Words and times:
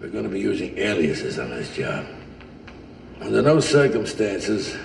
We're 0.00 0.08
going 0.08 0.24
to 0.24 0.30
be 0.30 0.40
using 0.40 0.76
aliases 0.76 1.38
on 1.38 1.50
this 1.50 1.74
job. 1.74 2.06
Under 3.20 3.40
no 3.40 3.60
circumstances 3.60 4.76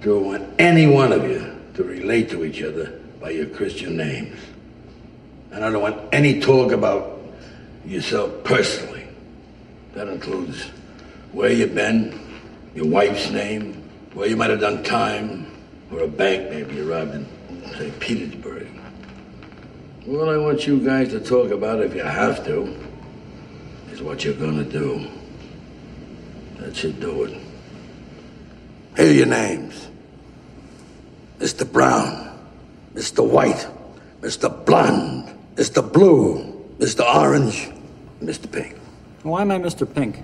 do 0.00 0.18
I 0.18 0.22
want 0.22 0.60
any 0.60 0.86
one 0.86 1.12
of 1.12 1.22
you 1.22 1.56
to 1.74 1.84
relate 1.84 2.28
to 2.30 2.44
each 2.44 2.60
other 2.60 3.00
by 3.20 3.30
your 3.30 3.46
Christian 3.46 3.96
names. 3.96 4.38
And 5.52 5.64
I 5.64 5.70
don't 5.70 5.80
want 5.80 6.12
any 6.12 6.40
talk 6.40 6.72
about 6.72 7.20
yourself 7.86 8.42
personally. 8.42 9.06
That 9.94 10.08
includes 10.08 10.70
where 11.30 11.52
you've 11.52 11.74
been, 11.74 12.18
your 12.74 12.86
wife's 12.86 13.30
name, 13.30 13.88
where 14.14 14.28
you 14.28 14.36
might 14.36 14.50
have 14.50 14.60
done 14.60 14.82
time, 14.82 15.46
or 15.92 16.00
a 16.00 16.08
bank 16.08 16.50
maybe 16.50 16.74
you 16.76 16.90
robbed 16.90 17.14
in, 17.14 17.26
say, 17.78 17.92
Petersburg. 18.00 18.66
All 20.08 20.28
I 20.28 20.36
want 20.36 20.66
you 20.66 20.80
guys 20.80 21.10
to 21.10 21.20
talk 21.20 21.52
about, 21.52 21.80
if 21.80 21.94
you 21.94 22.02
have 22.02 22.44
to, 22.46 22.76
is 23.92 24.02
what 24.02 24.24
you're 24.24 24.34
gonna 24.34 24.64
do. 24.64 25.06
That 26.58 26.74
should 26.74 26.98
do 26.98 27.24
it. 27.24 27.38
Here 28.96 29.06
are 29.06 29.12
your 29.12 29.26
names. 29.26 29.88
Mr. 31.38 31.70
Brown, 31.70 32.38
Mr. 32.94 33.26
White, 33.26 33.68
Mr. 34.20 34.48
Blonde, 34.64 35.36
Mr. 35.56 35.82
Blue, 35.92 36.64
Mr. 36.78 37.02
Orange, 37.02 37.70
Mr. 38.22 38.50
Pink. 38.50 38.76
Why 39.24 39.42
am 39.42 39.50
I 39.50 39.58
Mr. 39.58 39.86
Pink? 39.92 40.16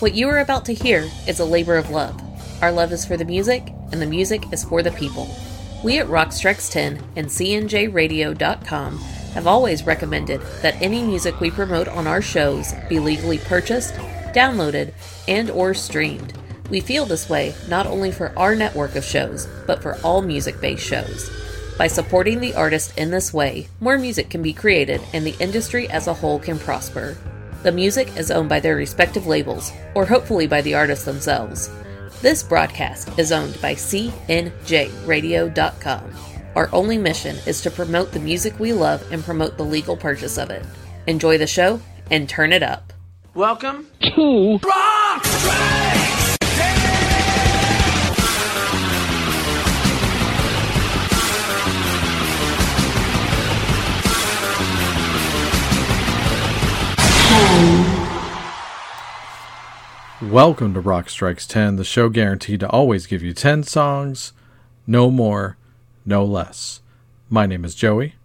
What 0.00 0.14
you 0.14 0.28
are 0.28 0.38
about 0.38 0.64
to 0.66 0.74
hear 0.74 1.10
is 1.26 1.40
a 1.40 1.44
labor 1.44 1.76
of 1.76 1.90
love. 1.90 2.27
Our 2.60 2.72
love 2.72 2.92
is 2.92 3.04
for 3.04 3.16
the 3.16 3.24
music, 3.24 3.72
and 3.92 4.02
the 4.02 4.06
music 4.06 4.52
is 4.52 4.64
for 4.64 4.82
the 4.82 4.90
people. 4.90 5.28
We 5.84 6.00
at 6.00 6.08
Rock 6.08 6.32
Strikes 6.32 6.68
10 6.70 7.00
and 7.14 7.28
CNJRadio.com 7.28 8.98
have 8.98 9.46
always 9.46 9.86
recommended 9.86 10.40
that 10.62 10.80
any 10.82 11.02
music 11.02 11.38
we 11.38 11.52
promote 11.52 11.86
on 11.86 12.08
our 12.08 12.20
shows 12.20 12.74
be 12.88 12.98
legally 12.98 13.38
purchased, 13.38 13.94
downloaded, 14.34 14.92
and 15.28 15.50
or 15.50 15.72
streamed. 15.72 16.32
We 16.68 16.80
feel 16.80 17.06
this 17.06 17.30
way 17.30 17.54
not 17.68 17.86
only 17.86 18.10
for 18.10 18.36
our 18.36 18.56
network 18.56 18.96
of 18.96 19.04
shows, 19.04 19.46
but 19.68 19.80
for 19.80 19.96
all 20.02 20.20
music-based 20.20 20.84
shows. 20.84 21.30
By 21.78 21.86
supporting 21.86 22.40
the 22.40 22.54
artist 22.54 22.98
in 22.98 23.12
this 23.12 23.32
way, 23.32 23.68
more 23.78 23.98
music 23.98 24.30
can 24.30 24.42
be 24.42 24.52
created 24.52 25.00
and 25.12 25.24
the 25.24 25.36
industry 25.38 25.88
as 25.88 26.08
a 26.08 26.14
whole 26.14 26.40
can 26.40 26.58
prosper. 26.58 27.16
The 27.62 27.70
music 27.70 28.16
is 28.16 28.32
owned 28.32 28.48
by 28.48 28.58
their 28.58 28.74
respective 28.74 29.28
labels, 29.28 29.70
or 29.94 30.06
hopefully 30.06 30.48
by 30.48 30.60
the 30.60 30.74
artists 30.74 31.04
themselves. 31.04 31.70
This 32.20 32.42
broadcast 32.42 33.16
is 33.16 33.30
owned 33.30 33.62
by 33.62 33.74
CNJRadio.com. 33.74 36.12
Our 36.56 36.68
only 36.72 36.98
mission 36.98 37.36
is 37.46 37.62
to 37.62 37.70
promote 37.70 38.10
the 38.10 38.18
music 38.18 38.58
we 38.58 38.72
love 38.72 39.12
and 39.12 39.22
promote 39.22 39.56
the 39.56 39.64
legal 39.64 39.96
purchase 39.96 40.36
of 40.36 40.50
it. 40.50 40.66
Enjoy 41.06 41.38
the 41.38 41.46
show 41.46 41.80
and 42.10 42.28
turn 42.28 42.52
it 42.52 42.64
up. 42.64 42.92
Welcome 43.34 43.86
to 44.02 44.58
Rock 44.64 45.24
Strikes! 45.24 46.17
Welcome 60.20 60.74
to 60.74 60.80
Rock 60.80 61.08
Strikes 61.10 61.46
10, 61.46 61.76
the 61.76 61.84
show 61.84 62.08
guaranteed 62.08 62.58
to 62.58 62.68
always 62.68 63.06
give 63.06 63.22
you 63.22 63.32
10 63.32 63.62
songs, 63.62 64.32
no 64.84 65.12
more, 65.12 65.56
no 66.04 66.24
less. 66.24 66.80
My 67.30 67.46
name 67.46 67.64
is 67.64 67.76
Joey. 67.76 68.16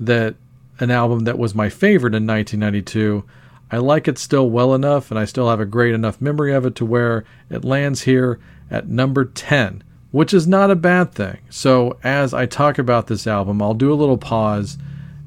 that 0.00 0.36
an 0.80 0.90
album 0.90 1.20
that 1.20 1.38
was 1.38 1.54
my 1.54 1.68
favorite 1.68 2.14
in 2.14 2.26
1992, 2.26 3.24
I 3.70 3.78
like 3.78 4.08
it 4.08 4.18
still 4.18 4.48
well 4.50 4.74
enough 4.74 5.10
and 5.10 5.18
I 5.18 5.24
still 5.24 5.48
have 5.48 5.60
a 5.60 5.66
great 5.66 5.94
enough 5.94 6.20
memory 6.20 6.52
of 6.52 6.66
it 6.66 6.74
to 6.76 6.84
where 6.84 7.24
it 7.50 7.64
lands 7.64 8.02
here 8.02 8.38
at 8.70 8.88
number 8.88 9.24
10, 9.24 9.84
which 10.10 10.34
is 10.34 10.46
not 10.46 10.70
a 10.70 10.76
bad 10.76 11.12
thing. 11.12 11.38
So 11.50 11.98
as 12.02 12.34
I 12.34 12.46
talk 12.46 12.78
about 12.78 13.06
this 13.06 13.26
album, 13.26 13.60
I'll 13.60 13.74
do 13.74 13.92
a 13.92 13.94
little 13.94 14.18
pause 14.18 14.78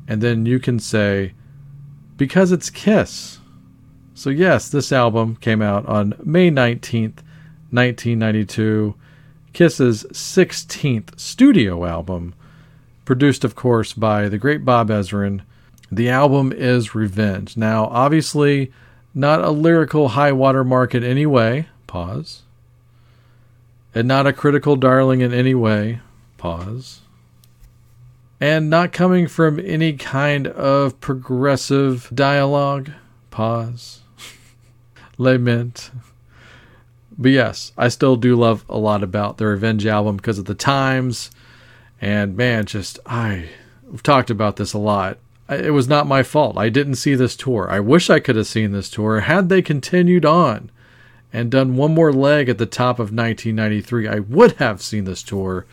and 0.07 0.21
then 0.21 0.45
you 0.45 0.59
can 0.59 0.79
say, 0.79 1.33
because 2.15 2.51
it's 2.51 2.69
Kiss. 2.69 3.39
So, 4.13 4.31
yes, 4.31 4.69
this 4.69 4.91
album 4.91 5.35
came 5.35 5.61
out 5.61 5.85
on 5.85 6.15
May 6.23 6.49
19th, 6.49 7.21
1992. 7.69 8.95
Kiss's 9.57 10.03
16th 10.11 11.19
studio 11.19 11.83
album, 11.83 12.35
produced, 13.05 13.43
of 13.43 13.55
course, 13.55 13.91
by 13.91 14.29
the 14.29 14.37
great 14.37 14.63
Bob 14.63 14.89
Ezrin. 14.89 15.41
The 15.91 16.09
album 16.09 16.53
is 16.53 16.93
Revenge. 16.93 17.57
Now, 17.57 17.85
obviously, 17.85 18.71
not 19.15 19.43
a 19.43 19.49
lyrical 19.49 20.09
high 20.09 20.31
water 20.31 20.63
mark 20.63 20.93
in 20.93 21.03
any 21.03 21.25
way. 21.25 21.69
Pause. 21.87 22.43
And 23.95 24.07
not 24.07 24.27
a 24.27 24.31
critical 24.31 24.75
darling 24.75 25.21
in 25.21 25.33
any 25.33 25.55
way. 25.55 26.01
Pause. 26.37 27.01
And 28.39 28.69
not 28.69 28.93
coming 28.93 29.25
from 29.25 29.59
any 29.59 29.93
kind 29.93 30.45
of 30.45 31.01
progressive 31.01 32.11
dialogue. 32.13 32.91
Pause. 33.31 34.01
Lament. 35.17 35.89
But 37.17 37.31
yes, 37.31 37.71
I 37.77 37.87
still 37.87 38.15
do 38.15 38.35
love 38.35 38.63
a 38.69 38.77
lot 38.77 39.03
about 39.03 39.37
the 39.37 39.47
Revenge 39.47 39.85
album 39.85 40.17
because 40.17 40.37
of 40.37 40.45
the 40.45 40.53
times. 40.53 41.31
And 41.99 42.37
man, 42.37 42.65
just 42.65 42.99
I 43.05 43.49
we've 43.89 44.03
talked 44.03 44.29
about 44.29 44.57
this 44.57 44.73
a 44.73 44.77
lot. 44.77 45.17
it 45.49 45.73
was 45.73 45.87
not 45.87 46.05
my 46.07 46.21
fault. 46.21 46.57
I 46.57 46.69
didn't 46.69 46.95
see 46.95 47.15
this 47.15 47.35
tour. 47.35 47.69
I 47.69 47.79
wish 47.79 48.09
I 48.09 48.19
could 48.19 48.35
have 48.35 48.47
seen 48.47 48.71
this 48.71 48.89
tour. 48.89 49.21
Had 49.21 49.49
they 49.49 49.61
continued 49.61 50.25
on 50.25 50.69
and 51.33 51.49
done 51.49 51.75
one 51.75 51.93
more 51.93 52.13
leg 52.13 52.49
at 52.49 52.57
the 52.57 52.65
top 52.65 52.95
of 52.95 53.13
1993, 53.13 54.07
I 54.07 54.19
would 54.19 54.53
have 54.53 54.81
seen 54.81 55.05
this 55.05 55.23
tour 55.23 55.65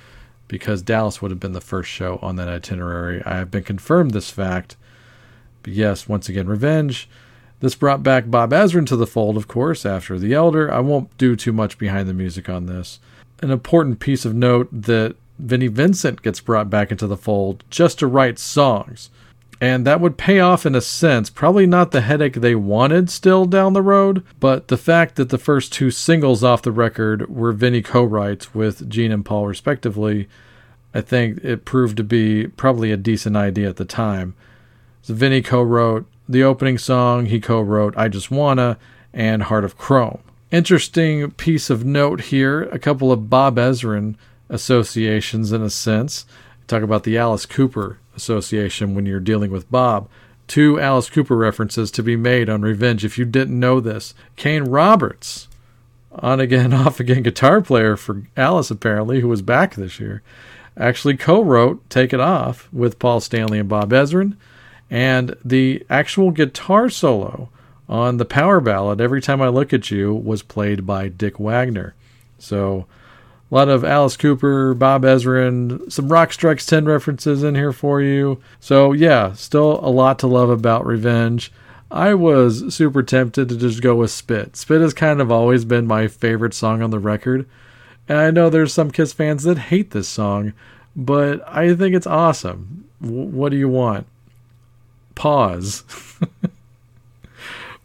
because 0.49 0.83
Dallas 0.83 1.21
would 1.21 1.31
have 1.31 1.41
been 1.41 1.53
the 1.53 1.61
first 1.61 1.91
show 1.91 2.19
on 2.23 2.37
that 2.37 2.49
itinerary. 2.49 3.23
I 3.25 3.37
have 3.37 3.51
been 3.51 3.65
confirmed 3.65 4.13
this 4.13 4.31
fact. 4.31 4.77
But 5.63 5.73
yes, 5.73 6.09
once 6.09 6.29
again, 6.29 6.47
Revenge. 6.47 7.09
This 7.61 7.75
brought 7.75 8.03
back 8.03 8.31
Bob 8.31 8.51
Ezrin 8.51 8.87
to 8.87 8.97
the 8.97 9.07
fold, 9.07 9.37
of 9.37 9.49
course, 9.49 9.87
after 9.87 10.19
The 10.19 10.35
Elder. 10.35 10.73
I 10.73 10.81
won't 10.81 11.17
do 11.17 11.37
too 11.37 11.53
much 11.53 11.79
behind 11.79 12.09
the 12.09 12.15
music 12.15 12.49
on 12.49 12.67
this. 12.67 13.01
An 13.41 13.51
important 13.51 14.01
piece 14.01 14.25
of 14.25 14.35
note 14.35 14.69
that 14.71 15.17
Vinnie 15.39 15.69
Vincent 15.69 16.23
gets 16.23 16.41
brought 16.41 16.71
back 16.71 16.91
into 16.91 17.07
the 17.07 17.17
fold 17.17 17.65
just 17.71 17.99
to 17.99 18.07
write 18.07 18.39
songs. 18.39 19.11
And 19.61 19.87
that 19.87 20.01
would 20.01 20.19
pay 20.19 20.41
off 20.41 20.67
in 20.67 20.75
a 20.75 20.81
sense. 20.81 21.31
Probably 21.31 21.67
not 21.67 21.91
the 21.91 22.03
headache 22.03 22.35
they 22.35 22.55
wanted 22.55 23.09
still 23.09 23.47
down 23.47 23.73
the 23.73 23.83
road, 23.83 24.25
but 24.41 24.69
the 24.69 24.77
fact 24.77 25.17
that 25.17 25.31
the 25.31 25.39
first 25.39 25.73
two 25.73 25.91
singles 25.91 26.45
off 26.45 26.63
the 26.63 26.73
record 26.73 27.29
were 27.35 27.53
Vinnie 27.53 27.83
co 27.83 28.05
writes 28.05 28.55
with 28.55 28.89
Gene 28.89 29.13
and 29.13 29.25
Paul, 29.25 29.47
respectively, 29.47 30.29
I 30.93 31.01
think 31.01 31.43
it 31.43 31.65
proved 31.65 31.97
to 31.97 32.05
be 32.05 32.49
probably 32.49 32.93
a 32.93 32.97
decent 32.97 33.37
idea 33.37 33.69
at 33.69 33.77
the 33.77 33.85
time. 33.85 34.35
So 35.03 35.15
Vinnie 35.15 35.43
co 35.43 35.63
wrote 35.63 36.07
the 36.29 36.43
opening 36.43 36.79
song, 36.79 37.27
he 37.27 37.41
co 37.41 37.61
wrote 37.61 37.97
I 37.97 38.09
Just 38.09 38.31
Wanna 38.31 38.79
and 39.13 39.45
Heart 39.45 39.65
of 39.65 39.77
Chrome. 39.77 40.21
Interesting 40.51 41.31
piece 41.33 41.71
of 41.71 41.85
note 41.85 42.23
here 42.23 42.63
a 42.65 42.79
couple 42.79 43.11
of 43.11 43.29
Bob 43.29 43.57
Ezrin 43.57 44.17
associations 44.49 45.53
in 45.53 45.63
a 45.63 45.71
sense. 45.71 46.27
Talk 46.67 46.83
about 46.83 47.03
the 47.03 47.19
Alice 47.19 47.47
Cooper 47.47 47.99
Association 48.17 48.95
when 48.95 49.07
you're 49.07 49.21
dealing 49.21 49.51
with 49.51 49.71
Bob. 49.71 50.09
Two 50.47 50.79
Alice 50.79 51.11
Cooper 51.11 51.37
references 51.37 51.91
to 51.93 52.03
be 52.03 52.17
made 52.17 52.49
on 52.49 52.63
Revenge 52.63 53.05
if 53.05 53.19
you 53.19 53.25
didn't 53.25 53.59
know 53.59 53.81
this. 53.81 54.15
Kane 54.37 54.65
Roberts, 54.65 55.49
on 56.13 56.41
again, 56.41 56.73
off 56.75 57.01
again 57.01 57.23
guitar 57.23 57.61
player 57.61 57.97
for 57.97 58.23
Alice, 58.37 58.71
apparently, 58.71 59.21
who 59.21 59.29
was 59.29 59.43
back 59.43 59.75
this 59.75 59.99
year, 59.99 60.23
actually 60.77 61.17
co 61.17 61.43
wrote 61.43 61.89
Take 61.91 62.13
It 62.13 62.21
Off 62.21 62.69
with 62.73 62.99
Paul 62.99 63.21
Stanley 63.21 63.59
and 63.59 63.69
Bob 63.69 63.91
Ezrin. 63.91 64.37
And 64.95 65.35
the 65.45 65.85
actual 65.91 66.31
guitar 66.31 66.89
solo 66.89 67.49
on 67.89 68.19
the 68.19 68.25
power 68.25 68.61
ballad, 68.61 69.01
Every 69.01 69.21
Time 69.21 69.43
I 69.43 69.49
Look 69.49 69.73
at 69.73 69.91
You, 69.91 70.15
was 70.15 70.45
played 70.45 70.87
by 70.87 71.09
Dick 71.09 71.41
Wagner. 71.41 71.97
So 72.39 72.87
a 73.51 73.55
lot 73.57 73.69
of 73.69 73.85
Alice 73.85 74.17
Cooper, 74.17 74.73
Bob 74.73 75.03
Ezrin, 75.03 75.91
some 75.91 76.13
Rock 76.13 76.33
Strikes 76.33 76.65
10 76.65 76.85
references 76.85 77.43
in 77.43 77.57
here 77.57 77.73
for 77.73 78.01
you. 78.01 78.41
So, 78.61 78.93
yeah, 78.93 79.33
still 79.33 79.81
a 79.85 79.91
lot 79.91 80.21
to 80.21 80.29
love 80.29 80.49
about 80.49 80.87
Revenge. 80.87 81.51
I 81.91 82.15
was 82.15 82.73
super 82.73 83.03
tempted 83.03 83.49
to 83.49 83.57
just 83.57 83.83
go 83.83 83.97
with 83.97 84.13
Spit. 84.13 84.55
Spit 84.55 84.81
has 84.81 84.95
kind 84.95 85.21
of 85.21 85.33
always 85.33 85.65
been 85.65 85.89
my 85.89 86.07
favorite 86.07 86.55
song 86.55 86.83
on 86.83 86.91
the 86.91 87.01
record. 87.01 87.49
And 88.09 88.19
I 88.19 88.31
know 88.31 88.49
there's 88.49 88.73
some 88.73 88.93
Kiss 88.93 89.13
fans 89.13 89.43
that 89.43 89.59
hate 89.59 89.91
this 89.91 90.09
song, 90.09 90.53
but 90.95 91.43
I 91.49 91.75
think 91.75 91.97
it's 91.97 92.07
awesome. 92.07 92.85
W- 93.03 93.25
what 93.25 93.51
do 93.51 93.57
you 93.57 93.69
want? 93.69 94.07
Pause. 95.15 95.85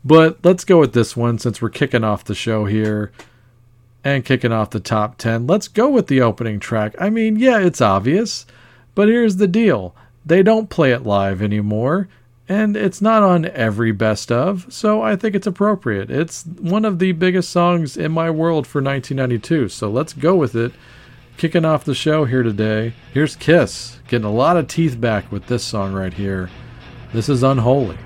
but 0.06 0.38
let's 0.44 0.64
go 0.64 0.80
with 0.80 0.94
this 0.94 1.16
one 1.16 1.40
since 1.40 1.62
we're 1.62 1.70
kicking 1.70 2.04
off 2.04 2.24
the 2.24 2.36
show 2.36 2.66
here 2.66 3.12
and 4.04 4.26
kicking 4.26 4.52
off 4.52 4.70
the 4.70 4.80
top 4.80 5.18
10. 5.18 5.48
Let's 5.48 5.68
go 5.68 5.90
with 5.90 6.08
the 6.08 6.22
opening 6.22 6.60
track. 6.60 6.96
I 7.00 7.10
mean, 7.10 7.38
yeah, 7.38 7.60
it's 7.60 7.82
obvious, 7.82 8.46
but 8.96 9.08
here's 9.08 9.38
the 9.38 9.48
deal 9.48 9.96
they 10.26 10.44
don't 10.44 10.70
play 10.70 10.92
it 10.92 11.06
live 11.06 11.42
anymore, 11.42 12.08
and 12.48 12.76
it's 12.76 13.02
not 13.02 13.24
on 13.24 13.46
every 13.46 13.92
best 13.92 14.32
of, 14.32 14.72
so 14.72 15.02
I 15.02 15.16
think 15.16 15.36
it's 15.36 15.48
appropriate. 15.48 16.12
It's 16.12 16.44
one 16.44 16.86
of 16.86 17.00
the 17.00 17.14
biggest 17.14 17.50
songs 17.50 17.98
in 17.98 18.12
my 18.12 18.30
world 18.30 18.68
for 18.68 18.82
1992, 18.82 19.70
so 19.70 19.90
let's 19.90 20.14
go 20.14 20.36
with 20.36 20.56
it. 20.56 20.72
Kicking 21.38 21.64
off 21.64 21.86
the 21.86 21.96
show 21.96 22.26
here 22.26 22.44
today, 22.44 22.94
here's 23.14 23.38
Kiss, 23.38 24.00
getting 24.08 24.26
a 24.26 24.32
lot 24.32 24.58
of 24.58 24.68
teeth 24.68 25.00
back 25.00 25.32
with 25.32 25.48
this 25.48 25.64
song 25.64 25.94
right 25.94 26.14
here. 26.14 26.50
This 27.12 27.28
is 27.28 27.42
Unholy. 27.42 27.98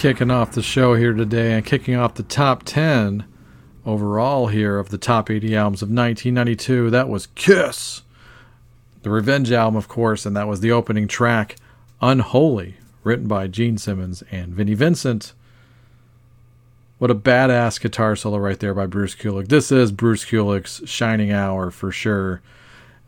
Kicking 0.00 0.30
off 0.30 0.52
the 0.52 0.62
show 0.62 0.94
here 0.94 1.12
today 1.12 1.52
and 1.52 1.66
kicking 1.66 1.94
off 1.94 2.14
the 2.14 2.22
top 2.22 2.62
10 2.62 3.22
overall 3.84 4.46
here 4.46 4.78
of 4.78 4.88
the 4.88 4.96
top 4.96 5.28
80 5.28 5.54
albums 5.54 5.82
of 5.82 5.90
1992. 5.90 6.88
That 6.88 7.10
was 7.10 7.26
Kiss, 7.34 8.00
the 9.02 9.10
Revenge 9.10 9.52
album, 9.52 9.76
of 9.76 9.88
course, 9.88 10.24
and 10.24 10.34
that 10.34 10.48
was 10.48 10.60
the 10.60 10.72
opening 10.72 11.06
track, 11.06 11.56
Unholy, 12.00 12.76
written 13.04 13.28
by 13.28 13.46
Gene 13.46 13.76
Simmons 13.76 14.22
and 14.30 14.54
Vinnie 14.54 14.72
Vincent. 14.72 15.34
What 16.96 17.10
a 17.10 17.14
badass 17.14 17.78
guitar 17.78 18.16
solo 18.16 18.38
right 18.38 18.58
there 18.58 18.72
by 18.72 18.86
Bruce 18.86 19.14
Kulick. 19.14 19.48
This 19.48 19.70
is 19.70 19.92
Bruce 19.92 20.24
Kulick's 20.24 20.80
shining 20.88 21.30
hour 21.30 21.70
for 21.70 21.92
sure. 21.92 22.40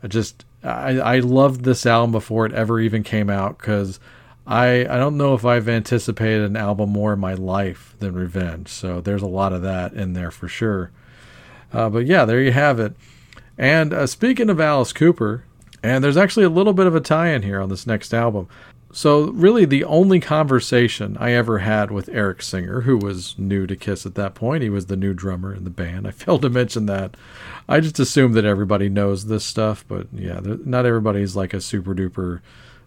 I 0.03 0.07
just 0.09 0.45
I 0.63 0.99
I 0.99 1.19
loved 1.21 1.63
this 1.63 1.87
album 1.87 2.11
before 2.11 2.45
it 2.45 2.53
ever 2.53 2.79
even 2.79 3.01
came 3.01 3.31
out 3.31 3.57
because 3.57 3.99
I 4.45 4.81
I 4.81 4.97
don't 4.97 5.17
know 5.17 5.33
if 5.33 5.45
I've 5.45 5.69
anticipated 5.69 6.43
an 6.43 6.57
album 6.57 6.89
more 6.89 7.13
in 7.13 7.19
my 7.19 7.33
life 7.33 7.95
than 7.99 8.13
Revenge. 8.13 8.67
So 8.67 9.01
there's 9.01 9.21
a 9.21 9.27
lot 9.27 9.53
of 9.53 9.61
that 9.61 9.93
in 9.93 10.13
there 10.13 10.31
for 10.31 10.47
sure. 10.47 10.91
Uh, 11.71 11.89
but 11.89 12.05
yeah, 12.05 12.25
there 12.25 12.41
you 12.41 12.51
have 12.51 12.79
it. 12.79 12.93
And 13.57 13.93
uh, 13.93 14.07
speaking 14.07 14.49
of 14.49 14.59
Alice 14.59 14.93
Cooper, 14.93 15.43
and 15.81 16.03
there's 16.03 16.17
actually 16.17 16.45
a 16.45 16.49
little 16.49 16.73
bit 16.73 16.87
of 16.87 16.95
a 16.95 17.01
tie-in 17.01 17.43
here 17.43 17.61
on 17.61 17.69
this 17.69 17.85
next 17.85 18.13
album. 18.13 18.47
So, 18.95 19.31
really, 19.31 19.65
the 19.65 19.83
only 19.85 20.19
conversation 20.19 21.17
I 21.19 21.31
ever 21.31 21.59
had 21.59 21.89
with 21.89 22.09
Eric 22.09 22.43
Singer, 22.43 22.81
who 22.81 22.95
was 22.95 23.33
new 23.39 23.65
to 23.65 23.75
Kiss 23.75 24.05
at 24.05 24.13
that 24.15 24.35
point, 24.35 24.61
he 24.61 24.69
was 24.69 24.85
the 24.85 24.95
new 24.95 25.15
drummer 25.15 25.53
in 25.53 25.63
the 25.63 25.71
band. 25.71 26.07
I 26.07 26.11
failed 26.11 26.43
to 26.43 26.49
mention 26.49 26.85
that. 26.85 27.17
I 27.67 27.79
just 27.79 27.99
assume 27.99 28.33
that 28.33 28.45
everybody 28.45 28.89
knows 28.89 29.25
this 29.25 29.43
stuff, 29.43 29.83
but 29.87 30.07
yeah, 30.13 30.39
not 30.43 30.85
everybody's 30.85 31.35
like 31.35 31.55
a 31.55 31.61
super 31.61 31.95
duper 31.95 32.41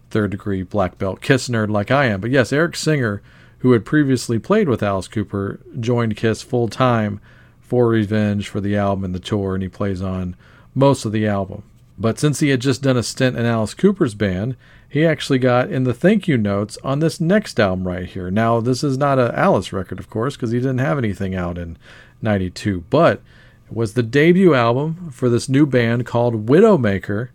third 0.09 0.31
degree 0.31 0.63
black 0.63 0.97
belt 0.97 1.21
Kiss 1.21 1.49
nerd 1.49 1.69
like 1.69 1.91
I 1.91 2.05
am. 2.05 2.21
But 2.21 2.31
yes, 2.31 2.53
Eric 2.53 2.75
Singer, 2.75 3.21
who 3.59 3.71
had 3.71 3.85
previously 3.85 4.39
played 4.39 4.69
with 4.69 4.83
Alice 4.83 5.07
Cooper, 5.07 5.59
joined 5.79 6.17
Kiss 6.17 6.41
full 6.41 6.67
time 6.67 7.19
for 7.59 7.87
Revenge 7.87 8.47
for 8.47 8.61
the 8.61 8.77
album 8.77 9.03
and 9.03 9.15
the 9.15 9.19
tour, 9.19 9.53
and 9.53 9.63
he 9.63 9.69
plays 9.69 10.01
on 10.01 10.35
most 10.73 11.05
of 11.05 11.11
the 11.11 11.27
album. 11.27 11.63
But 11.97 12.19
since 12.19 12.39
he 12.39 12.49
had 12.49 12.61
just 12.61 12.83
done 12.83 12.97
a 12.97 13.03
stint 13.03 13.37
in 13.37 13.45
Alice 13.45 13.73
Cooper's 13.73 14.13
band, 14.13 14.55
he 14.87 15.05
actually 15.05 15.39
got 15.39 15.71
in 15.71 15.83
the 15.83 15.93
thank 15.93 16.27
you 16.27 16.37
notes 16.37 16.77
on 16.83 16.99
this 16.99 17.19
next 17.19 17.59
album 17.59 17.87
right 17.87 18.05
here. 18.05 18.29
Now, 18.31 18.61
this 18.61 18.83
is 18.83 18.97
not 18.97 19.19
a 19.19 19.37
Alice 19.37 19.73
record, 19.73 19.99
of 19.99 20.09
course, 20.09 20.35
because 20.35 20.51
he 20.51 20.59
didn't 20.59 20.77
have 20.77 20.97
anything 20.97 21.35
out 21.35 21.57
in 21.57 21.77
92, 22.21 22.85
but 22.89 23.21
it 23.69 23.75
was 23.75 23.93
the 23.93 24.03
debut 24.03 24.53
album 24.53 25.09
for 25.11 25.27
this 25.27 25.49
new 25.49 25.65
band 25.65 26.05
called 26.05 26.45
Widowmaker. 26.45 27.29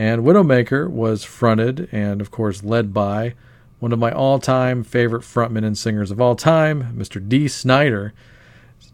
And 0.00 0.22
Widowmaker 0.22 0.88
was 0.88 1.24
fronted 1.24 1.86
and, 1.92 2.22
of 2.22 2.30
course, 2.30 2.64
led 2.64 2.94
by 2.94 3.34
one 3.80 3.92
of 3.92 3.98
my 3.98 4.10
all 4.10 4.38
time 4.38 4.82
favorite 4.82 5.24
frontmen 5.24 5.62
and 5.62 5.76
singers 5.76 6.10
of 6.10 6.18
all 6.18 6.34
time, 6.34 6.94
Mr. 6.96 7.20
Dee 7.28 7.48
Snider. 7.48 8.14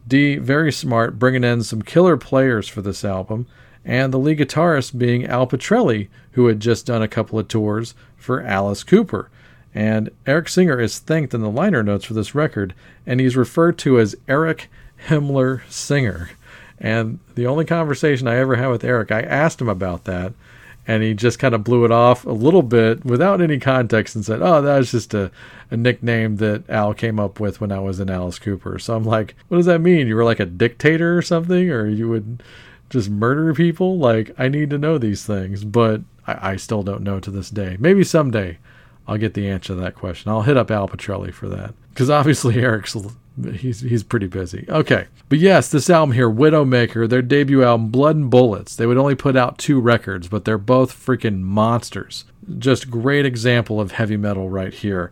Dee, 0.08 0.36
very 0.38 0.72
smart, 0.72 1.16
bringing 1.16 1.44
in 1.44 1.62
some 1.62 1.82
killer 1.82 2.16
players 2.16 2.66
for 2.66 2.82
this 2.82 3.04
album 3.04 3.46
and 3.84 4.12
the 4.12 4.18
lead 4.18 4.40
guitarist 4.40 4.98
being 4.98 5.24
Al 5.24 5.46
Pitrelli, 5.46 6.08
who 6.32 6.48
had 6.48 6.58
just 6.58 6.86
done 6.86 7.02
a 7.02 7.08
couple 7.08 7.38
of 7.38 7.46
tours 7.46 7.94
for 8.16 8.42
Alice 8.42 8.82
Cooper. 8.82 9.30
And 9.72 10.10
Eric 10.26 10.48
Singer 10.48 10.80
is 10.80 10.98
thanked 10.98 11.34
in 11.34 11.40
the 11.40 11.48
liner 11.48 11.84
notes 11.84 12.04
for 12.04 12.14
this 12.14 12.34
record, 12.34 12.74
and 13.06 13.20
he's 13.20 13.36
referred 13.36 13.78
to 13.78 14.00
as 14.00 14.16
Eric 14.26 14.68
Himmler 15.06 15.62
Singer. 15.70 16.30
And 16.80 17.20
the 17.36 17.46
only 17.46 17.64
conversation 17.64 18.26
I 18.26 18.38
ever 18.38 18.56
had 18.56 18.66
with 18.66 18.82
Eric, 18.82 19.12
I 19.12 19.20
asked 19.20 19.60
him 19.60 19.68
about 19.68 20.02
that, 20.06 20.32
and 20.86 21.02
he 21.02 21.14
just 21.14 21.38
kind 21.38 21.54
of 21.54 21.64
blew 21.64 21.84
it 21.84 21.90
off 21.90 22.24
a 22.24 22.30
little 22.30 22.62
bit 22.62 23.04
without 23.04 23.40
any 23.40 23.58
context 23.58 24.14
and 24.14 24.24
said, 24.24 24.40
Oh, 24.40 24.62
that 24.62 24.78
was 24.78 24.90
just 24.92 25.14
a, 25.14 25.30
a 25.70 25.76
nickname 25.76 26.36
that 26.36 26.68
Al 26.70 26.94
came 26.94 27.18
up 27.18 27.40
with 27.40 27.60
when 27.60 27.72
I 27.72 27.80
was 27.80 27.98
in 27.98 28.10
Alice 28.10 28.38
Cooper. 28.38 28.78
So 28.78 28.94
I'm 28.94 29.04
like, 29.04 29.34
What 29.48 29.56
does 29.56 29.66
that 29.66 29.80
mean? 29.80 30.06
You 30.06 30.16
were 30.16 30.24
like 30.24 30.40
a 30.40 30.46
dictator 30.46 31.16
or 31.16 31.22
something? 31.22 31.70
Or 31.70 31.86
you 31.86 32.08
would 32.08 32.42
just 32.88 33.10
murder 33.10 33.52
people? 33.52 33.98
Like, 33.98 34.32
I 34.38 34.48
need 34.48 34.70
to 34.70 34.78
know 34.78 34.98
these 34.98 35.26
things, 35.26 35.64
but 35.64 36.02
I, 36.26 36.52
I 36.52 36.56
still 36.56 36.82
don't 36.82 37.02
know 37.02 37.18
to 37.20 37.30
this 37.30 37.50
day. 37.50 37.76
Maybe 37.80 38.04
someday 38.04 38.58
I'll 39.08 39.18
get 39.18 39.34
the 39.34 39.48
answer 39.48 39.68
to 39.68 39.80
that 39.80 39.94
question. 39.94 40.30
I'll 40.30 40.42
hit 40.42 40.56
up 40.56 40.70
Al 40.70 40.88
Pitrelli 40.88 41.32
for 41.32 41.48
that. 41.48 41.74
Because 41.90 42.10
obviously 42.10 42.56
Eric's 42.62 42.96
he's 43.54 43.80
he's 43.80 44.02
pretty 44.02 44.26
busy. 44.26 44.66
Okay. 44.68 45.06
But 45.28 45.38
yes, 45.38 45.68
this 45.68 45.90
album 45.90 46.14
here, 46.14 46.30
Widowmaker, 46.30 47.08
their 47.08 47.22
debut 47.22 47.64
album, 47.64 47.88
Blood 47.88 48.16
and 48.16 48.30
Bullets. 48.30 48.76
They 48.76 48.86
would 48.86 48.96
only 48.96 49.14
put 49.14 49.36
out 49.36 49.58
two 49.58 49.80
records, 49.80 50.28
but 50.28 50.44
they're 50.44 50.58
both 50.58 50.92
freaking 50.92 51.40
monsters. 51.40 52.24
Just 52.58 52.90
great 52.90 53.26
example 53.26 53.80
of 53.80 53.92
heavy 53.92 54.16
metal 54.16 54.48
right 54.48 54.72
here. 54.72 55.10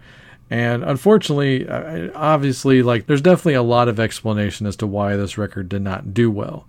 And 0.51 0.85
unfortunately, 0.85 1.69
obviously, 1.69 2.83
like 2.83 3.07
there's 3.07 3.23
definitely 3.23 3.55
a 3.55 3.63
lot 3.63 3.89
of 3.89 3.99
explanation 3.99 4.67
as 4.67 4.77
to 4.77 4.87
why 4.87 5.17
this 5.17 5.37
record 5.37 5.69
did 5.69 5.83
not 5.83 6.15
do 6.15 6.31
well. 6.31 6.67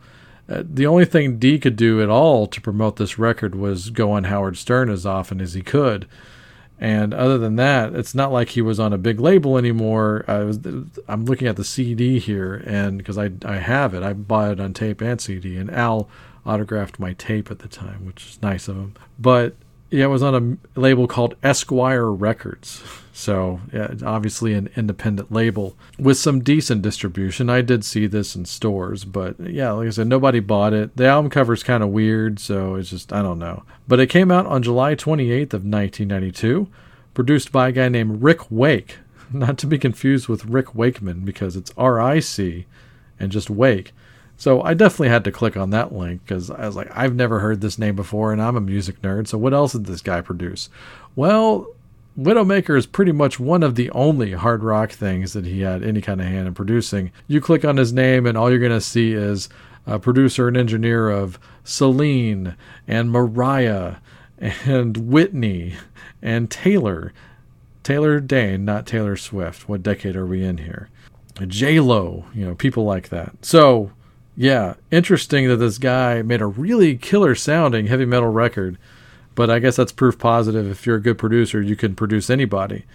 Uh, 0.48 0.64
the 0.64 0.86
only 0.86 1.06
thing 1.06 1.38
Dee 1.38 1.60
could 1.60 1.76
do 1.76 2.02
at 2.02 2.10
all 2.10 2.48
to 2.48 2.62
promote 2.62 2.98
this 2.98 3.18
record 3.18 3.56
was 3.56 3.90
go 3.90 4.12
on 4.12 4.26
Howard 4.26 4.58
Stern 4.58 4.90
as 4.90 5.06
often 5.06 5.42
as 5.42 5.54
he 5.54 5.62
could. 5.62 6.08
And 6.80 7.14
other 7.14 7.38
than 7.38 7.56
that, 7.56 7.96
it's 7.96 8.14
not 8.14 8.34
like 8.34 8.50
he 8.50 8.62
was 8.62 8.80
on 8.80 8.92
a 8.92 8.98
big 8.98 9.20
label 9.20 9.58
anymore. 9.58 10.26
I 10.28 10.40
was, 10.40 10.60
I'm 11.08 11.26
looking 11.26 11.48
at 11.48 11.56
the 11.56 11.64
CD 11.64 12.20
here, 12.20 12.62
and 12.66 12.98
because 12.98 13.18
I, 13.18 13.32
I 13.46 13.58
have 13.58 13.94
it, 13.94 14.04
I 14.04 14.14
bought 14.14 14.52
it 14.52 14.60
on 14.60 14.74
tape 14.74 15.02
and 15.02 15.20
CD, 15.22 15.58
and 15.58 15.72
Al 15.72 16.10
autographed 16.46 17.00
my 17.00 17.14
tape 17.14 17.50
at 17.50 17.60
the 17.60 17.68
time, 17.68 18.06
which 18.06 18.26
is 18.26 18.42
nice 18.42 18.68
of 18.68 18.76
him. 18.76 18.94
But 19.18 19.56
yeah, 19.90 20.06
it 20.06 20.10
was 20.10 20.24
on 20.24 20.60
a 20.76 20.80
label 20.80 21.08
called 21.08 21.36
Esquire 21.44 22.12
Records. 22.12 22.84
So, 23.18 23.62
yeah, 23.72 23.94
obviously 24.06 24.54
an 24.56 24.70
independent 24.76 25.32
label 25.32 25.78
with 25.98 26.18
some 26.18 26.42
decent 26.42 26.82
distribution. 26.82 27.50
I 27.50 27.62
did 27.62 27.86
see 27.86 28.08
this 28.08 28.36
in 28.36 28.44
stores, 28.44 29.06
but 29.06 29.40
yeah, 29.40 29.72
like 29.72 29.88
I 29.88 29.92
said, 29.92 30.08
nobody 30.08 30.42
bought 30.42 30.74
it. 30.74 30.98
The 30.98 31.06
album 31.06 31.32
cover 31.32 31.54
is 31.54 31.64
kind 31.64 31.82
of 31.82 31.92
weird, 31.92 32.40
so 32.40 32.76
it's 32.76 32.90
just, 32.90 33.14
I 33.14 33.22
don't 33.22 33.40
know. 33.40 33.64
But 33.88 34.02
it 34.02 34.08
came 34.08 34.32
out 34.32 34.46
on 34.48 34.64
July 34.64 34.96
28th 34.96 35.54
of 35.54 35.64
1992, 35.64 36.68
produced 37.14 37.54
by 37.54 37.70
a 37.70 37.72
guy 37.72 37.88
named 37.88 38.22
Rick 38.22 38.52
Wake, 38.52 38.98
not 39.32 39.58
to 39.60 39.66
be 39.66 39.78
confused 39.78 40.28
with 40.28 40.44
Rick 40.44 40.76
Wakeman 40.76 41.22
because 41.22 41.56
it's 41.56 41.72
R 41.78 42.02
I 42.02 42.20
C 42.20 42.66
and 43.18 43.32
just 43.32 43.50
Wake. 43.50 43.94
So 44.36 44.62
I 44.62 44.74
definitely 44.74 45.08
had 45.08 45.24
to 45.24 45.32
click 45.32 45.56
on 45.56 45.70
that 45.70 45.94
link 45.94 46.20
because 46.26 46.52
I 46.52 46.68
was 46.68 46.76
like, 46.76 46.92
I've 46.94 47.16
never 47.16 47.40
heard 47.40 47.62
this 47.62 47.80
name 47.80 47.96
before, 47.96 48.34
and 48.34 48.42
I'm 48.42 48.58
a 48.58 48.62
music 48.62 49.02
nerd. 49.02 49.28
So 49.30 49.38
what 49.38 49.54
else 49.54 49.72
did 49.72 49.86
this 49.86 50.02
guy 50.02 50.20
produce? 50.20 50.70
Well, 51.16 51.68
Widowmaker 52.18 52.78
is 52.78 52.86
pretty 52.86 53.12
much 53.12 53.40
one 53.40 53.62
of 53.62 53.76
the 53.76 53.90
only 53.92 54.32
hard 54.32 54.64
rock 54.64 54.92
things 54.92 55.34
that 55.34 55.46
he 55.46 55.62
had 55.62 55.84
any 55.84 56.02
kind 56.02 56.22
of 56.22 56.28
hand 56.28 56.48
in 56.48 56.54
producing. 56.54 57.12
You 57.28 57.42
click 57.42 57.66
on 57.66 57.78
his 57.78 57.92
name, 57.92 58.26
and 58.26 58.38
all 58.38 58.50
you're 58.50 58.60
going 58.60 58.72
to 58.72 58.82
see 58.82 59.12
is 59.14 59.50
a 59.86 60.00
producer 60.00 60.48
and 60.48 60.56
engineer 60.56 61.10
of 61.10 61.38
Celine 61.64 62.56
and 62.88 63.12
Mariah 63.12 63.96
and 64.40 64.98
Whitney 64.98 65.76
and 66.22 66.50
Taylor. 66.50 67.14
Taylor 67.84 68.20
Dayne, 68.20 68.66
not 68.66 68.88
Taylor 68.88 69.16
Swift. 69.16 69.70
What 69.70 69.84
decade 69.84 70.16
are 70.16 70.26
we 70.26 70.44
in 70.44 70.60
here? 70.60 70.90
J 71.46 71.80
Lo, 71.80 72.26
you 72.34 72.46
know, 72.46 72.56
people 72.56 72.86
like 72.86 73.10
that. 73.10 73.46
So 73.46 73.92
yeah, 74.38 74.76
interesting 74.90 75.48
that 75.48 75.58
this 75.58 75.78
guy 75.78 76.22
made 76.22 76.42
a 76.42 76.46
really 76.46 76.98
killer 76.98 77.36
sounding 77.36 77.88
heavy 77.88 78.06
metal 78.06 78.30
record. 78.30 78.78
But 79.36 79.50
I 79.50 79.60
guess 79.60 79.76
that's 79.76 79.92
proof 79.92 80.18
positive. 80.18 80.70
If 80.70 80.86
you're 80.86 80.96
a 80.96 81.02
good 81.02 81.18
producer, 81.18 81.62
you 81.62 81.76
can 81.76 81.96
produce 81.96 82.30
anybody. 82.30 82.86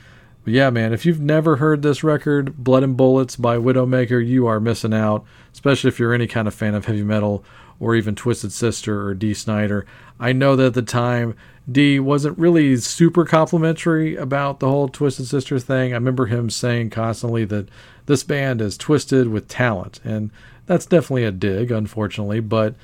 But 0.45 0.55
yeah, 0.55 0.71
man, 0.71 0.93
if 0.93 1.05
you've 1.05 1.21
never 1.21 1.57
heard 1.57 1.83
this 1.83 2.03
record, 2.03 2.57
Blood 2.57 2.83
and 2.83 2.97
Bullets 2.97 3.37
by 3.37 3.57
Widowmaker, 3.57 4.27
you 4.27 4.47
are 4.47 4.59
missing 4.59 4.95
out, 4.95 5.25
especially 5.53 5.89
if 5.89 5.99
you're 5.99 6.15
any 6.15 6.27
kind 6.27 6.49
of 6.49 6.55
fan 6.55 6.75
of 6.75 6.87
heavy 6.87 7.03
metal 7.03 7.45
or 7.79 7.95
even 7.95 8.15
Twisted 8.15 8.53
Sister 8.53 9.07
or 9.07 9.15
Dee 9.15 9.35
Snider. 9.35 9.87
I 10.19 10.33
know 10.33 10.57
that 10.57 10.67
at 10.67 10.75
the 10.75 10.83
time, 10.83 11.35
Dee 11.71 12.01
wasn't 12.01 12.39
really 12.39 12.77
super 12.77 13.25
complimentary 13.25 14.17
about 14.17 14.61
the 14.61 14.69
whole 14.69 14.89
Twisted 14.89 15.27
Sister 15.27 15.59
thing. 15.59 15.93
I 15.93 15.97
remember 15.97 16.27
him 16.27 16.49
saying 16.51 16.91
constantly 16.91 17.45
that 17.47 17.69
this 18.07 18.23
band 18.23 18.61
is 18.61 18.77
twisted 18.77 19.29
with 19.29 19.47
talent. 19.47 20.01
And 20.05 20.31
that's 20.67 20.87
definitely 20.87 21.25
a 21.25 21.33
dig, 21.33 21.71
unfortunately, 21.71 22.41
but 22.41 22.75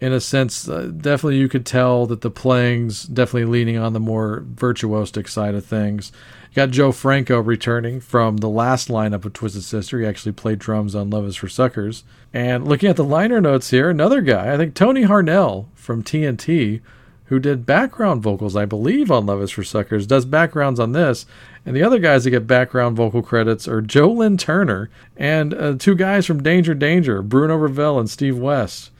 in 0.00 0.12
a 0.12 0.20
sense, 0.20 0.68
uh, 0.68 0.90
definitely 0.96 1.38
you 1.38 1.48
could 1.48 1.64
tell 1.64 2.06
that 2.06 2.20
the 2.20 2.30
playing's 2.30 3.04
definitely 3.04 3.46
leaning 3.46 3.78
on 3.78 3.92
the 3.92 4.00
more 4.00 4.44
virtuosic 4.54 5.28
side 5.28 5.54
of 5.54 5.64
things. 5.64 6.12
You 6.50 6.56
got 6.56 6.70
Joe 6.70 6.92
Franco 6.92 7.40
returning 7.40 8.00
from 8.00 8.38
the 8.38 8.48
last 8.48 8.88
lineup 8.88 9.24
of 9.24 9.32
Twisted 9.32 9.62
Sister. 9.62 10.00
He 10.00 10.06
actually 10.06 10.32
played 10.32 10.58
drums 10.58 10.94
on 10.94 11.10
Love 11.10 11.26
is 11.26 11.36
for 11.36 11.48
Suckers. 11.48 12.04
And 12.32 12.68
looking 12.68 12.90
at 12.90 12.96
the 12.96 13.04
liner 13.04 13.40
notes 13.40 13.70
here, 13.70 13.88
another 13.88 14.20
guy, 14.20 14.52
I 14.52 14.56
think 14.58 14.74
Tony 14.74 15.04
Harnell 15.04 15.66
from 15.74 16.02
TNT, 16.02 16.82
who 17.26 17.38
did 17.38 17.66
background 17.66 18.22
vocals, 18.22 18.54
I 18.54 18.66
believe, 18.66 19.10
on 19.10 19.26
Love 19.26 19.42
is 19.42 19.50
for 19.50 19.64
Suckers, 19.64 20.06
does 20.06 20.26
backgrounds 20.26 20.78
on 20.78 20.92
this. 20.92 21.24
And 21.64 21.74
the 21.74 21.82
other 21.82 21.98
guys 21.98 22.24
that 22.24 22.30
get 22.30 22.46
background 22.46 22.96
vocal 22.96 23.22
credits 23.22 23.66
are 23.66 23.80
Joe 23.80 24.12
Lynn 24.12 24.36
Turner 24.36 24.90
and 25.16 25.54
uh, 25.54 25.74
two 25.78 25.94
guys 25.94 26.26
from 26.26 26.42
Danger 26.42 26.74
Danger, 26.74 27.22
Bruno 27.22 27.56
Ravel 27.56 27.98
and 27.98 28.10
Steve 28.10 28.38
West. 28.38 28.90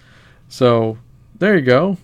So 0.48 0.98
there 1.38 1.56
you 1.56 1.62
go. 1.62 1.98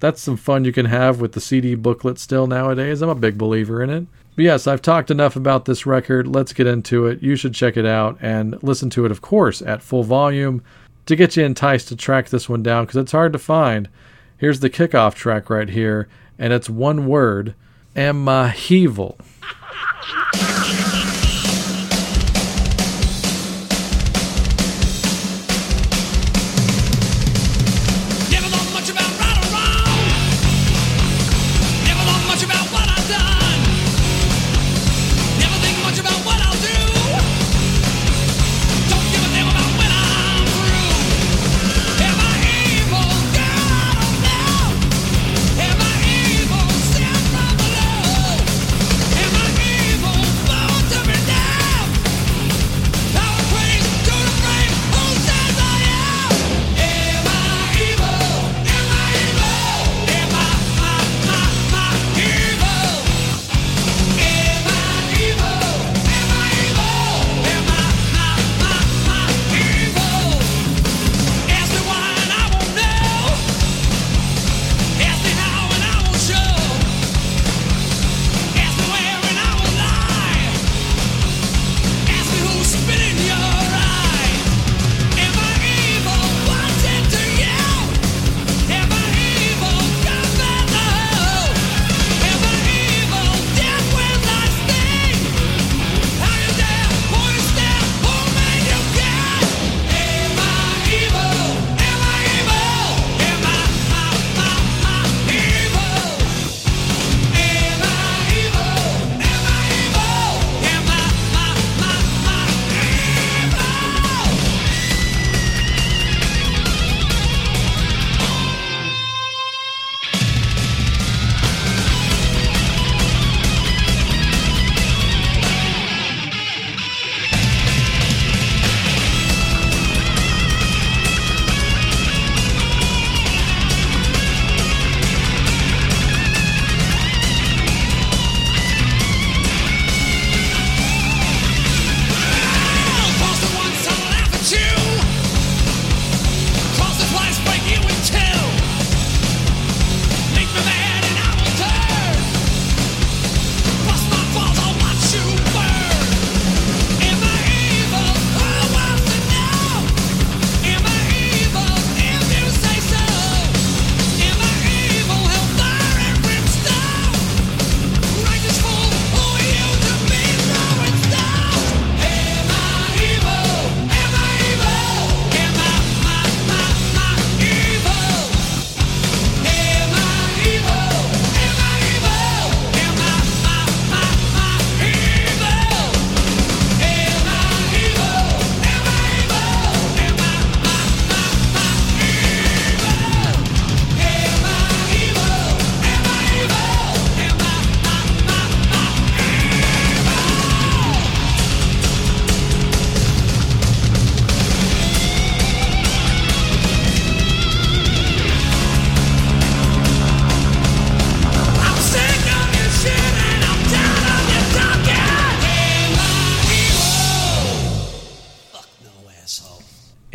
That's 0.00 0.20
some 0.20 0.36
fun 0.36 0.64
you 0.64 0.72
can 0.72 0.86
have 0.86 1.20
with 1.20 1.32
the 1.32 1.40
CD 1.40 1.74
booklet 1.74 2.18
still 2.18 2.46
nowadays. 2.46 3.02
I'm 3.02 3.08
a 3.08 3.14
big 3.14 3.36
believer 3.36 3.82
in 3.82 3.90
it. 3.90 4.06
But 4.36 4.44
yes, 4.44 4.68
I've 4.68 4.82
talked 4.82 5.10
enough 5.10 5.34
about 5.34 5.64
this 5.64 5.86
record. 5.86 6.28
Let's 6.28 6.52
get 6.52 6.68
into 6.68 7.06
it. 7.06 7.22
You 7.22 7.34
should 7.34 7.54
check 7.54 7.76
it 7.76 7.86
out 7.86 8.16
and 8.20 8.62
listen 8.62 8.88
to 8.90 9.04
it, 9.04 9.10
of 9.10 9.20
course, 9.20 9.60
at 9.62 9.82
full 9.82 10.04
volume 10.04 10.62
to 11.06 11.16
get 11.16 11.36
you 11.36 11.44
enticed 11.44 11.88
to 11.88 11.96
track 11.96 12.28
this 12.28 12.48
one 12.48 12.62
down 12.62 12.84
because 12.84 12.98
it's 12.98 13.12
hard 13.12 13.32
to 13.32 13.38
find. 13.38 13.88
Here's 14.36 14.60
the 14.60 14.70
kickoff 14.70 15.14
track 15.14 15.50
right 15.50 15.68
here, 15.68 16.06
and 16.38 16.52
it's 16.52 16.70
one 16.70 17.08
word 17.08 17.56
Emaheevul. 17.96 19.18
Never 20.40 20.92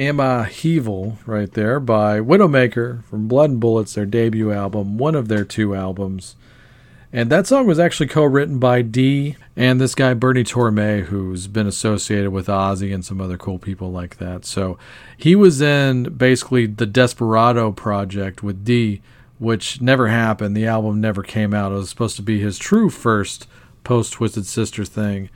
Emaheevul 0.04 1.18
right 1.26 1.52
there 1.52 1.80
by 1.80 2.20
Widowmaker 2.20 3.04
from 3.06 3.28
Blood 3.28 3.52
and 3.52 3.60
Bullets, 3.60 3.94
their 3.94 4.06
debut 4.06 4.52
album, 4.52 4.98
one 4.98 5.16
of 5.16 5.30
their 5.30 5.46
two 5.46 5.74
albums. 5.76 6.36
And 7.12 7.30
that 7.30 7.48
song 7.48 7.68
was 7.68 7.80
actually 7.80 8.08
co 8.08 8.24
written 8.24 8.60
by 8.60 8.82
Dee 8.82 9.38
and 9.56 9.80
this 9.80 9.96
guy, 9.96 10.14
Bernie 10.14 10.44
Torme, 10.44 11.04
who's 11.04 11.48
been 11.48 11.68
associated 11.68 12.32
with 12.32 12.48
Ozzy 12.48 12.94
and 12.94 13.06
some 13.06 13.22
other 13.22 13.38
cool 13.38 13.60
people 13.60 13.92
like 13.92 14.18
that. 14.18 14.46
So 14.46 14.78
he 15.16 15.36
was 15.36 15.62
in 15.62 16.16
basically 16.16 16.66
the 16.66 16.88
Desperado 16.88 17.72
project 17.72 18.44
with 18.44 18.66
Dee, 18.66 19.02
which 19.40 19.80
never 19.80 20.08
happened. 20.08 20.58
The 20.58 20.68
album 20.68 21.00
never 21.00 21.24
came 21.24 21.54
out. 21.54 21.72
It 21.72 21.76
was 21.76 21.90
supposed 21.90 22.16
to 22.18 22.24
be 22.24 22.40
his 22.40 22.58
true 22.58 22.90
first 22.90 23.48
post 23.84 24.14
Twisted 24.14 24.46
Sister 24.46 24.84
thing 24.84 25.30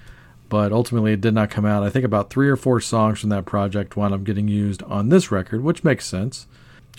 but 0.49 0.71
ultimately 0.71 1.13
it 1.13 1.21
did 1.21 1.33
not 1.33 1.49
come 1.49 1.65
out. 1.65 1.83
I 1.83 1.89
think 1.89 2.05
about 2.05 2.29
three 2.29 2.49
or 2.49 2.55
four 2.55 2.79
songs 2.81 3.19
from 3.19 3.29
that 3.29 3.45
project 3.45 3.95
wound 3.95 4.13
up 4.13 4.23
getting 4.23 4.47
used 4.47 4.83
on 4.83 5.09
this 5.09 5.31
record, 5.31 5.63
which 5.63 5.83
makes 5.83 6.05
sense. 6.05 6.47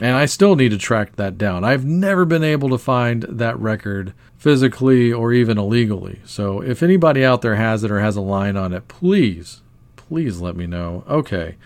And 0.00 0.14
I 0.16 0.26
still 0.26 0.54
need 0.54 0.68
to 0.70 0.78
track 0.78 1.16
that 1.16 1.36
down. 1.38 1.64
I've 1.64 1.84
never 1.84 2.24
been 2.24 2.44
able 2.44 2.68
to 2.68 2.78
find 2.78 3.24
that 3.24 3.58
record 3.58 4.12
physically 4.36 5.12
or 5.12 5.32
even 5.32 5.58
illegally. 5.58 6.20
So 6.24 6.60
if 6.60 6.82
anybody 6.82 7.24
out 7.24 7.42
there 7.42 7.56
has 7.56 7.82
it 7.82 7.90
or 7.90 7.98
has 7.98 8.14
a 8.14 8.20
line 8.20 8.56
on 8.56 8.72
it, 8.72 8.86
please, 8.86 9.60
please 9.96 10.40
let 10.40 10.54
me 10.54 10.66
know. 10.68 11.02
Okay, 11.08 11.56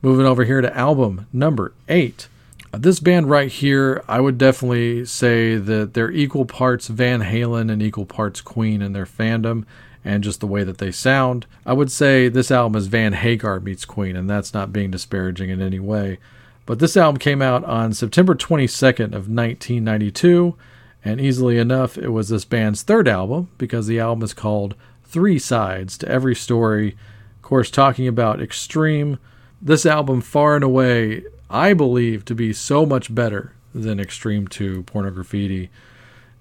moving 0.00 0.24
over 0.24 0.44
here 0.44 0.62
to 0.62 0.76
album 0.76 1.26
number 1.30 1.74
eight. 1.88 2.28
Uh, 2.72 2.78
This 2.78 3.00
band 3.00 3.28
right 3.28 3.52
here, 3.52 4.02
I 4.08 4.20
would 4.20 4.38
definitely 4.38 5.04
say 5.04 5.56
that 5.56 5.92
they're 5.92 6.10
equal 6.10 6.46
parts 6.46 6.88
Van 6.88 7.20
Halen 7.20 7.70
and 7.70 7.82
equal 7.82 8.06
parts 8.06 8.40
Queen 8.40 8.80
in 8.80 8.94
their 8.94 9.06
fandom 9.06 9.64
and 10.04 10.22
just 10.22 10.40
the 10.40 10.46
way 10.46 10.64
that 10.64 10.78
they 10.78 10.90
sound. 10.90 11.46
I 11.64 11.72
would 11.72 11.90
say 11.90 12.28
this 12.28 12.50
album 12.50 12.76
is 12.76 12.88
Van 12.88 13.14
Hagar 13.14 13.60
meets 13.60 13.84
Queen, 13.84 14.16
and 14.16 14.28
that's 14.28 14.52
not 14.52 14.72
being 14.72 14.90
disparaging 14.90 15.50
in 15.50 15.62
any 15.62 15.80
way. 15.80 16.18
But 16.66 16.78
this 16.78 16.96
album 16.96 17.18
came 17.18 17.42
out 17.42 17.64
on 17.64 17.92
September 17.92 18.34
22nd 18.34 19.06
of 19.06 19.28
1992, 19.28 20.56
and 21.04 21.20
easily 21.20 21.58
enough, 21.58 21.98
it 21.98 22.08
was 22.08 22.28
this 22.28 22.44
band's 22.44 22.82
third 22.82 23.06
album 23.06 23.48
because 23.58 23.86
the 23.86 24.00
album 24.00 24.22
is 24.22 24.34
called 24.34 24.74
Three 25.04 25.38
Sides 25.38 25.98
to 25.98 26.08
Every 26.08 26.34
Story. 26.34 26.96
Of 27.36 27.42
course, 27.42 27.70
talking 27.70 28.08
about 28.08 28.40
extreme. 28.40 29.18
This 29.60 29.84
album, 29.84 30.20
far 30.20 30.54
and 30.54 30.64
away, 30.64 31.24
I 31.50 31.74
believe 31.74 32.24
to 32.26 32.34
be 32.34 32.52
so 32.52 32.86
much 32.86 33.14
better 33.14 33.52
than 33.74 34.00
Extreme 34.00 34.48
2 34.48 34.84
Pornograffitti. 34.84 35.68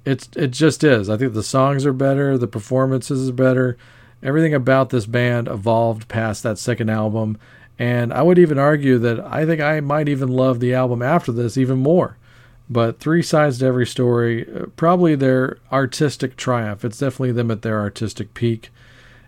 It's 0.06 0.30
it 0.36 0.52
just 0.52 0.84
is. 0.84 1.10
I 1.10 1.18
think 1.18 1.34
the 1.34 1.44
songs 1.44 1.86
are 1.86 1.94
better, 1.94 2.38
the 2.38 2.48
performances 2.48 3.22
is 3.22 3.32
better. 3.32 3.78
Everything 4.22 4.54
about 4.54 4.90
this 4.90 5.06
band 5.06 5.48
evolved 5.48 6.08
past 6.08 6.44
that 6.44 6.58
second 6.58 6.90
album, 6.90 7.38
and 7.78 8.14
I 8.14 8.22
would 8.22 8.40
even 8.40 8.58
argue 8.58 8.98
that 9.00 9.20
I 9.20 9.46
think 9.46 9.62
I 9.62 9.80
might 9.82 10.08
even 10.08 10.30
love 10.30 10.60
the 10.60 10.74
album 10.74 11.02
after 11.02 11.32
this 11.32 11.58
even 11.58 11.80
more. 11.80 12.18
But 12.70 13.00
Three 13.00 13.22
Sides 13.22 13.60
to 13.60 13.66
Every 13.66 13.86
Story, 13.86 14.48
uh, 14.48 14.68
probably 14.78 15.16
their 15.16 15.58
artistic 15.72 16.38
triumph. 16.38 16.86
It's 16.86 16.98
definitely 16.98 17.34
them 17.34 17.52
at 17.52 17.62
their 17.62 17.80
artistic 17.80 18.34
peak. 18.34 18.70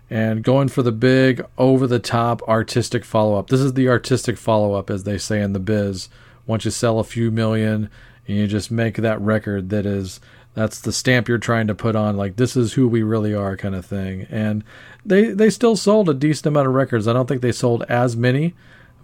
And 0.08 0.42
going 0.42 0.68
for 0.68 0.82
the 0.82 0.92
big, 0.92 1.44
over 1.58 1.86
the 1.86 1.98
top 1.98 2.40
artistic 2.48 3.04
follow 3.04 3.38
up. 3.38 3.48
This 3.48 3.60
is 3.60 3.74
the 3.74 3.88
artistic 3.88 4.38
follow 4.38 4.74
up, 4.74 4.88
as 4.88 5.04
they 5.04 5.18
say 5.18 5.42
in 5.42 5.52
the 5.52 5.58
biz. 5.58 6.08
Once 6.46 6.64
you 6.64 6.70
sell 6.70 6.98
a 6.98 7.04
few 7.04 7.30
million 7.30 7.90
and 8.26 8.36
you 8.36 8.46
just 8.46 8.70
make 8.70 8.96
that 8.96 9.20
record 9.20 9.68
that 9.70 9.84
is 9.84 10.20
that's 10.56 10.80
the 10.80 10.92
stamp 10.92 11.28
you're 11.28 11.38
trying 11.38 11.66
to 11.66 11.74
put 11.74 11.94
on 11.94 12.16
like 12.16 12.36
this 12.36 12.56
is 12.56 12.72
who 12.72 12.88
we 12.88 13.02
really 13.02 13.34
are 13.34 13.56
kind 13.56 13.74
of 13.74 13.84
thing. 13.84 14.26
And 14.30 14.64
they 15.04 15.26
they 15.26 15.50
still 15.50 15.76
sold 15.76 16.08
a 16.08 16.14
decent 16.14 16.46
amount 16.46 16.66
of 16.66 16.74
records. 16.74 17.06
I 17.06 17.12
don't 17.12 17.26
think 17.26 17.42
they 17.42 17.52
sold 17.52 17.84
as 17.88 18.16
many 18.16 18.54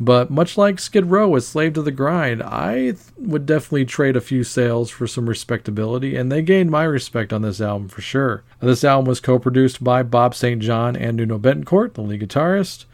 but 0.01 0.31
much 0.31 0.57
like 0.57 0.81
skid 0.81 1.07
row 1.07 1.29
with 1.29 1.45
slave 1.45 1.75
to 1.75 1.83
the 1.83 1.91
grind 1.91 2.43
i 2.43 2.75
th- 2.75 2.97
would 3.19 3.47
definitely 3.47 3.85
trade 3.85 4.17
a 4.17 4.21
few 4.21 4.43
sales 4.43 4.91
for 4.91 5.07
some 5.07 5.29
respectability 5.29 6.17
and 6.17 6.33
they 6.33 6.43
gained 6.43 6.71
my 6.71 6.83
respect 6.83 7.33
on 7.33 7.43
this 7.43 7.61
album 7.61 7.89
for 7.89 8.01
sure. 8.01 8.43
This 8.61 8.85
album 8.85 9.07
was 9.07 9.21
co-produced 9.21 9.85
by 9.85 10.03
bob 10.03 10.35
st 10.35 10.63
john 10.63 10.97
and 10.97 11.17
Nuno 11.17 11.39
Bettencourt 11.39 11.95
the 11.95 12.01
lead 12.01 12.21
guitarist. 12.21 12.87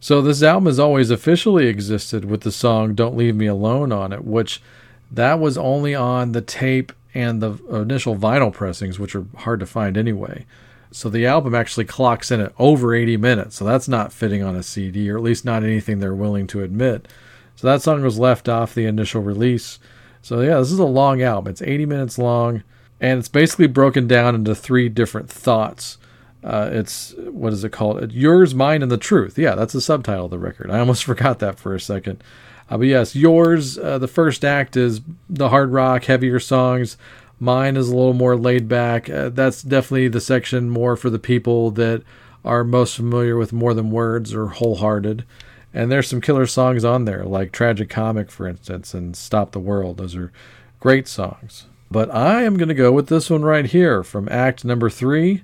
So 0.00 0.20
this 0.20 0.42
album 0.42 0.66
has 0.66 0.78
always 0.78 1.10
officially 1.10 1.66
existed 1.66 2.26
with 2.26 2.42
the 2.42 2.52
song 2.52 2.94
don't 2.94 3.16
leave 3.16 3.34
me 3.34 3.46
alone 3.46 3.90
on 3.90 4.12
it 4.12 4.24
which 4.24 4.62
that 5.10 5.40
was 5.40 5.56
only 5.56 5.94
on 5.94 6.32
the 6.32 6.42
tape 6.42 6.92
and 7.14 7.40
the 7.40 7.52
initial 7.70 8.16
vinyl 8.16 8.52
pressings, 8.52 8.98
which 8.98 9.14
are 9.14 9.26
hard 9.36 9.60
to 9.60 9.66
find 9.66 9.96
anyway. 9.96 10.44
So 10.90 11.08
the 11.08 11.26
album 11.26 11.54
actually 11.54 11.86
clocks 11.86 12.30
in 12.30 12.40
at 12.40 12.52
over 12.58 12.94
80 12.94 13.16
minutes. 13.16 13.56
So 13.56 13.64
that's 13.64 13.88
not 13.88 14.12
fitting 14.12 14.42
on 14.42 14.56
a 14.56 14.62
CD, 14.62 15.10
or 15.10 15.16
at 15.16 15.22
least 15.22 15.44
not 15.44 15.64
anything 15.64 15.98
they're 15.98 16.14
willing 16.14 16.46
to 16.48 16.62
admit. 16.62 17.08
So 17.56 17.66
that 17.66 17.82
song 17.82 18.02
was 18.02 18.18
left 18.18 18.48
off 18.48 18.74
the 18.74 18.86
initial 18.86 19.22
release. 19.22 19.78
So 20.22 20.40
yeah, 20.40 20.58
this 20.58 20.72
is 20.72 20.78
a 20.78 20.84
long 20.84 21.22
album. 21.22 21.50
It's 21.50 21.62
80 21.62 21.86
minutes 21.86 22.18
long, 22.18 22.62
and 23.00 23.18
it's 23.18 23.28
basically 23.28 23.66
broken 23.66 24.06
down 24.06 24.34
into 24.34 24.54
three 24.54 24.88
different 24.88 25.30
thoughts. 25.30 25.98
Uh, 26.42 26.68
it's 26.72 27.14
what 27.18 27.52
is 27.52 27.64
it 27.64 27.72
called? 27.72 28.12
Yours, 28.12 28.54
mine, 28.54 28.82
and 28.82 28.90
the 28.90 28.96
truth. 28.96 29.38
Yeah, 29.38 29.54
that's 29.54 29.72
the 29.72 29.80
subtitle 29.80 30.26
of 30.26 30.30
the 30.30 30.38
record. 30.38 30.70
I 30.70 30.78
almost 30.78 31.04
forgot 31.04 31.38
that 31.40 31.58
for 31.58 31.74
a 31.74 31.80
second. 31.80 32.22
Uh, 32.70 32.78
but 32.78 32.86
yes, 32.86 33.14
yours, 33.14 33.78
uh, 33.78 33.98
the 33.98 34.08
first 34.08 34.44
act 34.44 34.76
is 34.76 35.00
the 35.28 35.50
hard 35.50 35.70
rock, 35.72 36.04
heavier 36.04 36.40
songs. 36.40 36.96
Mine 37.38 37.76
is 37.76 37.88
a 37.88 37.96
little 37.96 38.14
more 38.14 38.36
laid 38.36 38.68
back. 38.68 39.10
Uh, 39.10 39.28
that's 39.28 39.62
definitely 39.62 40.08
the 40.08 40.20
section 40.20 40.70
more 40.70 40.96
for 40.96 41.10
the 41.10 41.18
people 41.18 41.70
that 41.72 42.02
are 42.44 42.64
most 42.64 42.96
familiar 42.96 43.36
with 43.36 43.52
More 43.52 43.74
Than 43.74 43.90
Words 43.90 44.34
or 44.34 44.48
Wholehearted. 44.48 45.24
And 45.72 45.90
there's 45.90 46.08
some 46.08 46.20
killer 46.20 46.46
songs 46.46 46.84
on 46.84 47.04
there, 47.04 47.24
like 47.24 47.50
Tragic 47.50 47.90
Comic, 47.90 48.30
for 48.30 48.46
instance, 48.46 48.94
and 48.94 49.16
Stop 49.16 49.50
the 49.50 49.58
World. 49.58 49.96
Those 49.96 50.14
are 50.14 50.32
great 50.78 51.08
songs. 51.08 51.66
But 51.90 52.14
I 52.14 52.42
am 52.42 52.56
going 52.56 52.68
to 52.68 52.74
go 52.74 52.92
with 52.92 53.08
this 53.08 53.28
one 53.28 53.42
right 53.42 53.66
here 53.66 54.02
from 54.02 54.28
Act 54.30 54.64
number 54.64 54.88
three, 54.88 55.42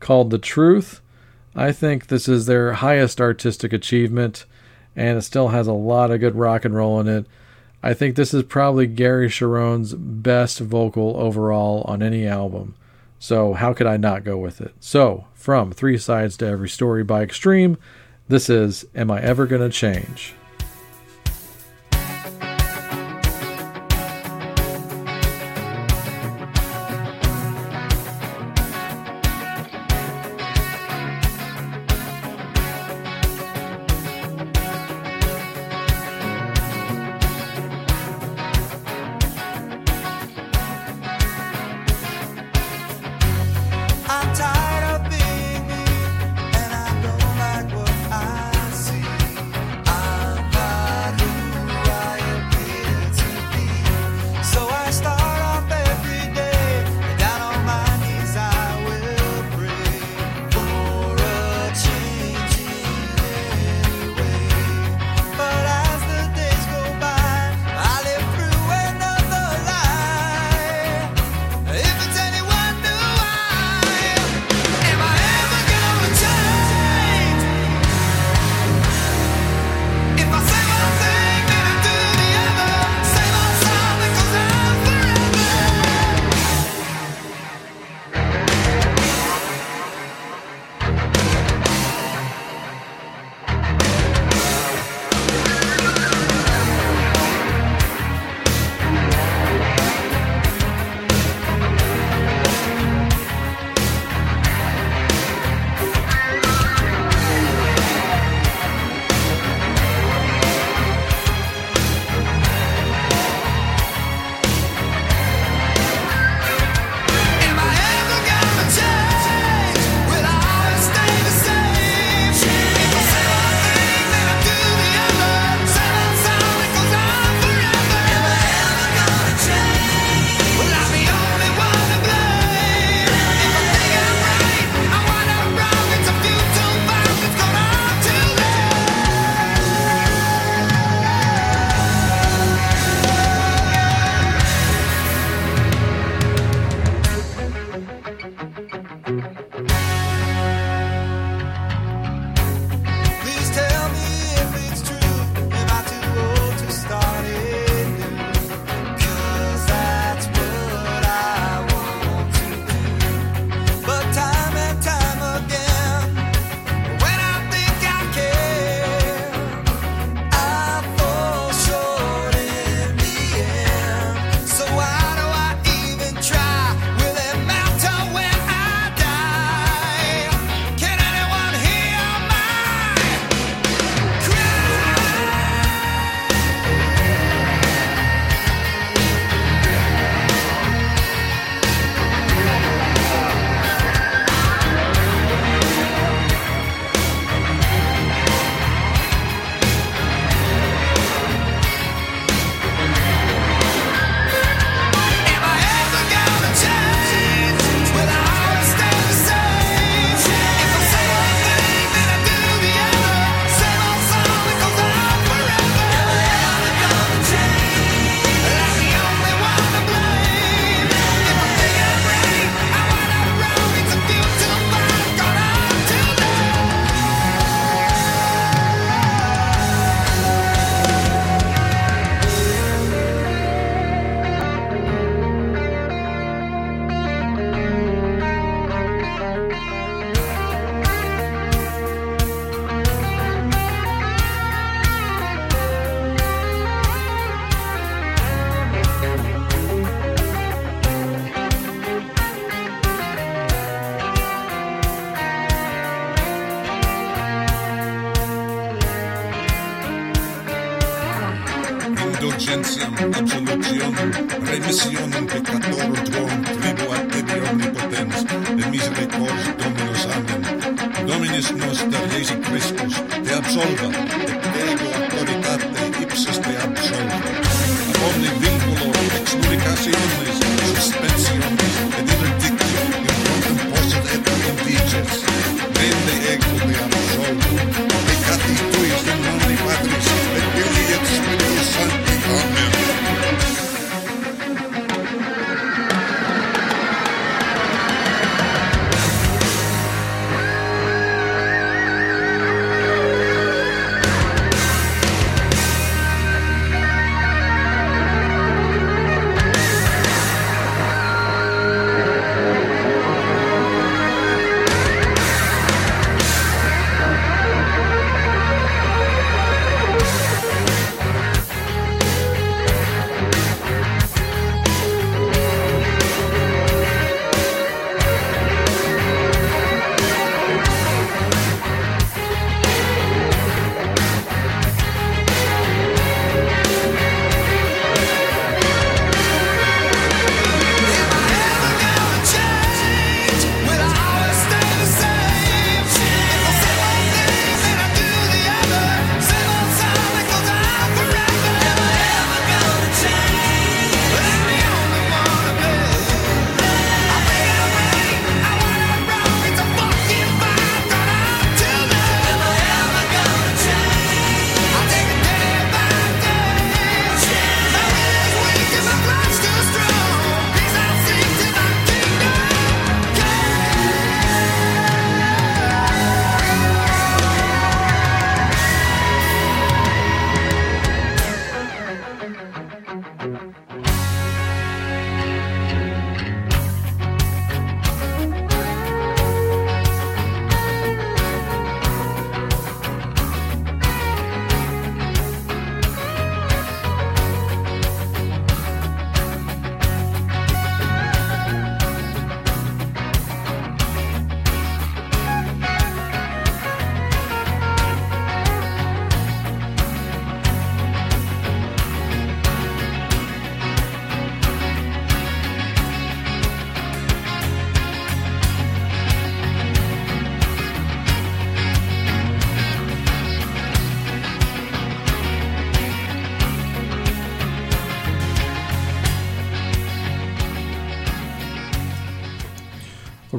called 0.00 0.30
The 0.30 0.38
Truth. 0.38 1.00
I 1.54 1.72
think 1.72 2.06
this 2.06 2.28
is 2.28 2.46
their 2.46 2.74
highest 2.74 3.20
artistic 3.20 3.72
achievement 3.72 4.44
and 4.96 5.18
it 5.18 5.22
still 5.22 5.48
has 5.48 5.66
a 5.66 5.72
lot 5.72 6.10
of 6.10 6.20
good 6.20 6.36
rock 6.36 6.64
and 6.64 6.74
roll 6.74 7.00
in 7.00 7.08
it. 7.08 7.26
I 7.82 7.94
think 7.94 8.14
this 8.14 8.32
is 8.32 8.44
probably 8.44 8.86
Gary 8.86 9.28
Cherone 9.28 10.22
best 10.22 10.60
vocal 10.60 11.16
overall 11.16 11.82
on 11.82 12.02
any 12.02 12.26
album. 12.26 12.74
So, 13.18 13.54
how 13.54 13.72
could 13.72 13.86
I 13.86 13.96
not 13.96 14.24
go 14.24 14.36
with 14.36 14.60
it? 14.60 14.74
So, 14.80 15.26
from 15.34 15.72
Three 15.72 15.98
Sides 15.98 16.36
to 16.38 16.46
Every 16.46 16.68
Story 16.68 17.04
by 17.04 17.22
Extreme, 17.22 17.78
this 18.28 18.50
is 18.50 18.84
Am 18.94 19.10
I 19.10 19.20
Ever 19.20 19.46
Gonna 19.46 19.70
Change? 19.70 20.34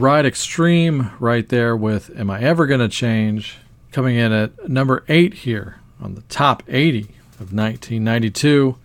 Ride 0.04 0.26
Extreme 0.26 1.12
right 1.22 1.48
there 1.48 1.78
with 1.78 2.12
Am 2.20 2.30
I 2.30 2.42
Ever 2.42 2.68
Gonna 2.68 2.90
Change? 2.90 3.60
Coming 3.94 4.18
in 4.18 4.34
at 4.34 4.68
number 4.68 5.06
eight 5.08 5.34
here 5.34 5.80
on 6.02 6.16
the 6.16 6.24
top 6.24 6.62
80 6.68 7.04
of 7.40 7.54
1992. 7.54 8.76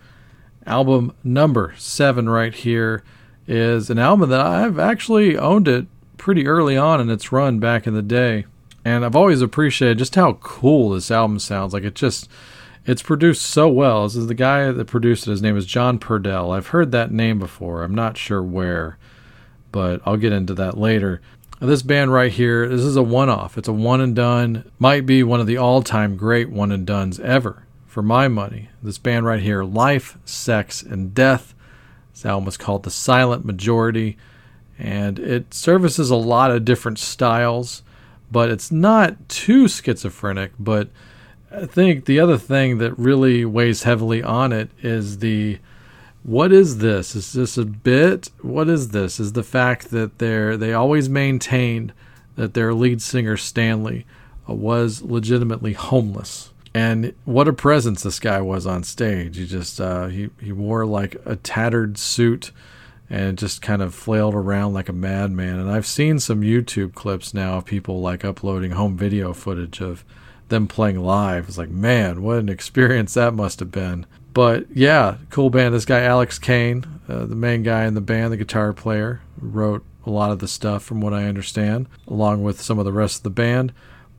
Album 0.65 1.13
number 1.25 1.75
seven 1.77 2.29
right 2.29 2.55
here 2.55 3.03
is 3.49 3.91
an 3.91 3.99
album 3.99 4.31
that 4.31 4.41
I've 4.41 4.79
actually 4.79 5.37
owned 5.37 5.67
it 5.67 5.89
pretty 6.19 6.47
early 6.47 6.77
on 6.77 7.01
in 7.01 7.11
its 7.11 7.33
run 7.33 7.59
back 7.59 7.89
in 7.89 7.95
the 7.95 8.01
day. 8.01 8.45
And 8.85 9.05
I've 9.05 9.17
always 9.17 9.43
appreciated 9.43 9.99
just 9.99 10.15
how 10.15 10.35
cool 10.35 10.91
this 10.91 11.11
album 11.11 11.41
sounds. 11.41 11.75
Like 11.75 11.83
it 11.83 11.97
just 11.97 12.29
it's 12.87 13.03
produced 13.03 13.43
so 13.43 13.69
well. 13.69 14.05
This 14.05 14.15
is 14.15 14.29
the 14.29 14.35
guy 14.35 14.71
that 14.71 14.85
produced 14.85 15.27
it. 15.27 15.33
His 15.33 15.43
name 15.43 15.57
is 15.57 15.67
John 15.67 15.99
Purdell. 15.99 16.53
I've 16.53 16.69
heard 16.69 16.93
that 16.93 17.11
name 17.11 17.41
before. 17.41 17.83
I'm 17.83 17.93
not 17.93 18.17
sure 18.17 18.41
where 18.41 18.99
but 19.73 20.01
I'll 20.05 20.17
get 20.17 20.33
into 20.33 20.55
that 20.55 20.79
later. 20.79 21.21
This 21.61 21.83
band 21.83 22.13
right 22.13 22.31
here, 22.31 22.69
this 22.69 22.83
is 22.83 22.97
a 22.97 23.03
one 23.03 23.29
off. 23.29 23.59
It's 23.59 23.69
a 23.69 23.73
one 23.73 24.01
and 24.01 24.15
done. 24.15 24.71
Might 24.79 25.07
be 25.07 25.23
one 25.25 25.41
of 25.41 25.49
the 25.49 25.57
all 25.57 25.83
time 25.83 26.17
great 26.17 26.51
one 26.51 26.71
and 26.71 26.87
dones 26.87 27.19
ever, 27.19 27.65
for 27.87 28.01
my 28.01 28.29
money. 28.29 28.69
This 28.81 28.99
band 28.99 29.27
right 29.27 29.43
here, 29.43 29.65
Life, 29.65 30.19
Sex, 30.25 30.83
and 30.83 31.13
Death. 31.15 31.55
This 32.13 32.25
album 32.25 32.49
is 32.49 32.57
called 32.57 32.85
The 32.85 32.91
Silent 32.91 33.45
Majority, 33.45 34.17
and 34.79 35.19
it 35.19 35.53
services 35.53 36.11
a 36.11 36.17
lot 36.17 36.53
of 36.53 36.65
different 36.65 37.01
styles, 37.01 37.83
but 38.31 38.51
it's 38.51 38.71
not 38.71 39.29
too 39.29 39.67
schizophrenic. 39.67 40.53
But 40.61 40.91
I 41.51 41.67
think 41.67 42.05
the 42.05 42.21
other 42.21 42.39
thing 42.39 42.79
that 42.79 42.97
really 42.97 43.45
weighs 43.45 43.83
heavily 43.83 44.23
on 44.23 44.53
it 44.53 44.71
is 44.81 45.19
the 45.19 45.59
what 46.23 46.53
is 46.53 46.79
this? 46.79 47.15
Is 47.15 47.33
this 47.33 47.57
a 47.57 47.65
bit? 47.65 48.31
What 48.43 48.69
is 48.69 48.89
this? 48.89 49.19
Is 49.21 49.33
the 49.33 49.43
fact 49.43 49.91
that 49.91 50.19
they're 50.19 50.57
they 50.57 50.73
always 50.73 51.09
maintained 51.09 51.93
that 52.37 52.55
their 52.55 52.75
lead 52.75 53.03
singer 53.03 53.37
Stanley 53.37 54.07
uh, 54.49 54.55
was 54.55 55.03
legitimately 55.03 55.73
homeless. 55.73 56.53
And 56.75 57.15
what 57.25 57.49
a 57.49 57.53
presence 57.53 58.03
this 58.03 58.21
guy 58.21 58.41
was 58.41 58.67
on 58.67 58.85
stage. 58.85 59.37
He 59.37 59.47
just 59.47 59.81
uh, 59.81 60.07
he 60.07 60.31
he 60.41 60.53
wore 60.53 60.87
like 60.87 61.17
a 61.25 61.37
tattered 61.37 61.99
suit 61.99 62.53
and 63.11 63.39
just 63.39 63.63
kind 63.63 63.81
of 63.81 63.95
flailed 63.95 64.35
around 64.35 64.75
like 64.75 64.89
a 64.89 64.93
madman. 64.93 65.59
And 65.59 65.71
I've 65.71 65.87
seen 65.87 66.19
some 66.19 66.43
YouTube 66.43 66.95
clips 66.95 67.33
now 67.33 67.59
of 67.59 67.65
people 67.65 68.01
like 68.01 68.25
uploading 68.25 68.73
home 68.73 68.97
video 68.97 69.33
footage 69.33 69.81
of 69.81 70.05
them 70.49 70.67
playing 70.67 71.01
live. 71.01 71.49
It's 71.49 71.59
like, 71.59 71.71
man, 71.71 72.23
what 72.23 72.39
an 72.39 72.49
experience 72.49 73.15
that 73.15 73.35
must 73.35 73.61
have 73.61 73.71
been. 73.71 74.07
But 74.39 74.67
yeah, 74.73 75.17
cool 75.31 75.51
band. 75.51 75.75
This 75.75 75.85
guy, 75.85 76.03
Alex 76.03 76.39
Kane, 76.39 76.85
uh, 77.09 77.27
the 77.27 77.35
main 77.35 77.65
guy 77.65 77.87
in 77.87 77.95
the 77.95 78.01
band, 78.01 78.33
the 78.33 78.37
guitar 78.37 78.73
player, 78.73 79.21
wrote 79.41 79.85
a 80.07 80.11
lot 80.11 80.31
of 80.31 80.39
the 80.39 80.47
stuff 80.47 80.85
from 80.85 81.01
what 81.01 81.13
I 81.13 81.25
understand, 81.25 81.89
along 82.07 82.45
with 82.45 82.63
some 82.63 82.79
of 82.79 82.85
the 82.85 82.93
rest 82.93 83.17
of 83.17 83.23
the 83.25 83.31
band. 83.31 83.73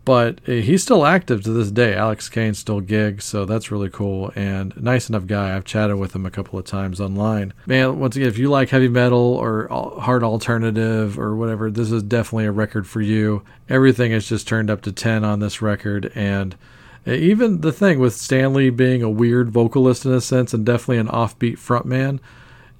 But 0.03 0.41
uh, 0.45 0.51
he's 0.51 0.83
still 0.83 1.05
active 1.05 1.41
to 1.43 1.53
this 1.53 1.71
day. 1.71 1.95
Alex 1.95 2.27
Kane 2.27 2.53
still 2.53 2.81
gigs, 2.81 3.23
so 3.23 3.45
that's 3.45 3.71
really 3.71 3.89
cool 3.89 4.33
and 4.35 4.75
nice 4.75 5.07
enough 5.07 5.25
guy. 5.25 5.55
I've 5.55 5.63
chatted 5.63 5.95
with 5.95 6.13
him 6.13 6.25
a 6.25 6.31
couple 6.31 6.59
of 6.59 6.65
times 6.65 6.99
online. 6.99 7.53
Man, 7.65 7.97
once 7.97 8.17
again, 8.17 8.27
if 8.27 8.37
you 8.37 8.49
like 8.49 8.71
heavy 8.71 8.89
metal 8.89 9.35
or 9.35 9.69
hard 10.01 10.25
alternative 10.25 11.17
or 11.17 11.33
whatever, 11.33 11.71
this 11.71 11.93
is 11.93 12.03
definitely 12.03 12.47
a 12.47 12.51
record 12.51 12.87
for 12.87 12.99
you. 12.99 13.41
Everything 13.69 14.11
is 14.11 14.27
just 14.27 14.49
turned 14.49 14.69
up 14.69 14.81
to 14.81 14.91
10 14.91 15.23
on 15.23 15.39
this 15.39 15.61
record 15.61 16.11
and 16.13 16.57
Uh, 17.07 17.11
even 17.11 17.61
the 17.61 17.71
thing 17.71 17.99
with 17.99 18.13
Stanley 18.13 18.69
being 18.69 19.01
a 19.01 19.09
weird 19.09 19.49
vocalist 19.49 20.05
in 20.05 20.11
a 20.11 20.21
sense 20.21 20.53
and 20.53 20.65
definitely 20.65 20.97
an 20.97 21.07
offbeat 21.07 21.57
frontman, 21.57 22.19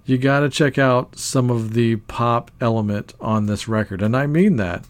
you 0.05 0.17
got 0.17 0.39
to 0.41 0.49
check 0.49 0.77
out 0.77 1.17
some 1.17 1.49
of 1.49 1.73
the 1.73 1.97
pop 1.97 2.51
element 2.59 3.13
on 3.19 3.45
this 3.45 3.67
record. 3.67 4.01
And 4.01 4.15
I 4.15 4.25
mean 4.27 4.55
that. 4.57 4.85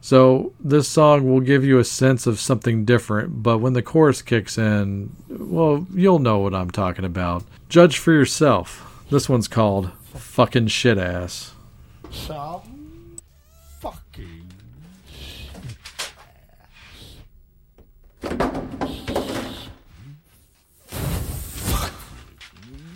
So 0.00 0.52
this 0.60 0.86
song 0.86 1.30
will 1.30 1.40
give 1.40 1.64
you 1.64 1.78
a 1.78 1.84
sense 1.84 2.26
of 2.26 2.38
something 2.38 2.84
different, 2.84 3.42
but 3.42 3.58
when 3.58 3.72
the 3.72 3.82
chorus 3.82 4.20
kicks 4.20 4.58
in, 4.58 5.16
well, 5.28 5.86
you'll 5.94 6.18
know 6.18 6.38
what 6.40 6.54
I'm 6.54 6.70
talking 6.70 7.06
about. 7.06 7.42
Judge 7.70 7.96
for 7.98 8.12
yourself. 8.12 9.04
This 9.10 9.28
one's 9.30 9.48
called 9.48 9.90
Fucking 10.14 10.66
Shit 10.66 10.98
Ass. 10.98 11.52
Some 12.10 13.16
fucking 13.80 14.52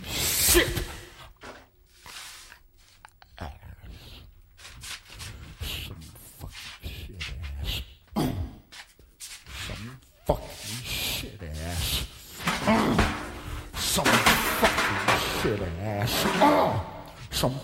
shit. 0.07 0.69
Some 5.71 6.01
fucking 6.39 6.53
shit 6.83 7.23
ass. 7.63 7.83
Some 9.67 10.01
fucking 10.27 10.85
shit 10.85 11.43
ass. 11.43 12.07
Some 13.75 14.05
fucking 14.05 15.41
shit 15.41 15.61
and 15.61 15.81
ass. 15.81 16.27
Some 17.31 17.55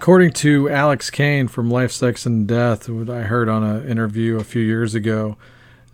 according 0.00 0.32
to 0.32 0.66
Alex 0.70 1.10
Kane 1.10 1.46
from 1.46 1.70
Life, 1.70 1.92
Sex, 1.92 2.24
and 2.24 2.48
Death, 2.48 2.88
I 2.88 3.20
heard 3.20 3.50
on 3.50 3.62
an 3.62 3.86
interview 3.86 4.38
a 4.38 4.44
few 4.44 4.62
years 4.62 4.94
ago, 4.94 5.36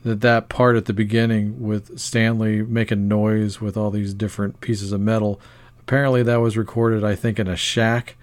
that 0.05 0.21
that 0.21 0.49
part 0.49 0.77
at 0.77 0.85
the 0.85 0.93
beginning 0.93 1.61
with 1.61 1.99
Stanley 1.99 2.63
making 2.63 3.09
noise 3.09 3.61
with 3.61 3.77
all 3.77 3.91
these 3.91 4.15
different 4.15 4.61
pieces 4.61 4.93
of 4.93 5.01
metal, 5.01 5.41
apparently 5.81 6.23
that 6.23 6.37
was 6.37 6.57
recorded, 6.57 7.03
I 7.03 7.17
think, 7.17 7.41
in 7.41 7.49
a 7.49 7.57
shack 7.57 8.17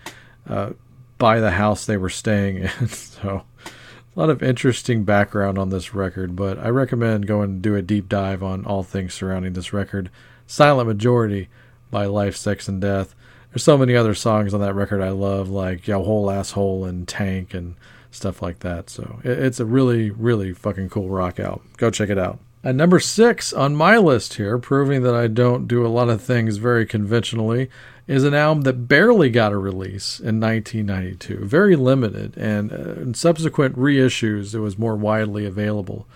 uh, 0.47 0.69
by 1.17 1.41
the 1.41 1.51
house 1.51 1.86
they 1.86 1.97
were 1.97 2.09
staying 2.09 2.59
in. 2.59 2.88
so 2.88 3.43
a 3.65 4.17
lot 4.17 4.29
of 4.29 4.41
interesting 4.41 5.03
background 5.03 5.57
on 5.57 5.69
this 5.69 5.93
record, 5.93 6.34
but 6.34 6.57
I 6.59 6.69
recommend 6.69 7.27
going 7.27 7.49
and 7.49 7.61
do 7.61 7.75
a 7.75 7.81
deep 7.81 8.07
dive 8.07 8.41
on 8.41 8.63
all 8.63 8.84
things 8.84 9.13
surrounding 9.13 9.51
this 9.51 9.73
record. 9.73 10.09
Silent 10.47 10.88
Majority 10.88 11.49
by 11.91 12.05
Life, 12.05 12.38
Sex, 12.38 12.69
and 12.69 12.79
Death. 12.79 13.13
There's 13.54 13.64
so 13.64 13.78
many 13.78 13.95
other 13.95 14.16
songs 14.16 14.51
on 14.56 14.62
that 14.62 14.74
record 14.74 14.99
I 14.99 15.10
love, 15.10 15.47
like 15.47 15.84
Jawohl 15.84 16.34
Asshole 16.34 16.86
and 16.86 17.08
Tank 17.08 17.54
and 17.54 17.76
stuff 18.10 18.41
like 18.41 18.60
that. 18.60 18.89
So 18.89 19.20
it, 19.24 19.38
it's 19.38 19.60
a 19.60 19.66
really, 19.66 20.10
really 20.10 20.54
fucking 20.54 20.89
cool 20.89 21.08
rock 21.08 21.39
album. 21.39 21.70
Go 21.78 21.91
check 21.91 22.10
it 22.10 22.18
out. 22.18 22.39
At 22.64 22.74
number 22.74 22.99
six 22.99 23.54
on 23.54 23.76
my 23.76 23.97
list 23.97 24.36
here, 24.36 24.58
proving 24.58 25.04
that 25.04 25.14
I 25.14 25.28
don't 25.28 25.68
do 25.68 25.86
a 25.86 25.89
lot 25.89 26.10
of 26.10 26.22
things 26.22 26.58
very 26.58 26.88
conventionally, 26.88 27.70
is 28.08 28.24
an 28.24 28.34
album 28.34 28.64
that 28.64 28.88
barely 28.88 29.30
got 29.30 29.51
a 29.51 29.58
release 29.58 30.20
in 30.20 30.39
1992. 30.39 31.45
Very 31.45 31.76
limited, 31.76 32.36
and 32.38 32.72
uh, 32.72 33.01
in 33.01 33.14
subsequent 33.14 33.78
reissues, 33.78 34.56
it 34.56 34.60
was 34.60 34.80
more 34.80 34.95
widely 34.95 35.45
available. 35.45 36.08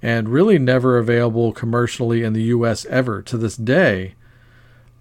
And 0.00 0.28
really 0.28 0.60
never 0.60 0.96
available 0.96 1.52
commercially 1.52 2.22
in 2.22 2.34
the 2.34 2.42
US 2.44 2.84
ever 2.86 3.20
to 3.22 3.36
this 3.36 3.56
day. 3.56 4.14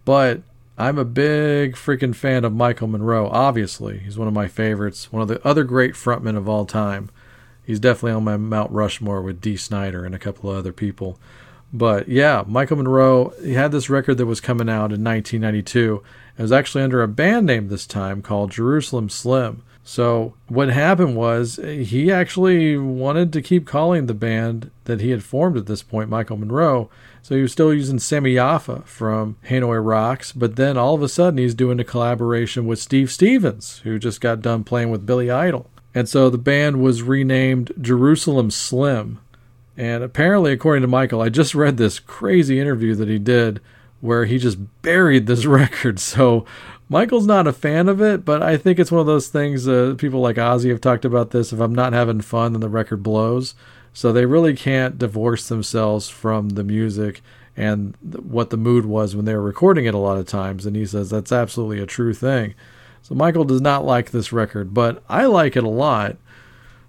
But 0.06 0.42
I'm 0.78 0.98
a 0.98 1.06
big 1.06 1.76
freaking 1.76 2.16
fan 2.16 2.44
of 2.44 2.54
Michael 2.54 2.88
Monroe, 2.88 3.30
obviously. 3.30 4.00
He's 4.00 4.18
one 4.18 4.28
of 4.28 4.34
my 4.34 4.48
favorites, 4.48 5.12
one 5.12 5.22
of 5.22 5.28
the 5.28 5.46
other 5.48 5.64
great 5.64 5.94
frontmen 5.94 6.36
of 6.36 6.50
all 6.50 6.66
time. 6.66 7.10
He's 7.64 7.80
definitely 7.80 8.14
on 8.14 8.24
my 8.24 8.38
Mount 8.38 8.72
Rushmore 8.72 9.22
with 9.22 9.40
Dee 9.40 9.56
Snider 9.56 10.04
and 10.04 10.16
a 10.16 10.20
couple 10.20 10.50
of 10.50 10.58
other 10.58 10.74
people. 10.74 11.20
But 11.72 12.08
yeah, 12.08 12.44
Michael 12.48 12.78
Monroe, 12.78 13.34
he 13.42 13.54
had 13.54 13.72
this 13.72 13.90
record 13.90 14.18
that 14.18 14.26
was 14.26 14.42
coming 14.42 14.70
out 14.70 14.92
in 14.92 15.04
1992. 15.04 16.04
It 16.38 16.42
was 16.42 16.52
actually 16.52 16.84
under 16.84 17.02
a 17.02 17.08
band 17.08 17.46
name 17.46 17.68
this 17.68 17.88
time 17.88 18.22
called 18.22 18.52
Jerusalem 18.52 19.10
Slim. 19.10 19.64
So 19.84 20.34
what 20.48 20.70
happened 20.70 21.16
was 21.16 21.58
he 21.58 22.12
actually 22.12 22.78
wanted 22.78 23.34
to 23.34 23.42
keep 23.42 23.68
calling 23.68 24.06
the 24.06 24.14
band 24.14 24.72
that 24.86 25.02
he 25.02 25.10
had 25.10 25.24
formed 25.24 25.58
at 25.58 25.66
this 25.66 25.84
point 25.84 26.10
Michael 26.10 26.38
Monroe. 26.38 26.90
So 27.24 27.36
he 27.36 27.42
was 27.42 27.54
still 27.54 27.74
using 27.74 28.00
Sami 28.00 28.34
Yaffa 28.34 28.86
from 28.86 29.38
Hanoi 29.48 29.84
Rocks, 29.84 30.34
but 30.34 30.58
then 30.58 30.78
all 30.78 30.94
of 30.94 31.02
a 31.02 31.08
sudden 31.08 31.38
he's 31.38 31.56
doing 31.56 31.80
a 31.80 31.86
collaboration 31.86 32.66
with 32.66 32.80
Steve 32.80 33.10
Stevens, 33.10 33.78
who 33.86 33.98
just 33.98 34.20
got 34.20 34.42
done 34.42 34.66
playing 34.66 34.90
with 34.90 35.06
Billy 35.06 35.32
Idol. 35.32 35.70
And 35.96 36.10
so 36.10 36.30
the 36.30 36.38
band 36.38 36.82
was 36.82 37.02
renamed 37.02 37.72
Jerusalem 37.80 38.52
Slim. 38.52 39.20
And 39.78 40.04
apparently, 40.04 40.52
according 40.52 40.82
to 40.82 40.88
Michael, 40.90 41.22
I 41.22 41.30
just 41.30 41.56
read 41.56 41.78
this 41.78 41.98
crazy 41.98 42.60
interview 42.60 42.94
that 42.96 43.08
he 43.08 43.20
did 43.20 43.62
where 44.02 44.26
he 44.26 44.38
just 44.38 44.82
buried 44.82 45.26
this 45.26 45.46
record. 45.48 46.02
So 46.02 46.46
Michael's 46.90 47.26
not 47.26 47.48
a 47.48 47.54
fan 47.54 47.88
of 47.88 48.02
it, 48.02 48.26
but 48.26 48.44
I 48.44 48.58
think 48.58 48.80
it's 48.80 48.92
one 48.92 49.00
of 49.00 49.08
those 49.08 49.30
things. 49.30 49.66
Uh, 49.66 49.96
people 49.98 50.20
like 50.20 50.36
Ozzy 50.36 50.72
have 50.72 50.82
talked 50.82 51.06
about 51.06 51.32
this. 51.32 51.54
If 51.54 51.62
I'm 51.62 51.74
not 51.74 51.94
having 51.94 52.20
fun, 52.20 52.52
then 52.52 52.60
the 52.60 52.68
record 52.68 53.02
blows. 53.02 53.56
So 53.94 54.12
they 54.12 54.26
really 54.26 54.56
can't 54.56 54.98
divorce 54.98 55.48
themselves 55.48 56.10
from 56.10 56.50
the 56.50 56.64
music 56.64 57.22
and 57.56 57.96
what 58.02 58.50
the 58.50 58.58
mood 58.58 58.86
was 58.86 59.16
when 59.16 59.26
they 59.26 59.36
were 59.36 59.42
recording 59.42 59.86
it 59.86 59.94
a 59.94 60.00
lot 60.00 60.18
of 60.18 60.28
times. 60.28 60.66
And 60.66 60.76
he 60.76 60.86
says 60.86 61.10
that's 61.10 61.32
absolutely 61.32 61.80
a 61.80 61.86
true 61.86 62.14
thing. 62.14 62.56
So 63.04 63.14
Michael 63.16 63.44
does 63.44 63.62
not 63.62 63.86
like 63.86 64.12
this 64.12 64.34
record, 64.34 64.74
but 64.74 65.04
I 65.08 65.26
like 65.26 65.56
it 65.56 65.64
a 65.64 65.70
lot. 65.70 66.18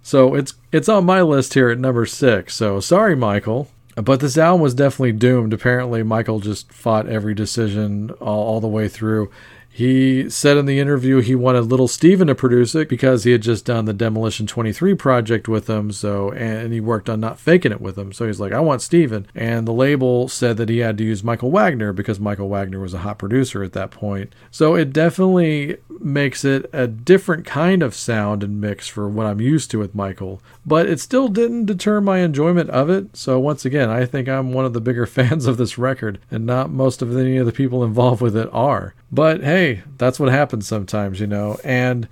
So 0.03 0.35
it's 0.35 0.55
it's 0.73 0.89
on 0.89 1.05
my 1.05 1.23
list 1.23 1.55
here 1.55 1.71
at 1.71 1.79
number 1.79 2.07
six. 2.07 2.55
So 2.55 2.81
sorry, 2.81 3.17
Michael. 3.17 3.69
But 3.97 4.21
this 4.21 4.37
album 4.37 4.61
was 4.61 4.75
definitely 4.75 5.13
doomed. 5.13 5.53
Apparently, 5.53 6.03
Michael 6.03 6.41
just 6.41 6.73
fought 6.73 7.09
every 7.09 7.33
decision 7.33 8.11
all, 8.21 8.45
all 8.45 8.61
the 8.61 8.67
way 8.67 8.89
through. 8.89 9.31
He 9.77 10.31
said 10.31 10.57
in 10.57 10.67
the 10.67 10.79
interview 10.79 11.21
he 11.21 11.35
wanted 11.35 11.63
Little 11.63 11.89
Steven 11.89 12.29
to 12.29 12.35
produce 12.37 12.77
it 12.77 12.89
because 12.89 13.25
he 13.25 13.33
had 13.33 13.43
just 13.43 13.65
done 13.65 13.87
the 13.87 13.93
Demolition 13.93 14.47
23 14.47 14.95
project 14.95 15.49
with 15.49 15.69
him. 15.69 15.91
So, 15.91 16.31
and 16.31 16.73
he 16.73 16.79
worked 16.79 17.11
on 17.11 17.19
Not 17.19 17.41
Faking 17.41 17.73
It 17.73 17.81
with 17.81 17.99
him. 17.99 18.13
So 18.13 18.29
he's 18.29 18.39
like, 18.39 18.53
I 18.53 18.61
want 18.61 18.83
Steven. 18.83 19.27
And 19.35 19.67
the 19.67 19.73
label 19.73 20.29
said 20.29 20.59
that 20.59 20.69
he 20.69 20.79
had 20.79 20.97
to 20.99 21.05
use 21.05 21.25
Michael 21.25 21.51
Wagner 21.51 21.93
because 21.93 22.21
Michael 22.21 22.49
Wagner 22.49 22.79
was 22.79 22.95
a 22.95 22.99
hot 22.99 23.19
producer 23.19 23.65
at 23.65 23.73
that 23.73 23.91
point. 23.91 24.33
So 24.53 24.77
it 24.77 24.93
definitely 24.93 25.79
makes 25.99 26.45
it 26.45 26.71
a 26.73 26.87
different 26.87 27.45
kind 27.45 27.83
of 27.83 27.97
sound 27.97 28.45
and 28.45 28.61
mix 28.61 28.87
for 28.87 29.09
what 29.09 29.27
I'm 29.27 29.41
used 29.41 29.73
to 29.73 29.81
with 29.81 29.93
Michael. 29.93 30.41
But 30.65 30.87
it 30.87 31.01
still 31.01 31.27
didn't 31.27 31.65
deter 31.65 32.01
my 32.01 32.19
enjoyment 32.19 32.71
of 32.71 32.89
it. 32.91 33.17
So 33.17 33.41
once 33.41 33.65
again, 33.65 33.91
I 33.91 34.07
think 34.07 34.29
I'm 34.29 34.53
one 34.53 34.67
of 34.67 34.73
the 34.73 34.81
bigger 34.81 35.07
fans 35.15 35.47
of 35.47 35.57
this 35.57 35.79
record, 35.79 36.21
and 36.31 36.47
not 36.47 36.71
most 36.71 37.03
of 37.03 37.17
any 37.17 37.39
of 37.39 37.47
the 37.47 37.51
people 37.51 37.83
involved 37.83 38.23
with 38.23 38.37
it 38.37 38.49
are. 38.53 38.95
But 39.15 39.45
hey, 39.45 39.83
that's 39.97 40.19
what 40.19 40.33
happens 40.33 40.67
sometimes, 40.67 41.21
you 41.21 41.29
know, 41.29 41.57
and 41.63 42.09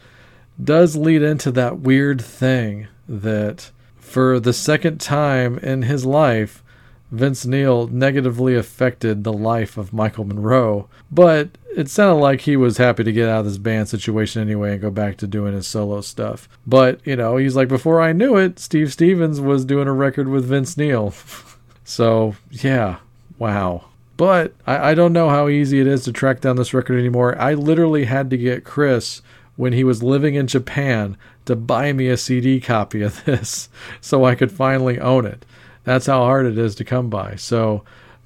does 0.63 0.95
lead 0.95 1.21
into 1.21 1.51
that 1.51 1.81
weird 1.81 2.21
thing 2.21 2.87
that 3.09 3.73
for 3.97 4.39
the 4.39 4.53
second 4.53 5.01
time 5.01 5.59
in 5.59 5.83
his 5.83 6.07
life, 6.07 6.63
Vince 7.11 7.45
Neil 7.45 7.89
negatively 7.89 8.55
affected 8.55 9.25
the 9.25 9.33
life 9.33 9.77
of 9.77 9.93
Michael 9.93 10.25
Monroe. 10.25 10.89
But 11.11 11.59
it 11.77 11.91
sounded 11.91 12.21
like 12.21 12.43
he 12.43 12.57
was 12.57 12.77
happy 12.77 13.03
to 13.03 13.13
get 13.13 13.29
out 13.29 13.41
of 13.41 13.47
this 13.47 13.59
band 13.59 13.89
situation 13.89 14.41
anyway 14.41 14.73
and 14.73 14.81
go 14.81 14.91
back 14.91 15.17
to 15.17 15.27
doing 15.27 15.55
his 15.55 15.67
solo 15.67 16.03
stuff. 16.03 16.49
But, 16.69 17.05
you 17.05 17.17
know, 17.17 17.37
he's 17.37 17.57
like, 17.57 17.69
before 17.69 18.01
I 18.01 18.13
knew 18.13 18.37
it, 18.37 18.61
Steve 18.61 18.93
Stevens 18.93 19.41
was 19.41 19.65
doing 19.65 19.89
a 19.89 19.93
record 19.93 20.29
with 20.29 20.45
Vince 20.45 20.77
Neil. 20.77 21.13
so, 21.85 22.37
yeah, 22.51 22.99
wow. 23.39 23.87
But 24.23 24.55
I, 24.69 24.91
I 24.91 24.95
don't 24.95 25.13
know 25.13 25.31
how 25.31 25.49
easy 25.49 25.81
it 25.81 25.89
is 25.89 26.05
to 26.05 26.13
track 26.13 26.41
down 26.41 26.55
this 26.55 26.73
record 26.73 26.97
anymore. 26.97 27.37
I 27.41 27.55
literally 27.55 28.05
had 28.05 28.31
to 28.31 28.37
get 28.37 28.63
Chris 28.63 29.21
when 29.57 29.73
he 29.73 29.83
was 29.83 30.01
living 30.01 30.37
in 30.37 30.47
Japan 30.47 31.17
to 31.47 31.57
buy 31.57 31.93
me 31.93 32.07
a 32.07 32.17
CD 32.17 32.61
copy 32.61 33.03
of 33.03 33.25
this 33.25 33.69
so 34.01 34.25
I 34.25 34.37
could 34.37 34.53
finally 34.53 35.01
own 35.01 35.27
it. 35.27 35.45
That's 35.83 36.07
how 36.07 36.21
hard 36.21 36.47
it 36.47 36.57
is 36.57 36.77
to 36.77 36.85
come 36.85 37.11
by. 37.11 37.35
So 37.35 37.83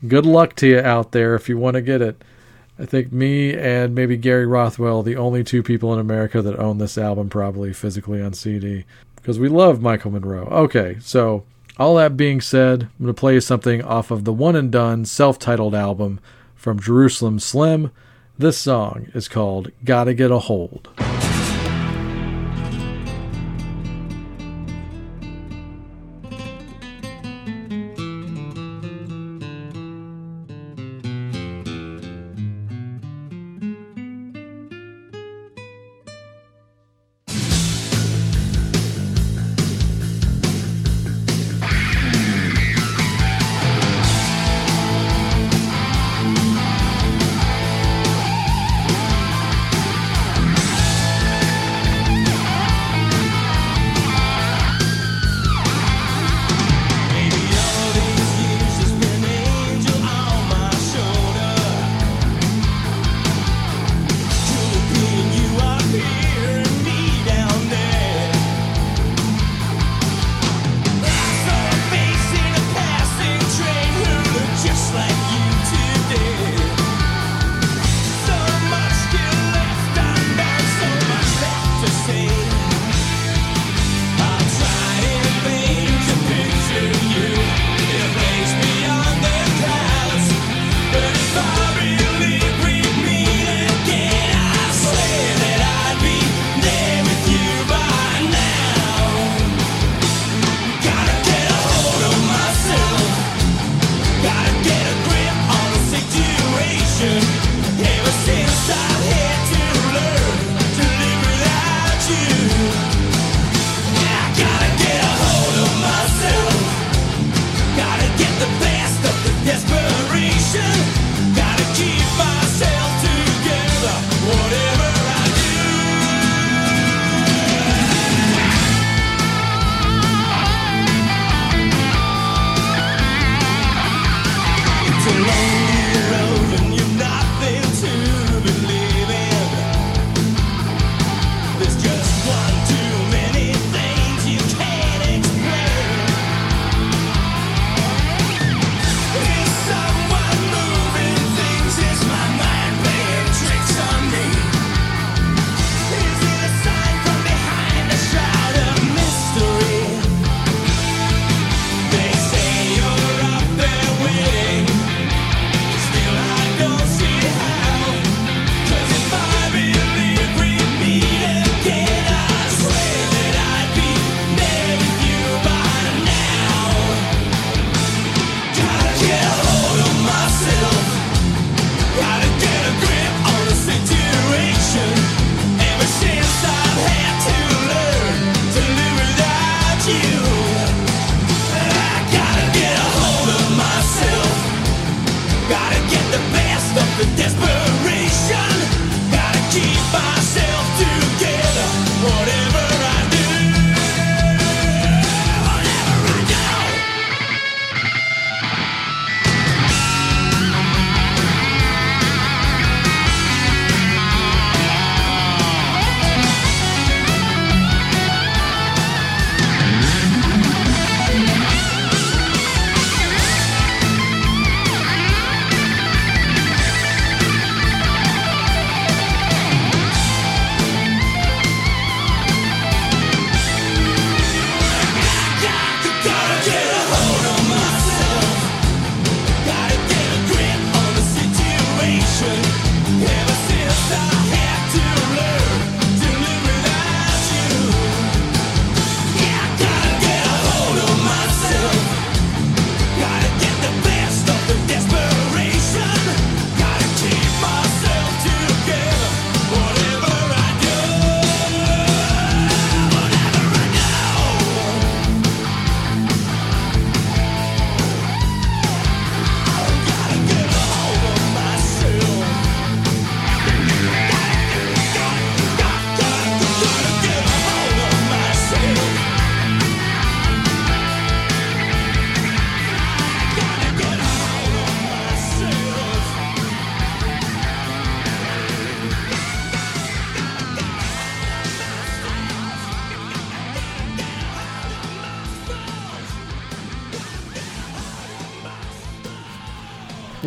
good 0.06 0.26
luck 0.26 0.54
to 0.56 0.66
you 0.66 0.80
out 0.80 1.12
there 1.12 1.34
if 1.34 1.48
you 1.48 1.56
want 1.56 1.76
to 1.76 1.80
get 1.80 2.02
it. 2.02 2.22
I 2.78 2.84
think 2.84 3.10
me 3.10 3.56
and 3.56 3.94
maybe 3.94 4.18
Gary 4.18 4.44
Rothwell, 4.44 5.02
the 5.02 5.16
only 5.16 5.42
two 5.44 5.62
people 5.62 5.94
in 5.94 5.98
America 5.98 6.42
that 6.42 6.58
own 6.58 6.76
this 6.76 6.98
album, 6.98 7.30
probably 7.30 7.72
physically 7.72 8.20
on 8.20 8.34
CD, 8.34 8.84
because 9.14 9.38
we 9.38 9.48
love 9.48 9.80
Michael 9.80 10.10
Monroe. 10.10 10.44
Okay, 10.44 10.98
so 11.00 11.44
all 11.78 11.96
that 11.96 12.16
being 12.16 12.40
said, 12.40 12.84
I'm 12.84 13.04
going 13.04 13.14
to 13.14 13.20
play 13.20 13.34
you 13.34 13.40
something 13.40 13.82
off 13.82 14.10
of 14.10 14.24
the 14.24 14.32
one 14.32 14.56
and 14.56 14.70
done 14.70 15.04
self 15.04 15.38
titled 15.38 15.74
album 15.74 16.20
from 16.54 16.80
Jerusalem 16.80 17.38
Slim. 17.38 17.90
This 18.38 18.58
song 18.58 19.08
is 19.14 19.28
called 19.28 19.70
Gotta 19.84 20.14
Get 20.14 20.30
a 20.30 20.38
Hold. 20.38 20.88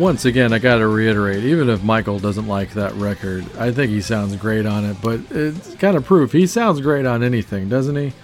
Once 0.00 0.24
again, 0.24 0.50
I 0.50 0.58
got 0.58 0.78
to 0.78 0.88
reiterate, 0.88 1.44
even 1.44 1.68
if 1.68 1.82
Michael 1.82 2.18
doesn't 2.18 2.48
like 2.48 2.72
that 2.72 2.94
record, 2.94 3.44
I 3.58 3.70
think 3.70 3.90
he 3.90 4.00
sounds 4.00 4.34
great 4.34 4.64
on 4.64 4.86
it, 4.86 4.96
but 5.02 5.20
it's 5.30 5.74
kind 5.74 5.94
of 5.94 6.06
proof. 6.06 6.32
He 6.32 6.46
sounds 6.46 6.80
great 6.80 7.04
on 7.04 7.22
anything, 7.22 7.68
doesn't 7.68 7.96
he? 7.96 8.14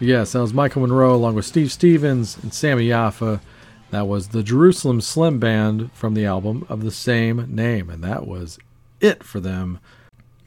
Yeah, 0.00 0.24
sounds 0.24 0.52
Michael 0.52 0.82
Monroe 0.82 1.14
along 1.14 1.36
with 1.36 1.44
Steve 1.44 1.70
Stevens 1.70 2.36
and 2.42 2.52
Sami 2.52 2.88
Yaffa. 2.88 3.40
That 3.92 4.08
was 4.08 4.28
the 4.28 4.42
Jerusalem 4.42 5.00
Slim 5.00 5.38
Band 5.38 5.92
from 5.92 6.14
the 6.14 6.26
album 6.26 6.66
of 6.68 6.82
the 6.82 6.90
same 6.90 7.46
name, 7.54 7.90
and 7.90 8.02
that 8.02 8.26
was 8.26 8.58
it 9.00 9.22
for 9.22 9.38
them. 9.38 9.78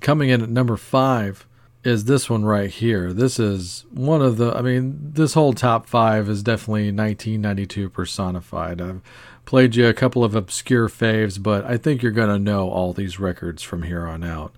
Coming 0.01 0.31
in 0.31 0.41
at 0.41 0.49
number 0.49 0.75
five 0.75 1.47
is 1.85 2.05
this 2.05 2.29
one 2.29 2.43
right 2.43 2.69
here. 2.69 3.13
This 3.13 3.39
is 3.39 3.85
one 3.89 4.21
of 4.21 4.35
the, 4.35 4.53
I 4.53 4.61
mean, 4.61 5.11
this 5.13 5.33
whole 5.33 5.53
top 5.53 5.87
five 5.87 6.27
is 6.29 6.43
definitely 6.43 6.91
1992 6.91 7.89
personified. 7.89 8.81
I've 8.81 9.01
played 9.45 9.75
you 9.75 9.87
a 9.87 9.93
couple 9.93 10.23
of 10.23 10.35
obscure 10.35 10.87
faves, 10.87 11.41
but 11.41 11.65
I 11.65 11.77
think 11.77 12.01
you're 12.01 12.11
going 12.11 12.29
to 12.29 12.39
know 12.39 12.69
all 12.69 12.93
these 12.93 13.19
records 13.19 13.61
from 13.61 13.83
here 13.83 14.05
on 14.05 14.23
out. 14.23 14.53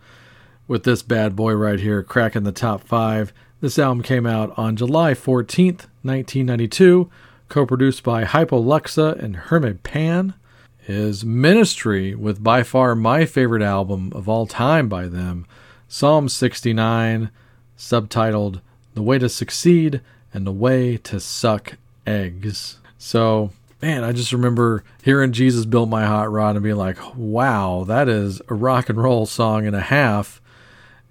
With 0.67 0.83
this 0.83 1.01
bad 1.01 1.36
boy 1.36 1.53
right 1.53 1.79
here 1.79 2.01
cracking 2.03 2.43
the 2.43 2.51
top 2.51 2.83
five, 2.83 3.33
this 3.61 3.79
album 3.79 4.03
came 4.03 4.25
out 4.25 4.53
on 4.57 4.75
July 4.75 5.13
14th, 5.13 5.88
1992, 6.03 7.09
co 7.49 7.65
produced 7.65 8.03
by 8.03 8.23
Hypo 8.23 8.57
Luxa 8.57 9.15
and 9.19 9.36
Hermes 9.36 9.77
Pan. 9.83 10.33
His 10.77 11.25
Ministry, 11.25 12.13
with 12.13 12.43
by 12.43 12.61
far 12.61 12.95
my 12.95 13.25
favorite 13.25 13.63
album 13.63 14.11
of 14.13 14.29
all 14.29 14.45
time 14.45 14.88
by 14.88 15.07
them, 15.07 15.47
Psalm 15.88 16.29
69, 16.29 17.31
subtitled 17.75 18.61
The 18.93 19.01
Way 19.01 19.17
to 19.17 19.29
Succeed 19.29 20.01
and 20.31 20.45
the 20.45 20.51
Way 20.51 20.97
to 20.97 21.19
Suck 21.19 21.77
Eggs. 22.05 22.77
So, 22.99 23.51
man, 23.86 24.03
I 24.03 24.13
just 24.13 24.33
remember 24.33 24.83
hearing 25.03 25.31
Jesus 25.31 25.63
Built 25.67 25.89
My 25.89 26.07
Hot 26.07 26.31
Rod 26.31 26.55
and 26.55 26.63
being 26.63 26.75
like, 26.75 26.97
wow, 27.15 27.83
that 27.86 28.09
is 28.09 28.41
a 28.47 28.55
rock 28.55 28.89
and 28.89 28.99
roll 28.99 29.27
song 29.27 29.67
and 29.67 29.75
a 29.75 29.81
half. 29.81 30.41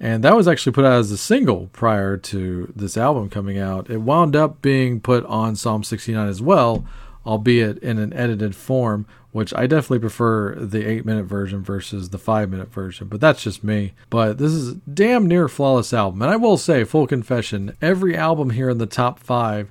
And 0.00 0.24
that 0.24 0.34
was 0.34 0.48
actually 0.48 0.72
put 0.72 0.84
out 0.84 0.98
as 0.98 1.12
a 1.12 1.16
single 1.16 1.68
prior 1.68 2.16
to 2.16 2.72
this 2.74 2.96
album 2.96 3.30
coming 3.30 3.60
out. 3.60 3.90
It 3.90 3.98
wound 3.98 4.34
up 4.34 4.60
being 4.60 5.00
put 5.00 5.24
on 5.26 5.54
Psalm 5.54 5.84
69 5.84 6.26
as 6.26 6.42
well, 6.42 6.84
albeit 7.24 7.78
in 7.78 8.00
an 8.00 8.12
edited 8.12 8.56
form, 8.56 9.06
which 9.30 9.54
I 9.54 9.68
definitely 9.68 10.00
prefer 10.00 10.56
the 10.56 10.84
8 10.84 11.06
minute 11.06 11.26
version 11.26 11.62
versus 11.62 12.08
the 12.08 12.18
5 12.18 12.50
minute 12.50 12.72
version, 12.72 13.06
but 13.06 13.20
that's 13.20 13.44
just 13.44 13.62
me. 13.62 13.94
But 14.10 14.38
this 14.38 14.50
is 14.50 14.70
a 14.70 14.74
damn 14.92 15.28
near 15.28 15.46
flawless 15.46 15.92
album. 15.92 16.22
And 16.22 16.30
I 16.32 16.34
will 16.34 16.56
say, 16.56 16.82
full 16.82 17.06
confession, 17.06 17.76
every 17.80 18.16
album 18.16 18.50
here 18.50 18.70
in 18.70 18.78
the 18.78 18.86
top 18.86 19.20
5 19.20 19.70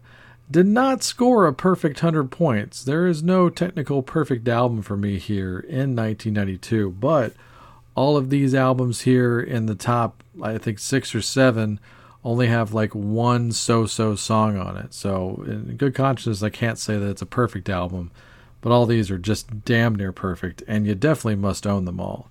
did 0.54 0.68
not 0.68 1.02
score 1.02 1.48
a 1.48 1.54
perfect 1.54 2.04
100 2.04 2.30
points. 2.30 2.84
There 2.84 3.08
is 3.08 3.24
no 3.24 3.50
technical 3.50 4.04
perfect 4.04 4.48
album 4.48 4.84
for 4.84 4.96
me 4.96 5.18
here 5.18 5.60
in 5.60 5.96
1992, 5.96 6.92
but 6.92 7.34
all 7.96 8.16
of 8.16 8.30
these 8.30 8.54
albums 8.54 9.02
here 9.02 9.40
in 9.40 9.66
the 9.66 9.74
top, 9.74 10.24
I 10.42 10.60
think 10.60 10.78
six 10.78 11.16
or 11.16 11.24
seven, 11.24 11.80
only 12.24 12.48
have 12.48 12.72
like 12.72 12.94
one 12.94 13.52
so 13.52 13.88
so 13.88 14.16
song 14.16 14.56
on 14.56 14.78
it. 14.78 14.94
So, 14.94 15.44
in 15.48 15.76
good 15.76 15.96
conscience, 15.96 16.44
I 16.44 16.50
can't 16.50 16.78
say 16.78 17.00
that 17.00 17.10
it's 17.10 17.22
a 17.24 17.26
perfect 17.26 17.68
album, 17.68 18.12
but 18.62 18.72
all 18.72 18.86
these 18.86 19.10
are 19.10 19.18
just 19.18 19.66
damn 19.66 19.96
near 19.96 20.12
perfect, 20.12 20.62
and 20.68 20.86
you 20.86 20.94
definitely 20.94 21.36
must 21.36 21.66
own 21.66 21.86
them 21.86 22.00
all. 22.00 22.30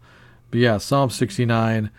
But 0.53 0.61
yeah, 0.61 0.79
Psalm 0.79 1.11
69. 1.11 1.91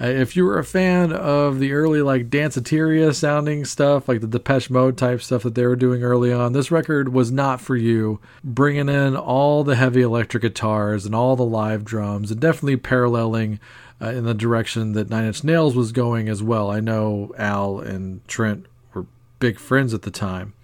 Uh, 0.00 0.06
if 0.06 0.34
you 0.34 0.44
were 0.46 0.58
a 0.58 0.64
fan 0.64 1.12
of 1.12 1.58
the 1.58 1.72
early 1.72 2.00
like 2.00 2.30
Danceteria 2.30 3.14
sounding 3.14 3.66
stuff, 3.66 4.08
like 4.08 4.22
the 4.22 4.26
Depeche 4.26 4.70
Mode 4.70 4.96
type 4.96 5.20
stuff 5.20 5.42
that 5.42 5.54
they 5.54 5.66
were 5.66 5.76
doing 5.76 6.02
early 6.02 6.32
on, 6.32 6.52
this 6.52 6.70
record 6.70 7.12
was 7.12 7.30
not 7.30 7.60
for 7.60 7.76
you. 7.76 8.18
Bringing 8.42 8.88
in 8.88 9.14
all 9.14 9.62
the 9.62 9.76
heavy 9.76 10.00
electric 10.00 10.42
guitars 10.42 11.04
and 11.04 11.14
all 11.14 11.36
the 11.36 11.44
live 11.44 11.84
drums, 11.84 12.30
and 12.30 12.40
definitely 12.40 12.78
paralleling 12.78 13.60
uh, 14.00 14.08
in 14.08 14.24
the 14.24 14.32
direction 14.32 14.92
that 14.92 15.10
Nine 15.10 15.26
Inch 15.26 15.44
Nails 15.44 15.76
was 15.76 15.92
going 15.92 16.28
as 16.28 16.42
well. 16.42 16.70
I 16.70 16.80
know 16.80 17.34
Al 17.36 17.80
and 17.80 18.26
Trent 18.26 18.64
were 18.94 19.04
big 19.38 19.58
friends 19.58 19.92
at 19.92 20.02
the 20.02 20.10
time 20.10 20.54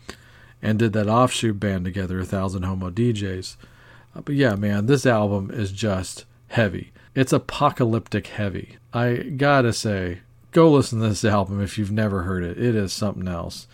and 0.63 0.79
did 0.79 0.95
that 0.95 1.09
offshoot 1.09 1.61
band 1.61 1.85
together, 1.85 2.21
A 2.21 2.25
Thousand 2.25 2.63
Homo 2.63 2.91
DJs. 2.91 3.57
Uh, 4.15 4.23
but 4.23 4.35
yeah, 4.35 4.55
man, 4.55 4.87
this 4.87 5.05
album 5.05 5.51
is 5.51 5.73
just 5.73 6.25
heavy. 6.49 6.93
It's 7.15 7.33
apocalyptic 7.33 8.29
heavy. 8.29 8.77
I 8.97 9.17
gotta 9.17 9.75
say, 9.75 10.21
go 10.53 10.71
listen 10.71 11.01
to 11.01 11.09
this 11.11 11.23
album 11.23 11.61
if 11.61 11.77
you've 11.77 11.93
never 11.93 12.23
heard 12.23 12.43
it. 12.43 12.57
It 12.57 12.75
is 12.75 12.95
something 12.95 13.29
else. 13.29 13.69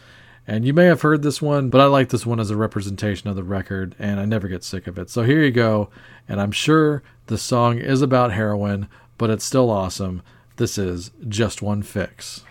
And 0.48 0.64
you 0.64 0.72
may 0.72 0.86
have 0.86 1.02
heard 1.02 1.22
this 1.22 1.40
one, 1.40 1.70
but 1.70 1.80
I 1.80 1.84
like 1.84 2.08
this 2.08 2.26
one 2.26 2.40
as 2.40 2.50
a 2.50 2.56
representation 2.56 3.30
of 3.30 3.36
the 3.36 3.44
record, 3.44 3.94
and 4.00 4.18
I 4.18 4.24
never 4.24 4.48
get 4.48 4.64
sick 4.64 4.88
of 4.88 4.98
it. 4.98 5.10
So 5.10 5.22
here 5.22 5.40
you 5.40 5.52
go. 5.52 5.90
And 6.28 6.40
I'm 6.40 6.50
sure 6.50 7.04
the 7.26 7.38
song 7.38 7.78
is 7.78 8.02
about 8.02 8.32
heroin, 8.32 8.88
but 9.16 9.30
it's 9.30 9.44
still 9.44 9.70
awesome. 9.70 10.22
This 10.56 10.76
is 10.76 11.12
Just 11.28 11.62
One 11.62 11.82
Fix. 11.82 12.42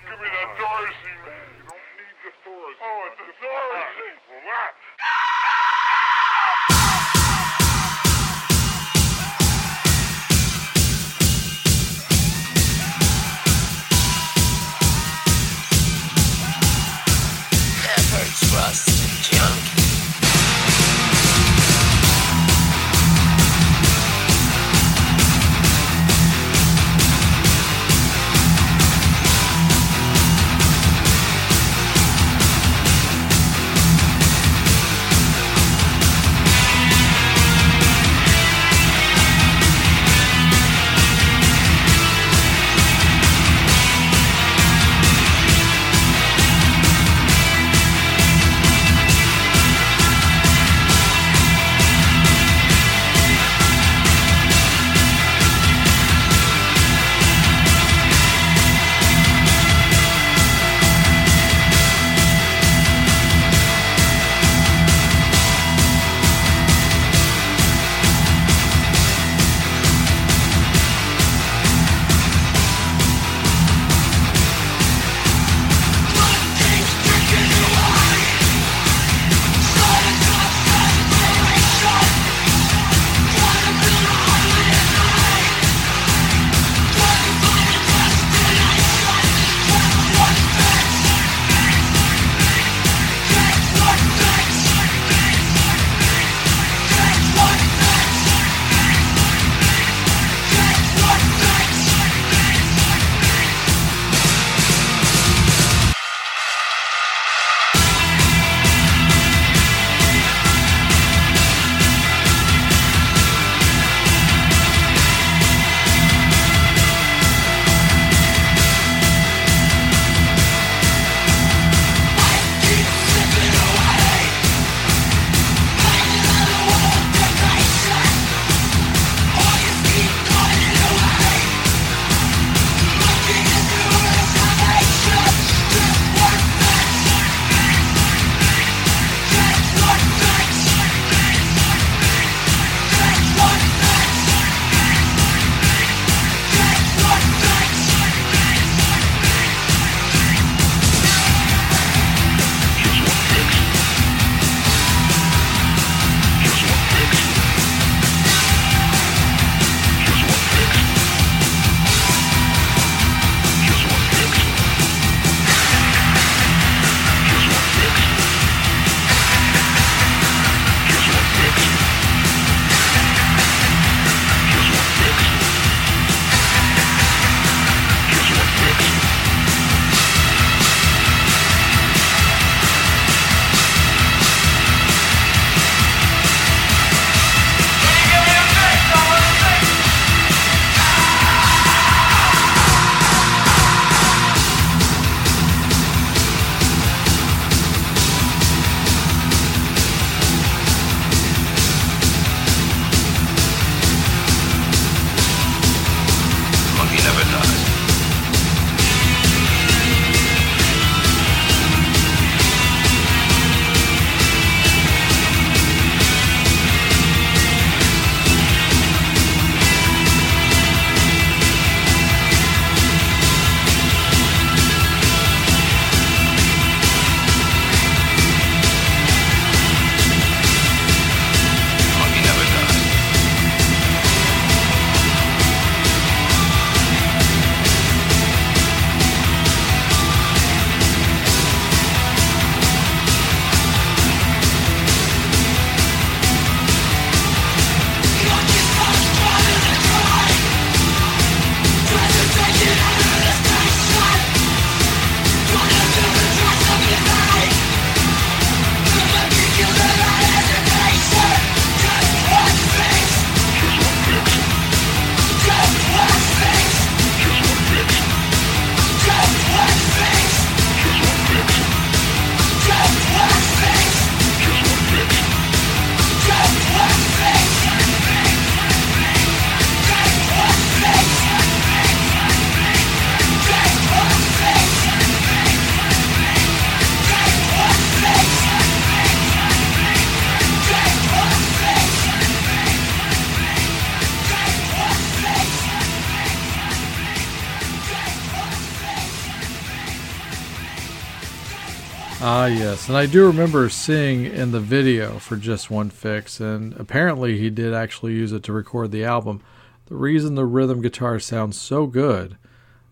And 302.92 302.98
I 302.98 303.06
do 303.06 303.26
remember 303.26 303.70
seeing 303.70 304.26
in 304.26 304.52
the 304.52 304.60
video 304.60 305.18
for 305.18 305.38
Just 305.38 305.72
One 305.72 305.90
Fix, 305.90 306.42
and 306.42 306.74
apparently 306.78 307.38
he 307.38 307.50
did 307.50 307.74
actually 307.74 308.12
use 308.12 308.34
it 308.34 308.44
to 308.44 308.52
record 308.52 308.92
the 308.92 309.06
album. 309.06 309.42
The 309.86 309.96
reason 309.96 310.36
the 310.36 310.44
rhythm 310.44 310.82
guitar 310.82 311.18
sounds 311.18 311.58
so 311.58 311.88
good 311.88 312.36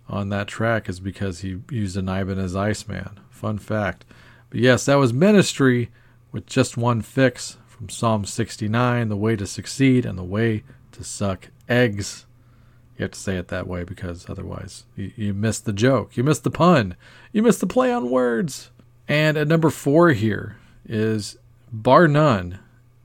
on 0.07 0.29
that 0.29 0.47
track 0.47 0.87
is 0.87 1.01
because 1.01 1.41
he 1.41 1.59
used 1.69 1.97
an 1.97 2.07
Ibanez 2.07 2.55
Iceman. 2.55 3.19
Fun 3.29 3.57
fact. 3.57 4.05
But 4.49 4.61
yes, 4.61 4.85
that 4.85 4.95
was 4.95 5.11
Ministry 5.11 5.89
with 6.31 6.45
Just 6.45 6.77
One 6.77 7.01
Fix 7.01 7.57
from 7.67 7.89
Psalm 7.89 8.23
69 8.23 9.09
The 9.09 9.17
Way 9.17 9.35
to 9.35 9.45
Succeed 9.45 10.05
and 10.05 10.17
the 10.17 10.23
Way 10.23 10.63
to 10.93 11.03
Suck 11.03 11.49
Eggs. 11.67 12.25
You 12.97 13.03
have 13.03 13.11
to 13.11 13.19
say 13.19 13.35
it 13.35 13.49
that 13.49 13.67
way 13.67 13.83
because 13.83 14.29
otherwise 14.29 14.85
you, 14.95 15.11
you 15.17 15.33
miss 15.33 15.59
the 15.59 15.73
joke. 15.73 16.15
You 16.15 16.23
miss 16.23 16.39
the 16.39 16.49
pun. 16.49 16.95
You 17.33 17.43
miss 17.43 17.57
the 17.57 17.67
play 17.67 17.91
on 17.91 18.09
words. 18.09 18.71
And 19.09 19.37
at 19.37 19.47
number 19.47 19.71
four 19.71 20.11
here 20.11 20.57
is, 20.87 21.35
bar 21.71 22.07
none, 22.07 22.59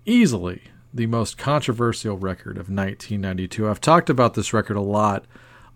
easily 0.04 0.64
the 0.92 1.06
most 1.06 1.38
controversial 1.38 2.18
record 2.18 2.58
of 2.58 2.68
1992. 2.68 3.68
I've 3.68 3.80
talked 3.80 4.10
about 4.10 4.34
this 4.34 4.52
record 4.52 4.76
a 4.76 4.82
lot 4.82 5.24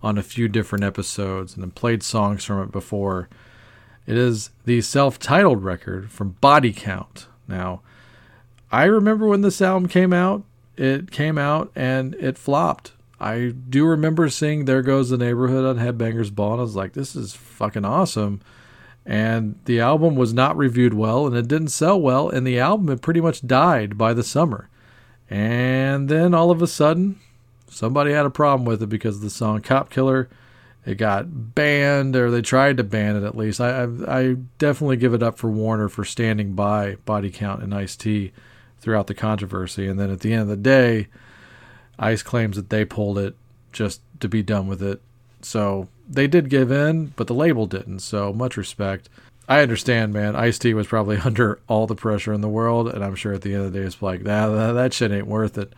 on 0.03 0.19
a 0.19 0.23
few 0.23 0.47
different 0.47 0.85
episodes 0.85 1.57
and 1.57 1.75
played 1.75 2.03
songs 2.03 2.45
from 2.45 2.63
it 2.63 2.71
before. 2.71 3.31
It 4.07 4.19
is 4.19 4.51
the 4.67 4.83
self 4.83 5.19
titled 5.19 5.65
record 5.65 6.11
from 6.11 6.37
Body 6.43 6.75
Count. 6.75 7.27
Now, 7.49 7.81
I 8.71 8.85
remember 8.85 9.27
when 9.27 9.41
this 9.41 9.63
album 9.63 9.89
came 9.89 10.13
out, 10.13 10.45
it 10.77 11.11
came 11.11 11.39
out 11.39 11.73
and 11.75 12.15
it 12.17 12.37
flopped. 12.37 12.93
I 13.19 13.55
do 13.69 13.87
remember 13.87 14.29
seeing 14.29 14.67
There 14.67 14.83
Goes 14.83 15.09
the 15.09 15.17
Neighborhood 15.17 15.65
on 15.65 15.85
Headbangers 15.85 16.33
Ball, 16.33 16.53
and 16.53 16.61
I 16.61 16.63
was 16.63 16.77
like, 16.77 16.93
this 16.93 17.17
is 17.17 17.33
fucking 17.33 17.85
awesome. 17.85 18.41
And 19.09 19.59
the 19.65 19.81
album 19.81 20.17
was 20.17 20.35
not 20.35 20.59
reviewed 20.59 20.93
well, 20.93 21.27
and 21.27 21.35
it 21.35 21.49
didn't 21.49 21.69
sell 21.69 21.99
well, 21.99 22.29
and 22.29 22.47
the 22.47 22.59
album 22.59 22.89
had 22.89 23.01
pretty 23.01 23.23
much 23.23 23.47
died 23.47 23.97
by 23.97 24.13
the 24.13 24.23
summer. 24.23 24.69
And 25.31 26.11
then 26.11 26.35
all 26.35 26.51
of 26.51 26.61
a 26.61 26.67
sudden, 26.67 27.19
somebody 27.71 28.13
had 28.13 28.27
a 28.27 28.31
problem 28.31 28.67
with 28.67 28.83
it 28.83 28.89
because 28.89 29.17
of 29.17 29.23
the 29.23 29.31
song 29.31 29.63
Cop 29.63 29.89
Killer. 29.89 30.29
It 30.85 30.97
got 30.97 31.55
banned, 31.55 32.17
or 32.17 32.31
they 32.31 32.43
tried 32.43 32.77
to 32.77 32.85
ban 32.85 33.17
it 33.17 33.25
at 33.25 33.35
least. 33.35 33.63
I, 33.63 33.85
I, 33.85 34.19
I 34.19 34.37
definitely 34.59 34.99
give 34.99 35.15
it 35.15 35.23
up 35.23 35.39
for 35.39 35.51
Warner 35.51 35.89
for 35.89 36.05
standing 36.05 36.53
by 36.53 36.97
Body 37.07 37.31
Count 37.31 37.63
and 37.63 37.75
Ice 37.75 37.97
T 37.97 38.33
throughout 38.79 39.07
the 39.07 39.15
controversy. 39.15 39.89
And 39.89 39.99
then 39.99 40.11
at 40.11 40.21
the 40.21 40.35
end 40.35 40.43
of 40.43 40.49
the 40.49 40.57
day, 40.57 41.09
Ice 41.99 42.23
claims 42.23 42.57
that 42.57 42.69
they 42.69 42.85
pulled 42.85 43.17
it 43.17 43.37
just 43.73 44.03
to 44.21 44.29
be 44.29 44.43
done 44.43 44.67
with 44.67 44.83
it. 44.83 45.01
So 45.41 45.89
they 46.09 46.27
did 46.27 46.49
give 46.49 46.71
in, 46.71 47.13
but 47.17 47.27
the 47.27 47.35
label 47.35 47.67
didn't. 47.67 48.01
So 48.01 48.33
much 48.33 48.57
respect. 48.57 49.09
I 49.49 49.63
understand, 49.63 50.13
man. 50.13 50.37
Ice 50.37 50.59
T 50.59 50.75
was 50.75 50.87
probably 50.87 51.17
under 51.25 51.59
all 51.69 51.87
the 51.87 51.95
pressure 51.95 52.33
in 52.33 52.41
the 52.41 52.49
world, 52.49 52.89
and 52.89 53.05
I'm 53.05 53.15
sure 53.15 53.33
at 53.33 53.43
the 53.43 53.55
end 53.55 53.65
of 53.65 53.73
the 53.73 53.81
day, 53.81 53.87
it's 53.87 54.03
like 54.03 54.25
that. 54.25 54.51
Nah, 54.51 54.73
that 54.73 54.93
shit 54.93 55.13
ain't 55.13 55.27
worth 55.27 55.59
it. 55.59 55.73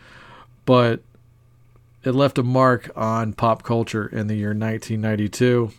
But 0.65 1.01
it 2.05 2.13
left 2.13 2.39
a 2.39 2.43
mark 2.43 2.91
on 2.97 3.33
pop 3.33 3.63
culture 3.63 4.07
in 4.07 4.27
the 4.27 4.37
year 4.37 4.51
1992. 4.51 5.73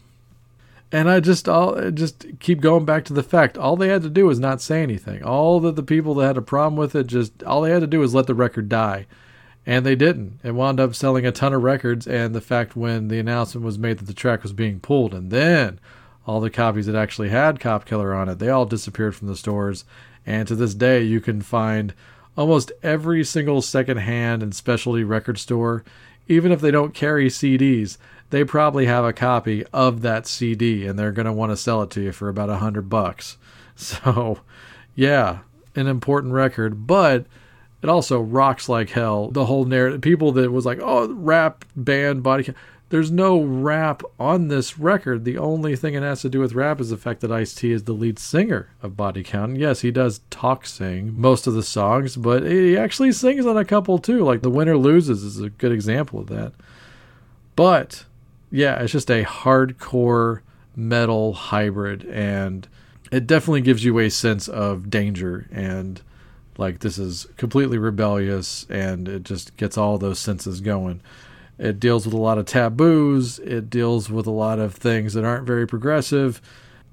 And 0.93 1.09
I 1.09 1.21
just 1.21 1.47
all 1.47 1.89
just 1.91 2.25
keep 2.39 2.59
going 2.59 2.83
back 2.83 3.05
to 3.05 3.13
the 3.13 3.23
fact 3.23 3.57
all 3.57 3.77
they 3.77 3.87
had 3.87 4.01
to 4.03 4.09
do 4.09 4.25
was 4.25 4.39
not 4.39 4.61
say 4.61 4.83
anything. 4.83 5.23
All 5.23 5.59
that 5.61 5.77
the 5.77 5.83
people 5.83 6.15
that 6.15 6.27
had 6.27 6.37
a 6.37 6.41
problem 6.41 6.75
with 6.75 6.95
it 6.95 7.07
just 7.07 7.41
all 7.43 7.61
they 7.61 7.71
had 7.71 7.79
to 7.79 7.87
do 7.87 7.99
was 7.99 8.13
let 8.13 8.27
the 8.27 8.35
record 8.35 8.67
die. 8.67 9.05
And 9.65 9.85
they 9.85 9.95
didn't. 9.95 10.39
It 10.43 10.55
wound 10.55 10.79
up 10.79 10.95
selling 10.95 11.25
a 11.25 11.31
ton 11.31 11.53
of 11.53 11.61
records 11.61 12.07
and 12.07 12.33
the 12.33 12.41
fact 12.41 12.75
when 12.75 13.09
the 13.09 13.19
announcement 13.19 13.63
was 13.65 13.77
made 13.77 13.99
that 13.99 14.05
the 14.05 14.13
track 14.13 14.43
was 14.43 14.53
being 14.53 14.79
pulled 14.79 15.13
and 15.13 15.29
then 15.29 15.79
all 16.25 16.39
the 16.39 16.49
copies 16.49 16.85
that 16.85 16.95
actually 16.95 17.29
had 17.29 17.59
Cop 17.59 17.85
Killer 17.85 18.13
on 18.13 18.29
it, 18.29 18.39
they 18.39 18.49
all 18.49 18.65
disappeared 18.65 19.15
from 19.15 19.27
the 19.27 19.35
stores. 19.35 19.85
And 20.25 20.47
to 20.47 20.55
this 20.55 20.73
day 20.73 21.03
you 21.03 21.21
can 21.21 21.41
find 21.41 21.93
almost 22.35 22.71
every 22.81 23.23
single 23.23 23.61
secondhand 23.61 24.41
and 24.41 24.55
specialty 24.55 25.03
record 25.03 25.37
store 25.37 25.83
even 26.27 26.51
if 26.51 26.61
they 26.61 26.71
don't 26.71 26.93
carry 26.93 27.27
CDs, 27.27 27.97
they 28.29 28.45
probably 28.45 28.85
have 28.85 29.03
a 29.03 29.11
copy 29.11 29.65
of 29.73 30.01
that 30.01 30.25
CD 30.25 30.85
and 30.87 30.97
they're 30.97 31.11
going 31.11 31.25
to 31.25 31.33
want 31.33 31.51
to 31.51 31.57
sell 31.57 31.81
it 31.81 31.89
to 31.91 32.01
you 32.01 32.11
for 32.13 32.29
about 32.29 32.49
a 32.49 32.57
hundred 32.57 32.89
bucks. 32.89 33.37
So, 33.73 34.41
yeah, 34.93 35.39
an 35.75 35.87
important 35.87 36.33
record, 36.33 36.85
but 36.85 37.25
it 37.81 37.89
also 37.89 38.19
rocks 38.19 38.69
like 38.69 38.89
hell. 38.91 39.29
The 39.29 39.45
whole 39.45 39.65
narrative, 39.65 40.01
people 40.01 40.31
that 40.33 40.51
was 40.51 40.65
like, 40.65 40.79
oh, 40.81 41.11
rap 41.11 41.65
band 41.75 42.23
body. 42.23 42.43
Count. 42.43 42.57
There's 42.89 43.09
no 43.09 43.41
rap 43.41 44.03
on 44.19 44.49
this 44.49 44.77
record. 44.77 45.23
The 45.23 45.37
only 45.37 45.77
thing 45.77 45.93
it 45.93 46.03
has 46.03 46.21
to 46.23 46.29
do 46.29 46.41
with 46.41 46.53
rap 46.53 46.81
is 46.81 46.89
the 46.89 46.97
fact 46.97 47.21
that 47.21 47.31
Ice 47.31 47.53
T 47.55 47.71
is 47.71 47.85
the 47.85 47.93
lead 47.93 48.19
singer 48.19 48.69
of 48.83 48.97
Body 48.97 49.23
Count. 49.23 49.55
Yes, 49.55 49.79
he 49.79 49.91
does 49.91 50.19
talk 50.29 50.65
sing 50.65 51.13
most 51.17 51.47
of 51.47 51.53
the 51.53 51.63
songs, 51.63 52.17
but 52.17 52.43
he 52.43 52.77
actually 52.77 53.13
sings 53.13 53.45
on 53.45 53.55
a 53.55 53.63
couple 53.63 53.97
too. 53.97 54.25
Like 54.25 54.41
The 54.41 54.49
Winner 54.49 54.75
Loses 54.75 55.23
is 55.23 55.39
a 55.39 55.49
good 55.49 55.71
example 55.71 56.19
of 56.19 56.27
that. 56.27 56.51
But 57.55 58.03
yeah, 58.51 58.81
it's 58.81 58.91
just 58.91 59.09
a 59.09 59.23
hardcore 59.23 60.41
metal 60.75 61.31
hybrid, 61.31 62.03
and 62.05 62.67
it 63.09 63.25
definitely 63.25 63.61
gives 63.61 63.85
you 63.85 63.99
a 63.99 64.09
sense 64.09 64.49
of 64.49 64.89
danger 64.89 65.47
and 65.49 66.01
like 66.57 66.79
this 66.79 66.97
is 66.97 67.27
completely 67.37 67.77
rebellious, 67.77 68.65
and 68.69 69.07
it 69.07 69.23
just 69.23 69.55
gets 69.57 69.77
all 69.77 69.97
those 69.97 70.19
senses 70.19 70.61
going. 70.61 71.01
It 71.57 71.79
deals 71.79 72.05
with 72.05 72.13
a 72.13 72.19
lot 72.19 72.37
of 72.37 72.45
taboos. 72.45 73.39
It 73.39 73.69
deals 73.69 74.09
with 74.09 74.25
a 74.25 74.31
lot 74.31 74.59
of 74.59 74.73
things 74.73 75.13
that 75.13 75.23
aren't 75.23 75.45
very 75.45 75.67
progressive. 75.67 76.41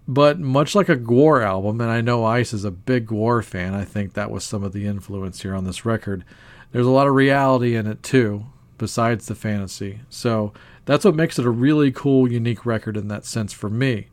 But 0.06 0.38
much 0.38 0.74
like 0.74 0.88
a 0.88 0.96
Gwar 0.96 1.44
album, 1.44 1.80
and 1.80 1.90
I 1.90 2.00
know 2.00 2.24
Ice 2.24 2.52
is 2.52 2.64
a 2.64 2.70
big 2.70 3.06
Gwar 3.06 3.44
fan, 3.44 3.74
I 3.74 3.84
think 3.84 4.14
that 4.14 4.30
was 4.30 4.42
some 4.44 4.62
of 4.62 4.72
the 4.72 4.86
influence 4.86 5.42
here 5.42 5.54
on 5.54 5.64
this 5.64 5.84
record. 5.84 6.24
There's 6.72 6.86
a 6.86 6.90
lot 6.90 7.06
of 7.06 7.14
reality 7.14 7.76
in 7.76 7.86
it 7.86 8.02
too, 8.02 8.46
besides 8.78 9.26
the 9.26 9.34
fantasy. 9.34 10.00
So 10.08 10.52
that's 10.86 11.04
what 11.04 11.14
makes 11.14 11.38
it 11.38 11.44
a 11.44 11.50
really 11.50 11.92
cool, 11.92 12.30
unique 12.30 12.64
record 12.64 12.96
in 12.96 13.08
that 13.08 13.26
sense 13.26 13.52
for 13.52 13.68
me. 13.68 14.08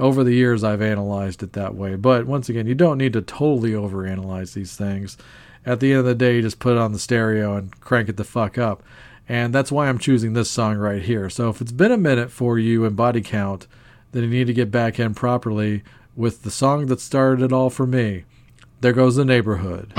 Over 0.00 0.24
the 0.24 0.32
years, 0.32 0.64
I've 0.64 0.80
analyzed 0.80 1.42
it 1.42 1.52
that 1.52 1.74
way. 1.74 1.94
But 1.94 2.26
once 2.26 2.48
again, 2.48 2.66
you 2.66 2.74
don't 2.74 2.96
need 2.96 3.12
to 3.12 3.20
totally 3.20 3.72
overanalyze 3.72 4.54
these 4.54 4.74
things. 4.74 5.18
At 5.66 5.80
the 5.80 5.90
end 5.90 6.00
of 6.00 6.06
the 6.06 6.14
day, 6.14 6.36
you 6.36 6.42
just 6.42 6.58
put 6.58 6.72
it 6.72 6.78
on 6.78 6.92
the 6.94 6.98
stereo 6.98 7.54
and 7.54 7.78
crank 7.82 8.08
it 8.08 8.16
the 8.16 8.24
fuck 8.24 8.56
up. 8.56 8.82
And 9.28 9.54
that's 9.54 9.70
why 9.70 9.88
I'm 9.88 9.98
choosing 9.98 10.32
this 10.32 10.50
song 10.50 10.78
right 10.78 11.02
here. 11.02 11.28
So 11.28 11.50
if 11.50 11.60
it's 11.60 11.70
been 11.70 11.92
a 11.92 11.98
minute 11.98 12.30
for 12.30 12.58
you 12.58 12.86
in 12.86 12.94
body 12.94 13.20
count, 13.20 13.66
then 14.12 14.22
you 14.24 14.30
need 14.30 14.46
to 14.46 14.54
get 14.54 14.70
back 14.70 14.98
in 14.98 15.14
properly 15.14 15.82
with 16.16 16.44
the 16.44 16.50
song 16.50 16.86
that 16.86 17.00
started 17.00 17.44
it 17.44 17.52
all 17.52 17.68
for 17.68 17.86
me. 17.86 18.24
There 18.80 18.94
goes 18.94 19.16
the 19.16 19.24
neighborhood. 19.26 19.92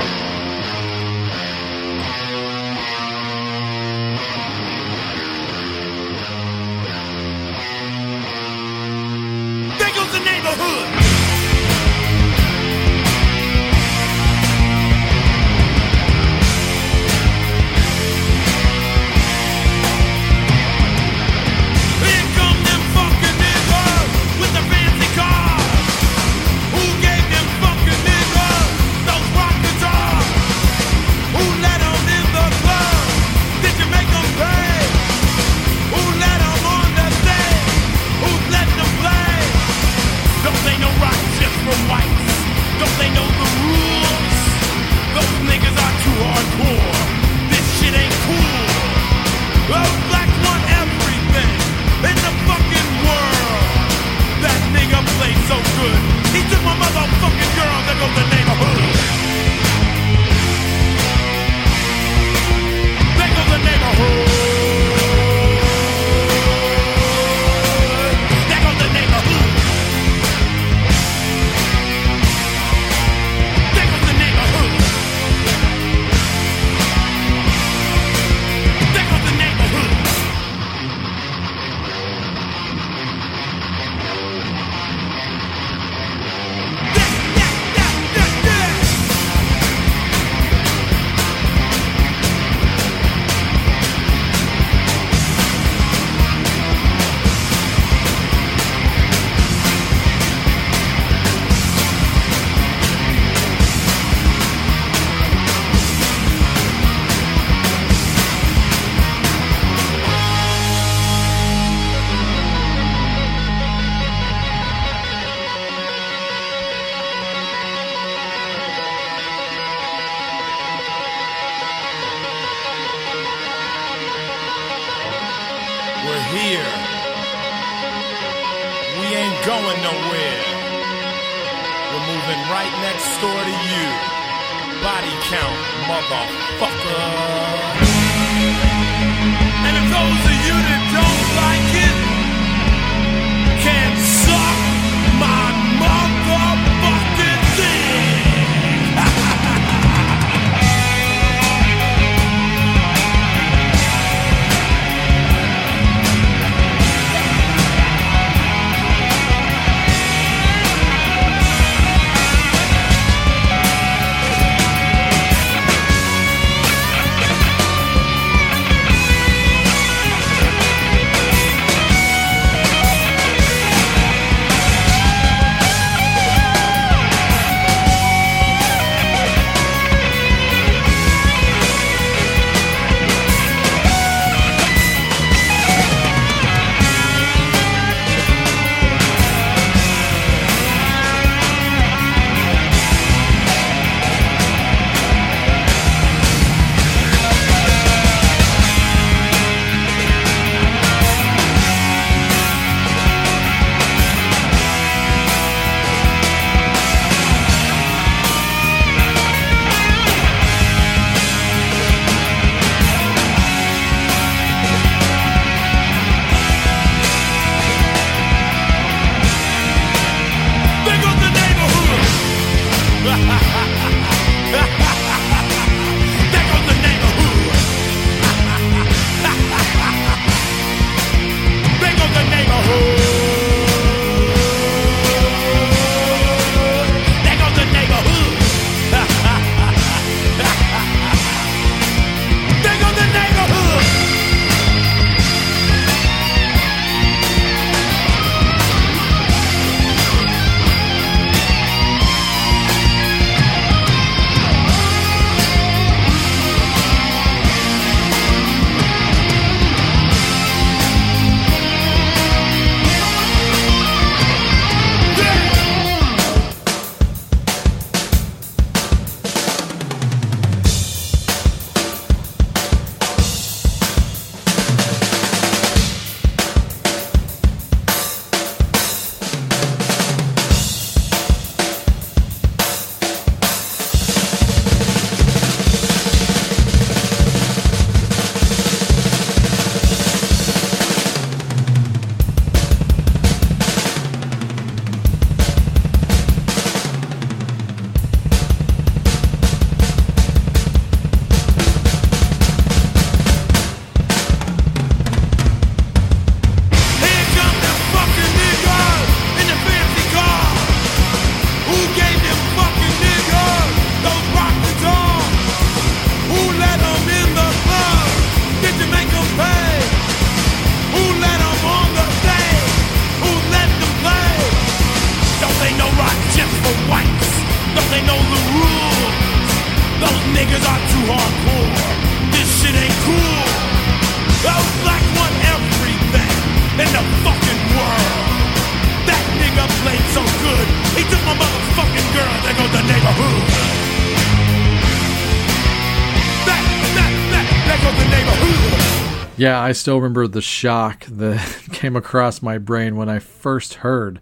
Yeah, 349.51 349.59
I 349.59 349.73
still 349.73 349.97
remember 349.97 350.27
the 350.27 350.41
shock 350.41 351.03
that 351.07 351.37
came 351.73 351.97
across 351.97 352.41
my 352.41 352.57
brain 352.57 352.95
when 352.95 353.09
I 353.09 353.19
first 353.19 353.73
heard 353.73 354.21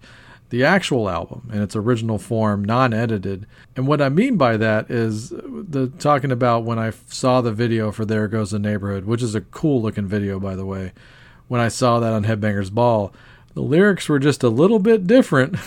the 0.49 0.63
actual 0.63 1.07
album 1.07 1.51
in 1.53 1.61
its 1.61 1.75
original 1.75 2.17
form, 2.17 2.65
non 2.65 2.95
edited. 2.95 3.45
And 3.75 3.85
what 3.85 4.01
I 4.01 4.09
mean 4.09 4.37
by 4.37 4.57
that 4.57 4.89
is 4.89 5.29
the 5.29 5.93
talking 5.99 6.31
about 6.31 6.63
when 6.63 6.79
I 6.79 6.93
saw 7.09 7.41
the 7.41 7.51
video 7.51 7.91
for 7.91 8.05
There 8.05 8.27
Goes 8.27 8.49
the 8.49 8.57
Neighborhood, 8.57 9.05
which 9.05 9.21
is 9.21 9.35
a 9.35 9.41
cool 9.41 9.83
looking 9.83 10.07
video, 10.07 10.39
by 10.39 10.55
the 10.55 10.65
way. 10.65 10.93
When 11.47 11.61
I 11.61 11.67
saw 11.67 11.99
that 11.99 12.11
on 12.11 12.25
Headbangers 12.25 12.71
Ball, 12.71 13.13
the 13.53 13.61
lyrics 13.61 14.09
were 14.09 14.17
just 14.17 14.41
a 14.41 14.49
little 14.49 14.79
bit 14.79 15.05
different. 15.05 15.57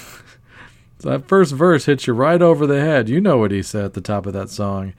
So 0.98 1.08
that 1.10 1.28
first 1.28 1.52
verse 1.52 1.84
hits 1.84 2.08
you 2.08 2.14
right 2.14 2.42
over 2.42 2.66
the 2.66 2.80
head. 2.80 3.08
You 3.08 3.20
know 3.20 3.38
what 3.38 3.52
he 3.52 3.62
said 3.62 3.84
at 3.84 3.94
the 3.94 4.00
top 4.00 4.26
of 4.26 4.32
that 4.32 4.50
song. 4.50 4.94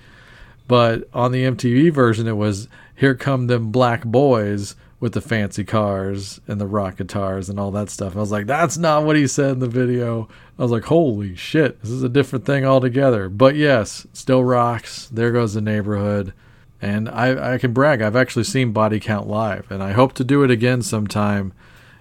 But 0.67 1.07
on 1.13 1.31
the 1.31 1.43
MTV 1.43 1.91
version, 1.91 2.27
it 2.27 2.37
was 2.37 2.67
"Here 2.95 3.15
come 3.15 3.47
them 3.47 3.71
black 3.71 4.05
boys 4.05 4.75
with 4.99 5.13
the 5.13 5.21
fancy 5.21 5.65
cars 5.65 6.39
and 6.47 6.61
the 6.61 6.67
rock 6.67 6.97
guitars 6.97 7.49
and 7.49 7.59
all 7.59 7.71
that 7.71 7.89
stuff." 7.89 8.15
I 8.15 8.19
was 8.19 8.31
like, 8.31 8.47
"That's 8.47 8.77
not 8.77 9.03
what 9.03 9.15
he 9.15 9.27
said 9.27 9.51
in 9.51 9.59
the 9.59 9.67
video." 9.67 10.27
I 10.57 10.61
was 10.61 10.71
like, 10.71 10.85
"Holy 10.85 11.35
shit, 11.35 11.81
this 11.81 11.91
is 11.91 12.03
a 12.03 12.09
different 12.09 12.45
thing 12.45 12.65
altogether." 12.65 13.27
But 13.27 13.55
yes, 13.55 14.07
still 14.13 14.43
rocks. 14.43 15.09
There 15.11 15.31
goes 15.31 15.53
the 15.53 15.61
neighborhood, 15.61 16.33
and 16.81 17.09
I, 17.09 17.55
I 17.55 17.57
can 17.57 17.73
brag. 17.73 18.01
I've 18.01 18.15
actually 18.15 18.45
seen 18.45 18.71
Body 18.71 18.99
Count 18.99 19.27
live, 19.27 19.69
and 19.69 19.83
I 19.83 19.91
hope 19.91 20.13
to 20.13 20.23
do 20.23 20.43
it 20.43 20.51
again 20.51 20.81
sometime 20.81 21.51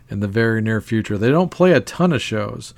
in 0.09 0.21
the 0.21 0.29
very 0.29 0.61
near 0.61 0.81
future. 0.81 1.19
They 1.19 1.31
don't 1.31 1.51
play 1.51 1.73
a 1.73 1.81
ton 1.81 2.13
of 2.13 2.23
shows, 2.23 2.75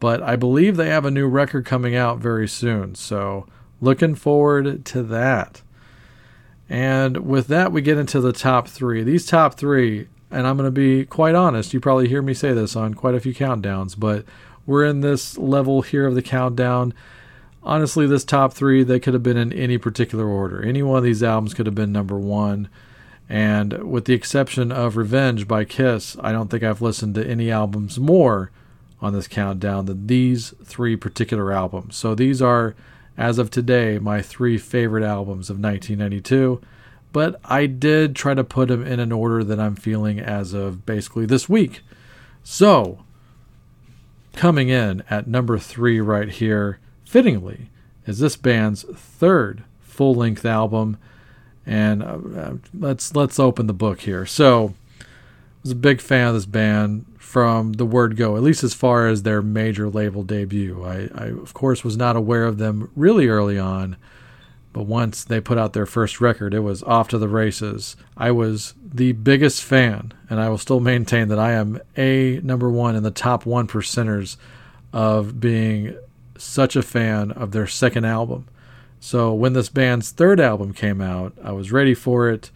but 0.00 0.22
I 0.22 0.36
believe 0.36 0.76
they 0.76 0.88
have 0.88 1.04
a 1.04 1.10
new 1.10 1.28
record 1.28 1.64
coming 1.64 1.94
out 1.94 2.18
very 2.18 2.48
soon. 2.48 2.94
So 2.94 3.46
looking 3.80 4.14
forward 4.14 4.84
to 4.86 5.02
that. 5.04 5.62
And 6.68 7.26
with 7.26 7.46
that, 7.48 7.72
we 7.72 7.80
get 7.80 7.98
into 7.98 8.20
the 8.20 8.32
top 8.32 8.68
three. 8.68 9.02
These 9.02 9.26
top 9.26 9.54
three, 9.54 10.08
and 10.30 10.46
I'm 10.46 10.56
going 10.56 10.66
to 10.66 10.70
be 10.70 11.06
quite 11.06 11.34
honest, 11.34 11.72
you 11.72 11.80
probably 11.80 12.08
hear 12.08 12.20
me 12.20 12.34
say 12.34 12.52
this 12.52 12.76
on 12.76 12.94
quite 12.94 13.14
a 13.14 13.20
few 13.20 13.34
countdowns, 13.34 13.98
but 13.98 14.24
we're 14.66 14.84
in 14.84 15.00
this 15.00 15.38
level 15.38 15.80
here 15.82 16.06
of 16.06 16.14
the 16.14 16.22
countdown. 16.22 16.92
Honestly, 17.62 18.06
this 18.06 18.24
top 18.24 18.52
three, 18.52 18.82
they 18.82 19.00
could 19.00 19.14
have 19.14 19.22
been 19.22 19.38
in 19.38 19.52
any 19.52 19.78
particular 19.78 20.26
order. 20.26 20.62
Any 20.62 20.82
one 20.82 20.98
of 20.98 21.04
these 21.04 21.22
albums 21.22 21.54
could 21.54 21.66
have 21.66 21.74
been 21.74 21.92
number 21.92 22.18
one. 22.18 22.68
And 23.30 23.90
with 23.90 24.04
the 24.06 24.14
exception 24.14 24.72
of 24.72 24.96
Revenge 24.96 25.48
by 25.48 25.64
Kiss, 25.64 26.16
I 26.20 26.32
don't 26.32 26.50
think 26.50 26.62
I've 26.62 26.82
listened 26.82 27.14
to 27.14 27.26
any 27.26 27.50
albums 27.50 27.98
more 27.98 28.50
on 29.00 29.12
this 29.12 29.28
countdown 29.28 29.86
than 29.86 30.06
these 30.06 30.54
three 30.64 30.96
particular 30.96 31.52
albums. 31.52 31.96
So 31.96 32.14
these 32.14 32.40
are, 32.42 32.74
as 33.18 33.38
of 33.38 33.50
today, 33.50 33.98
my 33.98 34.22
three 34.22 34.56
favorite 34.56 35.02
albums 35.02 35.50
of 35.50 35.58
1992. 35.58 36.60
But 37.12 37.40
I 37.44 37.66
did 37.66 38.14
try 38.14 38.34
to 38.34 38.44
put 38.44 38.68
them 38.68 38.86
in 38.86 39.00
an 39.00 39.10
order 39.10 39.42
that 39.42 39.58
I'm 39.58 39.74
feeling 39.74 40.20
as 40.20 40.54
of 40.54 40.86
basically 40.86 41.26
this 41.26 41.48
week. 41.48 41.80
So, 42.44 43.00
coming 44.34 44.68
in 44.68 45.02
at 45.10 45.26
number 45.26 45.58
three 45.58 46.00
right 46.00 46.28
here, 46.28 46.78
fittingly, 47.04 47.70
is 48.06 48.20
this 48.20 48.36
band's 48.36 48.84
third 48.94 49.64
full-length 49.80 50.44
album, 50.44 50.96
and 51.66 52.02
uh, 52.02 52.18
uh, 52.36 52.54
let's 52.72 53.14
let's 53.16 53.40
open 53.40 53.66
the 53.66 53.72
book 53.72 54.00
here. 54.00 54.24
So, 54.26 54.74
I 55.00 55.04
was 55.62 55.72
a 55.72 55.76
big 55.76 56.00
fan 56.00 56.28
of 56.28 56.34
this 56.34 56.46
band 56.46 57.04
from 57.28 57.74
the 57.74 57.84
word 57.84 58.16
go, 58.16 58.36
at 58.36 58.42
least 58.42 58.64
as 58.64 58.72
far 58.72 59.06
as 59.06 59.22
their 59.22 59.42
major 59.42 59.86
label 59.86 60.22
debut. 60.22 60.82
I, 60.82 61.10
I 61.14 61.26
of 61.26 61.52
course 61.52 61.84
was 61.84 61.94
not 61.94 62.16
aware 62.16 62.46
of 62.46 62.56
them 62.56 62.90
really 62.96 63.28
early 63.28 63.58
on, 63.58 63.96
but 64.72 64.84
once 64.84 65.24
they 65.24 65.38
put 65.38 65.58
out 65.58 65.74
their 65.74 65.84
first 65.84 66.22
record, 66.22 66.54
it 66.54 66.60
was 66.60 66.82
off 66.84 67.08
to 67.08 67.18
the 67.18 67.28
races. 67.28 67.96
I 68.16 68.30
was 68.30 68.72
the 68.82 69.12
biggest 69.12 69.62
fan, 69.62 70.14
and 70.30 70.40
I 70.40 70.48
will 70.48 70.56
still 70.56 70.80
maintain 70.80 71.28
that 71.28 71.38
I 71.38 71.52
am 71.52 71.78
a 71.98 72.40
number 72.42 72.70
one 72.70 72.96
in 72.96 73.02
the 73.02 73.10
top 73.10 73.44
one 73.44 73.68
percenters 73.68 74.38
of 74.94 75.38
being 75.38 75.98
such 76.38 76.76
a 76.76 76.82
fan 76.82 77.30
of 77.32 77.52
their 77.52 77.66
second 77.66 78.06
album. 78.06 78.48
So 79.00 79.34
when 79.34 79.52
this 79.52 79.68
band's 79.68 80.12
third 80.12 80.40
album 80.40 80.72
came 80.72 81.02
out, 81.02 81.34
I 81.44 81.52
was 81.52 81.72
ready 81.72 81.92
for 81.92 82.30
it. 82.30 82.50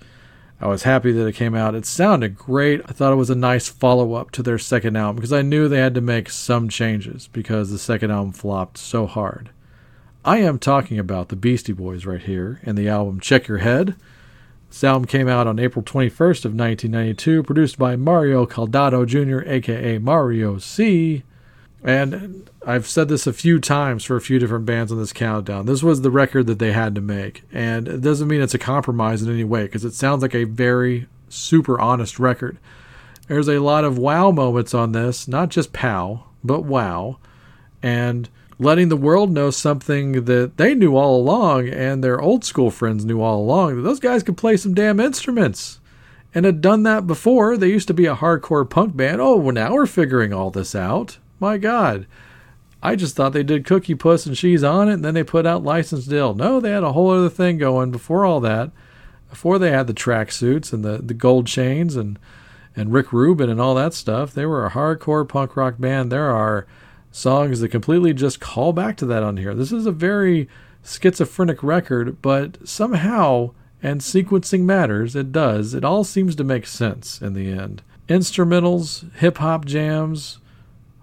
I 0.63 0.69
was 0.69 0.85
happy 0.85 1.11
that 1.11 1.27
it 1.27 1.35
came 1.35 1.57
out. 1.57 1.75
It 1.75 1.85
sounded 1.85 2.37
great. 2.37 2.83
I 2.87 2.93
thought 2.93 3.13
it 3.13 3.17
was 3.17 3.31
a 3.31 3.35
nice 3.35 3.67
follow 3.69 4.15
up 4.15 4.31
to 4.31 4.45
their 4.45 4.61
second 4.61 4.95
album 4.95 5.17
because 5.17 5.33
I 5.33 5.43
knew 5.43 5.67
they 5.67 5.81
had 5.81 5.95
to 5.97 6.01
make 6.01 6.31
some 6.31 6.69
changes 6.69 7.27
because 7.27 7.71
the 7.71 7.81
second 7.81 8.13
album 8.13 8.31
flopped 8.31 8.79
so 8.79 9.09
hard. 9.09 9.51
I 10.25 10.39
am 10.39 10.61
talking 10.61 11.01
about 11.01 11.31
the 11.31 11.37
Beastie 11.37 11.73
Boys 11.73 12.07
right 12.07 12.23
here 12.23 12.61
and 12.63 12.79
the 12.79 12.89
album 12.89 13.19
Check 13.19 13.49
Your 13.49 13.59
Head. 13.59 13.97
This 14.69 14.85
album 14.85 15.07
came 15.07 15.27
out 15.27 15.49
on 15.49 15.59
April 15.59 15.85
21st 15.85 16.45
of 16.45 16.55
1992, 16.55 17.43
produced 17.43 17.77
by 17.77 17.97
Mario 17.97 18.47
Caldato 18.47 19.05
Jr., 19.05 19.47
aka 19.51 19.99
Mario 19.99 20.59
C. 20.59 21.25
And 21.85 22.49
I've 22.65 22.87
said 22.87 23.09
this 23.09 23.27
a 23.27 23.33
few 23.33 23.59
times 23.59 24.05
for 24.05 24.17
a 24.17 24.21
few 24.21 24.39
different 24.39 24.67
bands 24.67 24.93
on 24.93 24.99
this 24.99 25.13
countdown. 25.13 25.67
This 25.67 25.83
was 25.83 26.03
the 26.03 26.11
record 26.11 26.47
that 26.47 26.59
they 26.59 26.73
had 26.73 26.95
to 26.95 27.01
make. 27.01 27.43
And 27.53 27.89
it 27.89 28.01
doesn't 28.01 28.29
mean 28.29 28.41
it's 28.41 28.55
a 28.55 28.59
compromise 28.59 29.23
in 29.23 29.33
any 29.33 29.45
way 29.45 29.65
because 29.65 29.85
it 29.85 29.95
sounds 29.95 30.23
like 30.23 30.35
a 30.35 30.45
very 30.45 31.09
super 31.29 31.81
honest 31.81 32.19
record. 32.19 32.59
There's 33.27 33.49
a 33.49 33.59
lot 33.59 33.85
of 33.85 33.99
wow 33.99 34.31
moments 34.31 34.75
on 34.75 34.93
this, 34.93 35.27
not 35.27 35.49
just 35.49 35.73
pow, 35.73 36.25
but 36.45 36.65
wow. 36.65 37.19
And 37.83 38.29
letting 38.59 38.89
the 38.89 38.97
world 38.97 39.33
know 39.33 39.51
something 39.51 40.25
that 40.25 40.57
they 40.57 40.75
knew 40.75 40.97
all 40.97 41.17
along 41.17 41.69
and 41.69 42.05
their 42.05 42.21
old 42.21 42.45
school 42.45 42.71
friends 42.71 43.05
knew 43.05 43.21
all 43.21 43.41
along 43.41 43.77
that 43.77 43.83
those 43.83 43.99
guys 43.99 44.23
could 44.23 44.37
play 44.37 44.57
some 44.57 44.75
damn 44.75 45.01
instruments 45.01 45.81
and 46.35 46.45
had 46.45 46.61
done 46.61 46.85
that 46.85 47.07
before. 47.07 47.57
They 47.57 47.69
used 47.69 47.89
to 47.89 47.95
be 47.95 48.07
a 48.07 48.15
hardcore 48.15 48.69
punk 48.69 48.97
band. 48.97 49.21
Oh, 49.21 49.37
well, 49.37 49.55
now 49.55 49.73
we're 49.73 49.87
figuring 49.87 50.33
all 50.33 50.51
this 50.51 50.75
out. 50.77 51.19
My 51.43 51.59
God. 51.59 52.07
I 52.85 52.95
just 52.95 53.17
thought 53.17 53.33
they 53.33 53.43
did 53.43 53.67
Cookie 53.67 53.97
Puss 53.97 54.27
and 54.27 54.39
She's 54.39 54.63
on 54.63 54.89
it, 54.89 54.95
and 54.95 55.05
then 55.05 55.15
they 55.15 55.25
put 55.25 55.45
out 55.45 55.65
Licensed 55.65 56.13
Ill. 56.13 56.35
No, 56.35 56.61
they 56.61 56.71
had 56.71 56.85
a 56.85 56.93
whole 56.93 57.11
other 57.11 57.29
thing 57.29 57.59
going 57.59 57.91
before 57.91 58.25
all 58.25 58.39
that. 58.39 58.71
Before 59.29 59.59
they 59.59 59.73
had 59.73 59.89
the 59.89 59.93
tracksuits 59.93 60.73
and 60.73 60.85
the, 60.85 60.99
the 60.99 61.15
gold 61.15 61.49
chains 61.49 61.97
and, 61.97 62.17
and 62.77 62.93
Rick 62.93 63.13
Rubin 63.13 63.51
and 63.51 63.61
all 63.61 63.75
that 63.75 63.93
stuff, 63.93 64.33
they 64.33 64.47
were 64.47 64.65
a 64.65 64.71
hardcore 64.71 65.29
punk 65.29 65.57
rock 65.57 65.81
band. 65.81 66.13
There 66.13 66.31
are 66.31 66.65
songs 67.11 67.59
that 67.59 67.71
completely 67.71 68.15
just 68.15 68.39
call 68.39 68.73
back 68.73 68.97
to 68.99 69.07
that 69.07 69.25
on 69.25 69.37
here. 69.37 69.53
This 69.53 69.73
is 69.73 69.85
a 69.85 69.91
very 69.91 70.49
schizophrenic 70.85 71.61
record, 71.61 72.23
but 72.23 72.69
somehow, 72.69 73.51
and 73.83 74.01
sequencing 74.01 74.61
matters, 74.61 75.17
it 75.17 75.33
does. 75.33 75.75
It 75.75 75.83
all 75.85 76.05
seems 76.05 76.37
to 76.37 76.45
make 76.45 76.69
sense 76.69 77.21
in 77.21 77.33
the 77.33 77.51
end. 77.51 77.83
Instrumentals, 78.09 79.13
hip 79.15 79.39
hop 79.39 79.65
jams, 79.65 80.39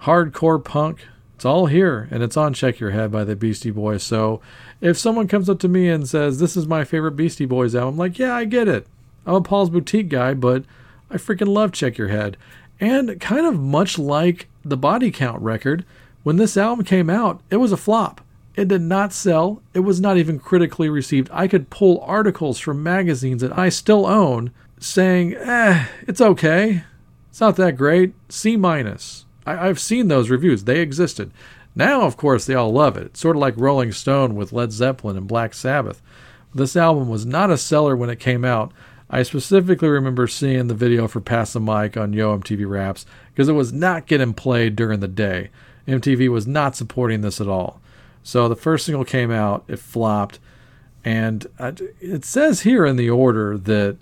hardcore 0.04 0.64
punk, 0.64 1.06
it's 1.36 1.46
all 1.46 1.68
here, 1.68 2.08
and 2.12 2.22
it's 2.22 2.36
on 2.38 2.54
Check 2.54 2.80
Your 2.80 2.92
Head 2.92 3.12
by 3.12 3.24
the 3.24 3.36
Beastie 3.36 3.72
Boys. 3.72 4.04
So 4.04 4.42
if 4.82 4.98
someone 4.98 5.28
comes 5.28 5.50
up 5.50 5.60
to 5.60 5.68
me 5.68 5.88
and 5.88 6.08
says, 6.08 6.40
This 6.40 6.58
is 6.58 6.68
my 6.68 6.84
favorite 6.84 7.16
Beastie 7.16 7.46
Boys 7.46 7.76
album, 7.76 7.94
I'm 7.94 7.98
like, 7.98 8.20
Yeah, 8.20 8.36
I 8.36 8.46
get 8.46 8.68
it. 8.68 8.88
I'm 9.26 9.36
a 9.36 9.42
Paul's 9.42 9.70
Boutique 9.70 10.10
guy, 10.10 10.34
but 10.34 10.66
I 11.10 11.16
freaking 11.16 11.48
love 11.48 11.72
Check 11.72 11.98
Your 11.98 12.10
Head. 12.10 12.38
And 12.80 13.20
kind 13.20 13.46
of 13.46 13.60
much 13.60 13.98
like 13.98 14.48
the 14.64 14.78
Body 14.78 15.12
Count 15.12 15.42
record, 15.42 15.86
when 16.24 16.38
this 16.38 16.58
album 16.58 16.86
came 16.86 17.10
out, 17.10 17.42
it 17.50 17.58
was 17.58 17.72
a 17.72 17.78
flop. 17.78 18.22
It 18.56 18.68
did 18.68 18.82
not 18.82 19.14
sell. 19.14 19.62
It 19.74 19.80
was 19.80 20.02
not 20.02 20.18
even 20.18 20.40
critically 20.40 20.90
received. 20.90 21.30
I 21.32 21.48
could 21.48 21.70
pull 21.70 22.02
articles 22.02 22.60
from 22.60 22.84
magazines 22.84 23.42
that 23.42 23.58
I 23.58 23.70
still 23.70 24.06
own 24.06 24.52
saying, 24.80 25.36
eh, 25.36 25.86
it's 26.08 26.20
okay. 26.20 26.84
It's 27.30 27.40
not 27.40 27.56
that 27.56 27.78
great. 27.78 28.14
C 28.28 28.58
minus. 28.58 29.26
I- 29.46 29.68
I've 29.68 29.80
seen 29.80 30.08
those 30.08 30.30
reviews. 30.30 30.64
They 30.64 30.80
existed. 30.80 31.32
Now, 31.76 32.02
of 32.02 32.18
course, 32.18 32.46
they 32.46 32.56
all 32.56 32.72
love 32.72 32.98
it. 32.98 33.06
It's 33.08 33.20
sort 33.20 33.36
of 33.36 33.42
like 33.42 33.54
Rolling 33.58 33.92
Stone 33.92 34.36
with 34.36 34.52
Led 34.52 34.72
Zeppelin 34.72 35.18
and 35.18 35.28
Black 35.28 35.54
Sabbath. 35.54 36.02
This 36.54 36.76
album 36.76 37.10
was 37.10 37.26
not 37.26 37.52
a 37.52 37.58
seller 37.58 37.96
when 37.96 38.10
it 38.10 38.20
came 38.20 38.44
out. 38.44 38.72
I 39.10 39.24
specifically 39.24 39.88
remember 39.90 40.28
seeing 40.28 40.68
the 40.68 40.74
video 40.74 41.08
for 41.08 41.20
Pass 41.20 41.54
the 41.54 41.60
Mic 41.60 41.96
on 41.96 42.14
Yo 42.14 42.38
MTV 42.38 42.68
Raps 42.70 43.06
because 43.32 43.48
it 43.50 43.54
was 43.54 43.72
not 43.74 44.08
getting 44.08 44.34
played 44.34 44.76
during 44.76 45.00
the 45.00 45.08
day. 45.08 45.50
MTV 45.88 46.30
was 46.30 46.46
not 46.46 46.76
supporting 46.76 47.22
this 47.22 47.40
at 47.42 47.48
all. 47.48 47.82
So 48.24 48.48
the 48.48 48.56
first 48.56 48.86
single 48.86 49.06
came 49.06 49.32
out, 49.32 49.64
it 49.68 49.80
flopped, 49.80 50.40
and 51.04 51.48
it 52.02 52.26
says 52.26 52.62
here 52.62 52.86
in 52.86 52.98
the 52.98 53.10
order 53.10 53.58
that 53.58 53.98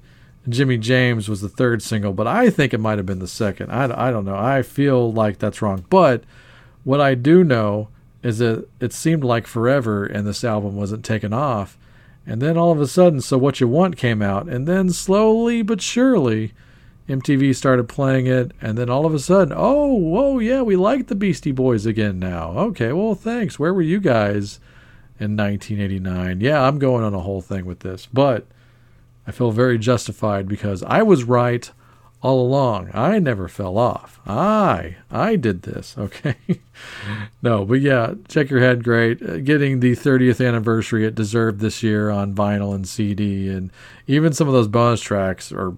Jimmy 0.50 0.78
James 0.78 1.28
was 1.28 1.42
the 1.42 1.50
third 1.50 1.82
single, 1.82 2.14
but 2.14 2.28
I 2.28 2.50
think 2.50 2.74
it 2.74 2.80
might 2.80 2.98
have 2.98 3.06
been 3.06 3.20
the 3.20 3.28
second. 3.28 3.70
I, 3.72 4.08
I 4.08 4.12
don't 4.12 4.26
know. 4.26 4.38
I 4.38 4.62
feel 4.62 5.12
like 5.12 5.40
that's 5.40 5.62
wrong. 5.62 5.86
But 5.90 6.24
what 6.84 7.02
I 7.02 7.16
do 7.16 7.44
know 7.44 7.90
is 8.24 8.40
that 8.40 8.68
it 8.80 8.94
seemed 8.94 9.24
like 9.24 9.48
forever 9.48 10.06
and 10.06 10.26
this 10.26 10.44
album 10.44 10.76
wasn't 10.76 11.04
taken 11.04 11.34
off. 11.34 11.78
And 12.26 12.42
then 12.42 12.58
all 12.58 12.72
of 12.72 12.82
a 12.82 12.88
sudden, 12.88 13.22
So 13.22 13.38
What 13.38 13.60
You 13.60 13.68
Want 13.68 13.98
came 13.98 14.22
out. 14.22 14.48
And 14.48 14.68
then 14.68 14.90
slowly 14.90 15.62
but 15.62 15.82
surely, 15.82 16.54
MTV 17.08 17.56
started 17.56 17.88
playing 17.88 18.28
it. 18.28 18.52
And 18.62 18.78
then 18.78 18.90
all 18.90 19.06
of 19.06 19.14
a 19.14 19.20
sudden, 19.20 19.54
oh, 19.56 19.94
whoa, 19.94 20.40
yeah, 20.40 20.62
we 20.62 20.76
like 20.76 21.08
the 21.08 21.16
Beastie 21.16 21.52
Boys 21.52 21.86
again 21.86 22.20
now. 22.20 22.52
Okay, 22.52 22.92
well, 22.92 23.16
thanks. 23.16 23.60
Where 23.60 23.74
were 23.74 23.82
you 23.82 24.00
guys 24.00 24.60
in 25.20 25.38
1989? 25.38 26.42
Yeah, 26.42 26.62
I'm 26.62 26.80
going 26.80 27.04
on 27.04 27.14
a 27.14 27.20
whole 27.20 27.42
thing 27.42 27.66
with 27.66 27.80
this. 27.80 28.08
But 28.12 28.46
I 29.28 29.32
feel 29.32 29.52
very 29.52 29.78
justified 29.78 30.48
because 30.48 30.82
I 30.84 31.04
was 31.04 31.26
right 31.26 31.70
all 32.22 32.42
along. 32.42 32.90
I 32.94 33.20
never 33.20 33.48
fell 33.48 33.78
off. 33.78 34.20
I 34.26 34.96
I 35.12 35.36
did 35.36 35.62
this. 35.64 35.96
Okay. 36.08 36.36
no, 37.42 37.66
but 37.66 37.82
yeah, 37.82 38.14
check 38.28 38.50
your 38.50 38.60
head. 38.60 38.84
Great, 38.84 39.22
Uh, 39.22 39.38
getting 39.38 39.80
the 39.80 39.94
30th 39.96 40.46
anniversary 40.46 41.06
it 41.06 41.16
deserved 41.16 41.60
this 41.60 41.82
year 41.84 42.10
on 42.10 42.34
vinyl 42.36 42.74
and 42.74 42.88
CD, 42.88 43.50
and 43.50 43.72
even 44.08 44.34
some 44.34 44.48
of 44.48 44.54
those 44.54 44.68
bonus 44.68 45.02
tracks 45.02 45.52
are 45.52 45.74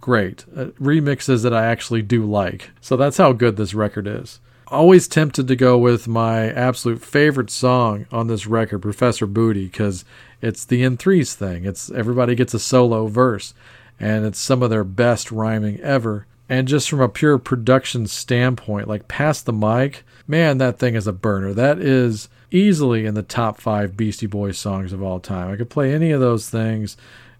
great 0.00 0.44
uh, 0.56 0.66
remixes 0.80 1.42
that 1.42 1.54
I 1.54 1.66
actually 1.66 2.02
do 2.02 2.24
like. 2.24 2.70
So 2.80 2.96
that's 2.96 3.16
how 3.18 3.32
good 3.32 3.56
this 3.56 3.74
record 3.74 4.06
is. 4.06 4.40
Always 4.68 5.08
tempted 5.08 5.48
to 5.48 5.56
go 5.56 5.76
with 5.76 6.06
my 6.06 6.50
absolute 6.52 7.02
favorite 7.02 7.50
song 7.50 8.06
on 8.12 8.28
this 8.28 8.46
record, 8.46 8.80
Professor 8.82 9.26
Booty, 9.26 9.64
because 9.66 10.04
it's 10.40 10.64
the 10.64 10.82
N3s 10.82 11.34
thing. 11.34 11.64
It's 11.64 11.90
everybody 11.90 12.34
gets 12.34 12.54
a 12.54 12.58
solo 12.58 13.06
verse, 13.06 13.54
and 13.98 14.24
it's 14.24 14.38
some 14.38 14.62
of 14.62 14.70
their 14.70 14.84
best 14.84 15.30
rhyming 15.30 15.80
ever. 15.80 16.26
And 16.48 16.66
just 16.66 16.90
from 16.90 17.00
a 17.00 17.08
pure 17.08 17.38
production 17.38 18.06
standpoint, 18.08 18.88
like 18.88 19.06
pass 19.06 19.40
the 19.40 19.52
mic, 19.52 20.04
man, 20.26 20.58
that 20.58 20.78
thing 20.78 20.96
is 20.96 21.06
a 21.06 21.12
burner. 21.12 21.52
That 21.52 21.78
is 21.78 22.28
easily 22.50 23.06
in 23.06 23.14
the 23.14 23.22
top 23.22 23.60
five 23.60 23.96
Beastie 23.96 24.26
Boys 24.26 24.58
songs 24.58 24.92
of 24.92 25.02
all 25.02 25.20
time. 25.20 25.52
I 25.52 25.56
could 25.56 25.70
play 25.70 25.94
any 25.94 26.10
of 26.10 26.20
those 26.20 26.50
things. 26.50 26.96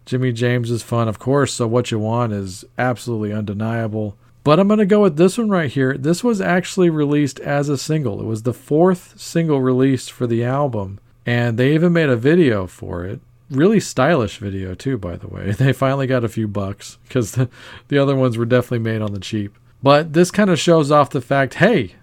Jimmy 0.07 0.33
James 0.33 0.71
is 0.71 0.83
fun, 0.83 1.09
of 1.09 1.19
course, 1.19 1.53
so 1.53 1.67
What 1.67 1.91
You 1.91 1.99
Want 1.99 2.33
is 2.33 2.65
absolutely 2.79 3.33
undeniable. 3.33 4.17
But 4.43 4.59
I'm 4.59 4.69
going 4.69 4.79
to 4.79 4.87
go 4.87 5.03
with 5.03 5.17
this 5.17 5.37
one 5.37 5.51
right 5.51 5.71
here. 5.71 5.97
This 5.99 6.25
was 6.25 6.41
actually 6.41 6.89
released 6.89 7.41
as 7.41 7.69
a 7.69 7.77
single. 7.77 8.21
It 8.21 8.27
was 8.27 8.43
the 8.43 8.55
fourth 8.55 9.21
single 9.21 9.61
released 9.61 10.11
for 10.11 10.27
the 10.27 10.45
album, 10.45 10.99
and 11.27 11.59
they 11.59 11.75
even 11.75 11.93
made 11.93 12.09
a 12.09 12.17
video 12.17 12.67
for 12.67 13.05
it. 13.05 13.21
Really 13.51 13.81
stylish 13.81 14.39
video, 14.39 14.75
too, 14.75 14.97
by 14.97 15.17
the 15.17 15.29
way. 15.29 15.53
They 15.59 15.73
finally 15.73 16.07
got 16.07 16.25
a 16.25 16.29
few 16.29 16.47
bucks 16.47 16.99
because 17.07 17.33
the, 17.33 17.49
the 17.89 17.99
other 17.99 18.15
ones 18.15 18.39
were 18.39 18.45
definitely 18.45 18.79
made 18.81 19.03
on 19.03 19.13
the 19.13 19.21
cheap. 19.21 19.57
But 19.83 20.13
this 20.13 20.31
kind 20.31 20.51
of 20.51 20.59
shows 20.59 20.91
off 20.91 21.11
the 21.11 21.21
fact 21.21 21.55
hey, 21.55 21.95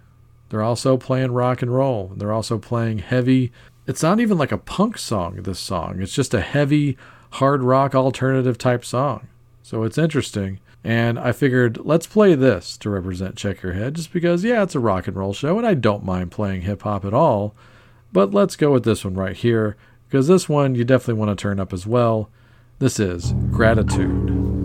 they're 0.50 0.64
also 0.64 0.98
playing 0.98 1.32
rock 1.32 1.62
and 1.62 1.74
roll. 1.74 2.14
They're 2.16 2.32
also 2.32 2.58
playing 2.58 3.00
heavy. 3.00 3.52
It's 3.86 4.04
not 4.04 4.20
even 4.20 4.38
like 4.38 4.52
a 4.52 4.58
punk 4.58 4.98
song, 4.98 5.42
this 5.44 5.60
song. 5.60 6.02
It's 6.02 6.14
just 6.14 6.34
a 6.34 6.42
heavy, 6.42 6.98
hard 7.32 7.64
rock 7.64 7.96
alternative 7.96 8.58
type 8.58 8.84
song. 8.84 9.28
So 9.62 9.84
it's 9.84 9.98
interesting. 9.98 10.60
And 10.84 11.20
I 11.20 11.34
figured, 11.34 11.80
let's 11.84 12.08
play 12.08 12.36
this 12.36 12.78
to 12.78 12.90
represent 12.90 13.36
Check 13.36 13.62
Your 13.62 13.74
Head, 13.74 13.96
just 13.96 14.14
because, 14.14 14.44
yeah, 14.46 14.64
it's 14.64 14.76
a 14.76 14.80
rock 14.80 15.08
and 15.08 15.18
roll 15.18 15.34
show, 15.34 15.58
and 15.58 15.68
I 15.68 15.74
don't 15.74 16.06
mind 16.06 16.32
playing 16.32 16.62
hip 16.62 16.84
hop 16.84 17.04
at 17.04 17.14
all. 17.14 17.56
But 18.12 18.34
let's 18.34 18.56
go 18.56 18.72
with 18.72 18.84
this 18.84 19.04
one 19.04 19.16
right 19.16 19.36
here, 19.36 19.76
because 20.08 20.28
this 20.28 20.48
one 20.48 20.76
you 20.76 20.84
definitely 20.84 21.20
want 21.20 21.38
to 21.38 21.42
turn 21.42 21.60
up 21.60 21.74
as 21.74 21.86
well. 21.86 22.30
This 22.80 23.00
is 23.00 23.34
Gratitude. 23.52 24.57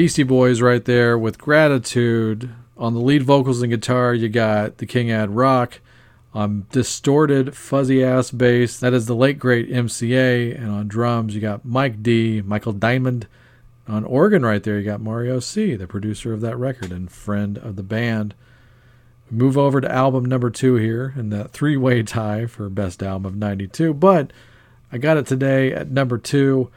Beastie 0.00 0.22
Boys 0.22 0.62
right 0.62 0.86
there 0.86 1.18
with 1.18 1.36
Gratitude. 1.36 2.54
On 2.78 2.94
the 2.94 3.00
lead 3.00 3.22
vocals 3.22 3.60
and 3.60 3.70
guitar, 3.70 4.14
you 4.14 4.30
got 4.30 4.78
the 4.78 4.86
King 4.86 5.10
Ad 5.10 5.36
Rock. 5.36 5.80
On 6.32 6.66
distorted, 6.72 7.54
fuzzy 7.54 8.02
ass 8.02 8.30
bass, 8.30 8.80
that 8.80 8.94
is 8.94 9.04
the 9.04 9.14
late 9.14 9.38
great 9.38 9.70
MCA. 9.70 10.56
And 10.56 10.70
on 10.70 10.88
drums, 10.88 11.34
you 11.34 11.42
got 11.42 11.66
Mike 11.66 12.02
D, 12.02 12.40
Michael 12.40 12.72
Diamond. 12.72 13.26
On 13.86 14.02
organ 14.04 14.42
right 14.42 14.62
there, 14.62 14.78
you 14.78 14.86
got 14.86 15.02
Mario 15.02 15.38
C, 15.38 15.76
the 15.76 15.86
producer 15.86 16.32
of 16.32 16.40
that 16.40 16.56
record 16.56 16.92
and 16.92 17.12
friend 17.12 17.58
of 17.58 17.76
the 17.76 17.82
band. 17.82 18.34
Move 19.30 19.58
over 19.58 19.82
to 19.82 19.92
album 19.92 20.24
number 20.24 20.48
two 20.48 20.76
here 20.76 21.12
in 21.14 21.28
that 21.28 21.50
three 21.50 21.76
way 21.76 22.02
tie 22.02 22.46
for 22.46 22.70
best 22.70 23.02
album 23.02 23.26
of 23.26 23.36
92. 23.36 23.92
But 23.92 24.32
I 24.90 24.96
got 24.96 25.18
it 25.18 25.26
today 25.26 25.74
at 25.74 25.90
number 25.90 26.16
two. 26.16 26.70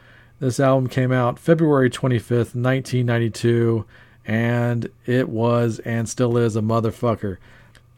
This 0.44 0.60
album 0.60 0.90
came 0.90 1.10
out 1.10 1.38
February 1.38 1.88
25th, 1.88 2.54
1992, 2.54 3.86
and 4.26 4.90
it 5.06 5.30
was 5.30 5.78
and 5.86 6.06
still 6.06 6.36
is 6.36 6.54
a 6.54 6.60
motherfucker. 6.60 7.38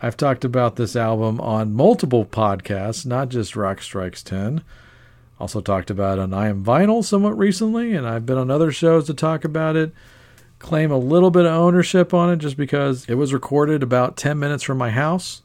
I've 0.00 0.16
talked 0.16 0.44
about 0.44 0.76
this 0.76 0.94
album 0.94 1.40
on 1.40 1.74
multiple 1.74 2.24
podcasts, 2.24 3.04
not 3.04 3.30
just 3.30 3.56
Rock 3.56 3.82
Strikes 3.82 4.22
10. 4.22 4.62
Also 5.40 5.60
talked 5.60 5.90
about 5.90 6.20
on 6.20 6.32
I 6.32 6.46
Am 6.46 6.64
Vinyl 6.64 7.02
somewhat 7.02 7.36
recently, 7.36 7.96
and 7.96 8.06
I've 8.06 8.26
been 8.26 8.38
on 8.38 8.48
other 8.48 8.70
shows 8.70 9.06
to 9.06 9.14
talk 9.14 9.44
about 9.44 9.74
it. 9.74 9.92
Claim 10.60 10.92
a 10.92 10.98
little 10.98 11.32
bit 11.32 11.46
of 11.46 11.52
ownership 11.52 12.14
on 12.14 12.30
it 12.30 12.36
just 12.36 12.56
because 12.56 13.06
it 13.08 13.14
was 13.14 13.34
recorded 13.34 13.82
about 13.82 14.16
10 14.16 14.38
minutes 14.38 14.62
from 14.62 14.78
my 14.78 14.90
house 14.90 15.42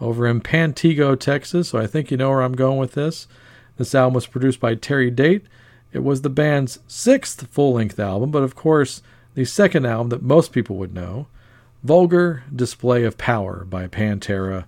over 0.00 0.26
in 0.26 0.40
Pantego, 0.40 1.14
Texas, 1.20 1.68
so 1.68 1.78
I 1.78 1.86
think 1.86 2.10
you 2.10 2.16
know 2.16 2.30
where 2.30 2.40
I'm 2.40 2.56
going 2.56 2.78
with 2.78 2.92
this. 2.92 3.28
This 3.76 3.94
album 3.94 4.14
was 4.14 4.26
produced 4.26 4.60
by 4.60 4.76
Terry 4.76 5.10
Date. 5.10 5.44
It 5.92 6.04
was 6.04 6.22
the 6.22 6.30
band's 6.30 6.78
sixth 6.86 7.46
full 7.48 7.74
length 7.74 7.98
album, 7.98 8.30
but 8.30 8.42
of 8.42 8.54
course, 8.54 9.02
the 9.34 9.44
second 9.44 9.86
album 9.86 10.10
that 10.10 10.22
most 10.22 10.52
people 10.52 10.76
would 10.76 10.94
know 10.94 11.26
Vulgar 11.82 12.42
Display 12.54 13.04
of 13.04 13.16
Power 13.18 13.64
by 13.64 13.86
Pantera. 13.86 14.64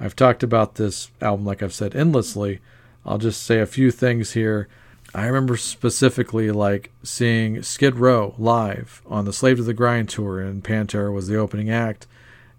I've 0.00 0.16
talked 0.16 0.42
about 0.42 0.74
this 0.74 1.10
album, 1.20 1.46
like 1.46 1.62
I've 1.62 1.72
said, 1.72 1.94
endlessly. 1.94 2.60
I'll 3.06 3.18
just 3.18 3.42
say 3.42 3.60
a 3.60 3.66
few 3.66 3.90
things 3.90 4.32
here. 4.32 4.68
I 5.14 5.26
remember 5.26 5.56
specifically 5.56 6.50
like 6.50 6.90
seeing 7.04 7.62
Skid 7.62 7.96
Row 7.96 8.34
live 8.36 9.00
on 9.06 9.24
the 9.24 9.32
Slave 9.32 9.58
to 9.58 9.62
the 9.62 9.72
Grind 9.72 10.08
tour, 10.08 10.40
and 10.40 10.64
Pantera 10.64 11.12
was 11.12 11.28
the 11.28 11.36
opening 11.36 11.70
act, 11.70 12.08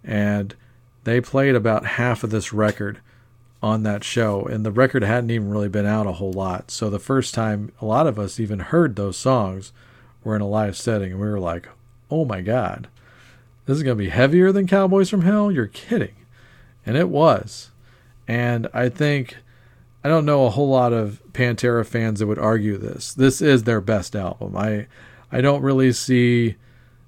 and 0.04 0.56
they 1.04 1.20
played 1.20 1.54
about 1.54 1.86
half 1.86 2.24
of 2.24 2.30
this 2.30 2.54
record 2.54 3.00
on 3.66 3.82
that 3.82 4.04
show, 4.04 4.44
and 4.46 4.64
the 4.64 4.72
record 4.72 5.02
hadn't 5.02 5.32
even 5.32 5.50
really 5.50 5.68
been 5.68 5.88
out 5.88 6.06
a 6.06 6.12
whole 6.12 6.32
lot. 6.32 6.70
So 6.70 6.88
the 6.88 7.00
first 7.00 7.34
time 7.34 7.72
a 7.82 7.86
lot 7.86 8.06
of 8.06 8.20
us 8.20 8.40
even 8.40 8.60
heard 8.60 8.96
those 8.96 9.18
songs 9.18 9.72
were 10.24 10.36
in 10.36 10.42
a 10.44 10.48
live 10.48 10.78
setting, 10.78 11.14
and 11.14 11.20
we 11.20 11.28
were 11.28 11.40
like, 11.40 11.68
"Oh 12.12 12.26
my 12.26 12.42
god, 12.42 12.88
this 13.66 13.76
is 13.78 13.82
gonna 13.82 13.96
be 13.96 14.10
heavier 14.10 14.52
than 14.52 14.68
Cowboys 14.68 15.10
from 15.10 15.24
Hell." 15.24 15.52
You're 15.52 15.66
kidding, 15.66 16.14
and 16.86 16.96
it 16.96 17.10
was. 17.10 17.72
And 18.28 18.68
I 18.72 18.88
think 18.88 19.38
I 20.04 20.10
don't 20.10 20.26
know 20.26 20.46
a 20.46 20.52
whole 20.52 20.70
lot 20.70 20.94
of 20.94 21.20
Pantera 21.34 21.84
fans 21.84 22.20
that 22.20 22.28
would 22.28 22.38
argue 22.38 22.78
this. 22.78 23.16
This 23.16 23.42
is 23.42 23.64
their 23.64 23.82
best 23.82 24.16
album. 24.16 24.56
I 24.56 24.86
I 25.32 25.42
don't 25.42 25.64
really 25.64 25.92
see 25.92 26.56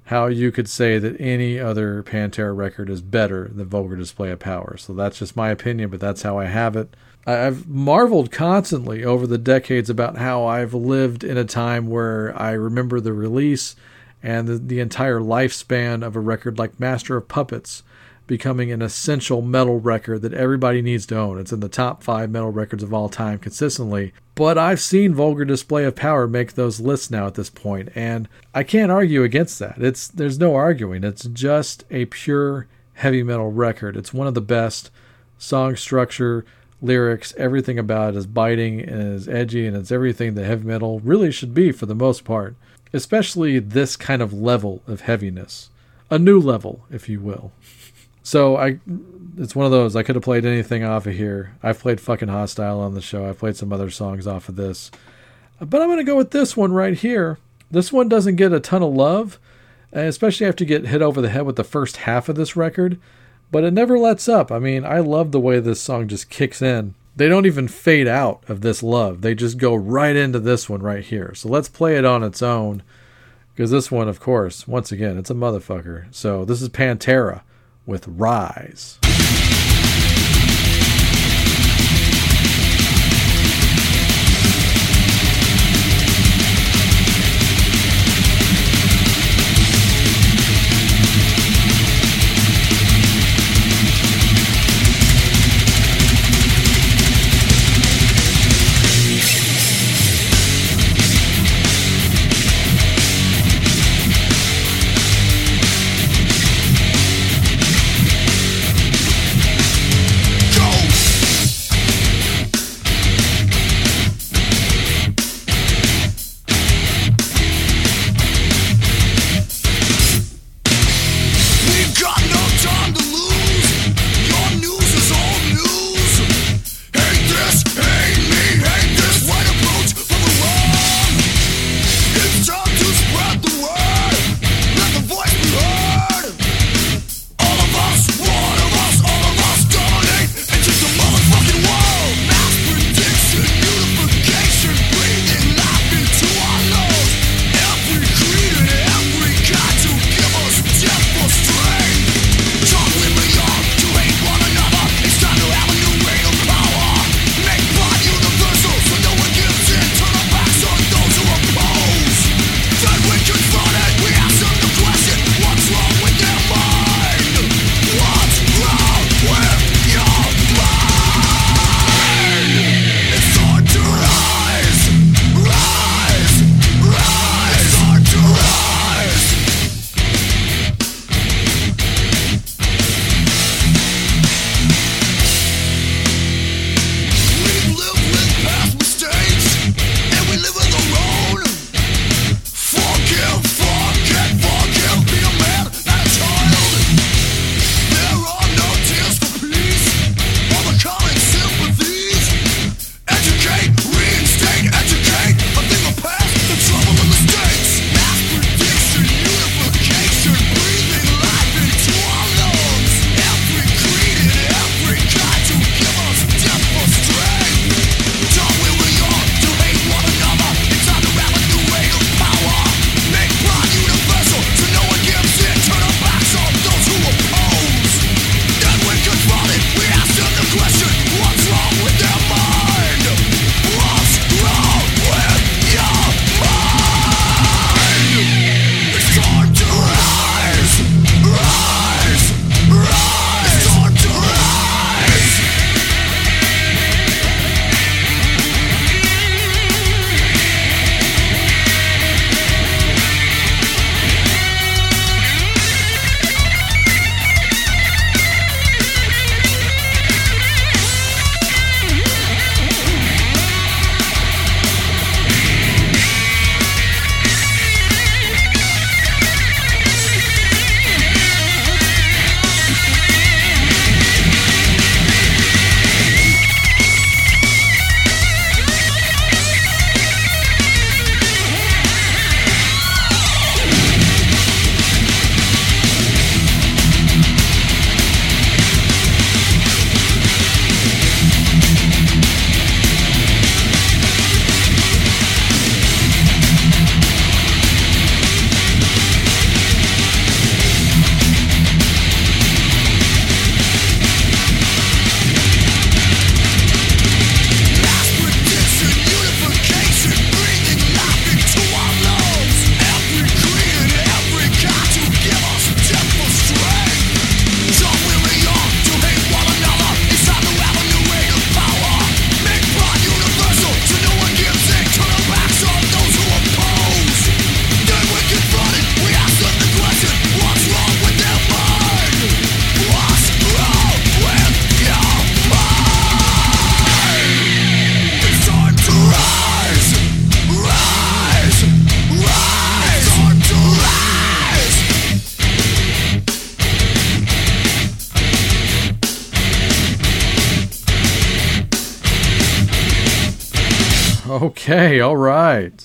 how 0.08 0.28
you 0.28 0.54
could 0.54 0.70
say 0.70 0.98
that 1.00 1.20
any 1.20 1.60
other 1.60 2.02
Pantera 2.02 2.56
record 2.56 2.90
is 2.90 3.02
better 3.02 3.50
than 3.50 3.68
Vulgar 3.68 3.98
Display 3.98 4.32
of 4.32 4.40
Power. 4.40 4.78
So 4.78 4.94
that's 4.94 5.20
just 5.20 5.36
my 5.36 5.50
opinion, 5.50 5.90
but 5.90 6.00
that's 6.00 6.22
how 6.22 6.40
I 6.40 6.46
have 6.46 6.78
it. 6.78 6.96
I've 7.26 7.68
marveled 7.68 8.32
constantly 8.32 9.04
over 9.04 9.28
the 9.28 9.38
decades 9.38 9.90
about 9.90 10.18
how 10.18 10.46
I've 10.46 10.74
lived 10.74 11.26
in 11.26 11.38
a 11.38 11.44
time 11.44 11.88
where 11.88 12.34
I 12.40 12.52
remember 12.52 13.02
the 13.02 13.12
release 13.12 13.76
and 14.24 14.48
the, 14.48 14.58
the 14.58 14.80
entire 14.80 15.20
lifespan 15.20 16.06
of 16.06 16.16
a 16.16 16.22
record 16.22 16.58
like 16.58 16.80
Master 16.80 17.18
of 17.18 17.28
Puppets 17.28 17.84
becoming 18.28 18.72
an 18.72 18.82
essential 18.82 19.42
metal 19.42 19.80
record 19.80 20.22
that 20.22 20.34
everybody 20.34 20.82
needs 20.82 21.06
to 21.08 21.18
own. 21.18 21.40
It's 21.40 21.54
in 21.54 21.62
the 21.62 21.70
top 21.70 22.04
five 22.04 22.30
metal 22.30 22.52
records 22.52 22.84
of 22.84 22.94
all 22.94 23.10
time 23.10 23.40
consistently. 23.40 24.14
But 24.36 24.58
I've 24.58 24.82
seen 24.82 25.16
Vulgar 25.16 25.46
Display 25.46 25.86
of 25.86 25.96
Power 25.96 26.28
make 26.28 26.54
those 26.54 26.80
lists 26.80 27.10
now 27.10 27.26
at 27.26 27.34
this 27.34 27.50
point, 27.50 27.90
and 27.96 28.28
I 28.54 28.64
can't 28.64 28.92
argue 28.92 29.24
against 29.24 29.58
that. 29.60 29.82
It's 29.82 30.08
there's 30.08 30.38
no 30.38 30.54
arguing. 30.56 31.04
It's 31.04 31.24
just 31.24 31.86
a 31.90 32.06
pure 32.06 32.68
heavy 32.96 33.24
metal 33.24 33.52
record. 33.52 33.96
It's 33.96 34.14
one 34.14 34.28
of 34.28 34.34
the 34.34 34.42
best 34.42 34.92
song 35.38 35.76
structure, 35.76 36.46
lyrics, 36.82 37.34
everything 37.38 37.80
about 37.80 38.14
it 38.14 38.18
is 38.18 38.28
biting 38.28 38.82
and 38.82 39.14
is 39.14 39.28
edgy 39.28 39.66
and 39.66 39.76
it's 39.76 39.92
everything 39.92 40.36
that 40.36 40.46
heavy 40.46 40.66
metal 40.66 41.00
really 41.00 41.32
should 41.32 41.54
be 41.54 41.72
for 41.72 41.86
the 41.86 41.96
most 41.96 42.24
part. 42.24 42.56
Especially 42.94 43.60
this 43.60 43.96
kind 43.96 44.22
of 44.22 44.34
level 44.34 44.82
of 44.88 45.02
heaviness. 45.02 45.70
A 46.10 46.18
new 46.18 46.40
level, 46.40 46.86
if 46.90 47.10
you 47.10 47.20
will. 47.20 47.52
So 48.28 48.58
I 48.58 48.80
it's 49.38 49.56
one 49.56 49.66
of 49.66 49.72
those 49.72 49.96
I 49.96 50.04
could 50.04 50.16
have 50.16 50.24
played 50.24 50.44
anything 50.44 50.84
off 50.84 51.08
of 51.08 51.14
here. 51.14 51.56
I've 51.64 51.80
played 51.80 52.02
fucking 52.02 52.28
hostile 52.28 52.82
on 52.82 52.94
the 52.94 53.00
show. 53.00 53.26
I've 53.26 53.40
played 53.40 53.56
some 53.56 53.72
other 53.72 53.90
songs 53.90 54.28
off 54.28 54.50
of 54.50 54.58
this. 54.58 54.92
But 55.62 55.82
I'm 55.82 55.96
to 55.96 56.04
go 56.04 56.18
with 56.18 56.32
this 56.32 56.58
one 56.58 56.74
right 56.74 56.98
here. 56.98 57.38
This 57.72 57.94
one 57.94 58.10
doesn't 58.10 58.36
get 58.36 58.52
a 58.52 58.60
ton 58.60 58.84
of 58.84 58.94
love, 58.94 59.40
eh, 59.94 60.02
especially 60.02 60.46
after 60.46 60.66
you 60.66 60.68
get 60.68 60.88
hit 60.88 61.02
over 61.02 61.22
the 61.22 61.30
head 61.30 61.46
with 61.46 61.56
the 61.56 61.64
first 61.64 61.98
half 61.98 62.28
of 62.28 62.36
this 62.36 62.58
record, 62.58 63.00
but 63.50 63.64
it 63.64 63.72
never 63.72 63.98
lets 63.98 64.28
up. 64.28 64.52
I 64.52 64.60
mean, 64.60 64.84
I 64.84 65.00
love 65.00 65.32
the 65.32 65.40
way 65.40 65.62
this 65.62 65.80
song 65.80 66.10
just 66.10 66.30
kicks 66.30 66.62
in. 66.62 66.96
They 67.16 67.30
don't 67.30 67.46
even 67.46 67.70
fade 67.70 68.10
out 68.10 68.44
of 68.50 68.60
this 68.60 68.84
love. 68.84 69.22
They 69.22 69.36
just 69.36 69.58
go 69.58 69.74
right 69.74 70.18
into 70.18 70.42
this 70.42 70.70
one 70.70 70.82
right 70.82 71.06
here. 71.06 71.34
So 71.34 71.48
let's 71.48 71.70
play 71.70 71.96
it 71.96 72.04
on 72.04 72.24
its 72.24 72.42
own. 72.42 72.84
Because 73.56 73.72
this 73.72 73.90
one, 73.90 74.10
of 74.10 74.20
course, 74.20 74.68
once 74.68 74.92
again, 74.92 75.18
it's 75.18 75.32
a 75.32 75.34
motherfucker. 75.34 76.14
So 76.14 76.44
this 76.44 76.62
is 76.62 76.68
Pantera 76.68 77.44
with 77.88 78.08
Rise. 78.08 79.00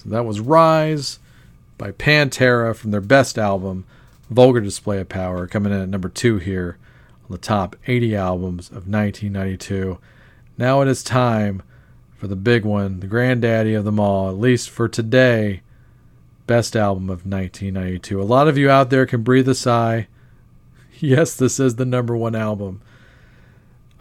That 0.04 0.24
was 0.24 0.40
Rise 0.40 1.18
by 1.78 1.92
Pantera 1.92 2.74
from 2.74 2.90
their 2.90 3.00
best 3.00 3.38
album, 3.38 3.84
Vulgar 4.30 4.60
Display 4.60 5.00
of 5.00 5.08
Power, 5.08 5.46
coming 5.46 5.72
in 5.72 5.80
at 5.80 5.88
number 5.88 6.08
two 6.08 6.38
here 6.38 6.78
on 7.24 7.30
the 7.30 7.38
top 7.38 7.76
80 7.86 8.16
albums 8.16 8.68
of 8.68 8.88
1992. 8.88 9.98
Now 10.58 10.80
it 10.80 10.88
is 10.88 11.02
time 11.02 11.62
for 12.16 12.26
the 12.26 12.36
big 12.36 12.64
one, 12.64 13.00
the 13.00 13.06
granddaddy 13.06 13.74
of 13.74 13.84
them 13.84 13.98
all, 13.98 14.28
at 14.28 14.38
least 14.38 14.70
for 14.70 14.88
today, 14.88 15.62
best 16.46 16.76
album 16.76 17.04
of 17.04 17.26
1992. 17.26 18.20
A 18.20 18.22
lot 18.22 18.48
of 18.48 18.58
you 18.58 18.70
out 18.70 18.90
there 18.90 19.06
can 19.06 19.22
breathe 19.22 19.48
a 19.48 19.54
sigh. 19.54 20.08
Yes, 21.00 21.34
this 21.34 21.58
is 21.58 21.74
the 21.74 21.84
number 21.84 22.16
one 22.16 22.36
album. 22.36 22.80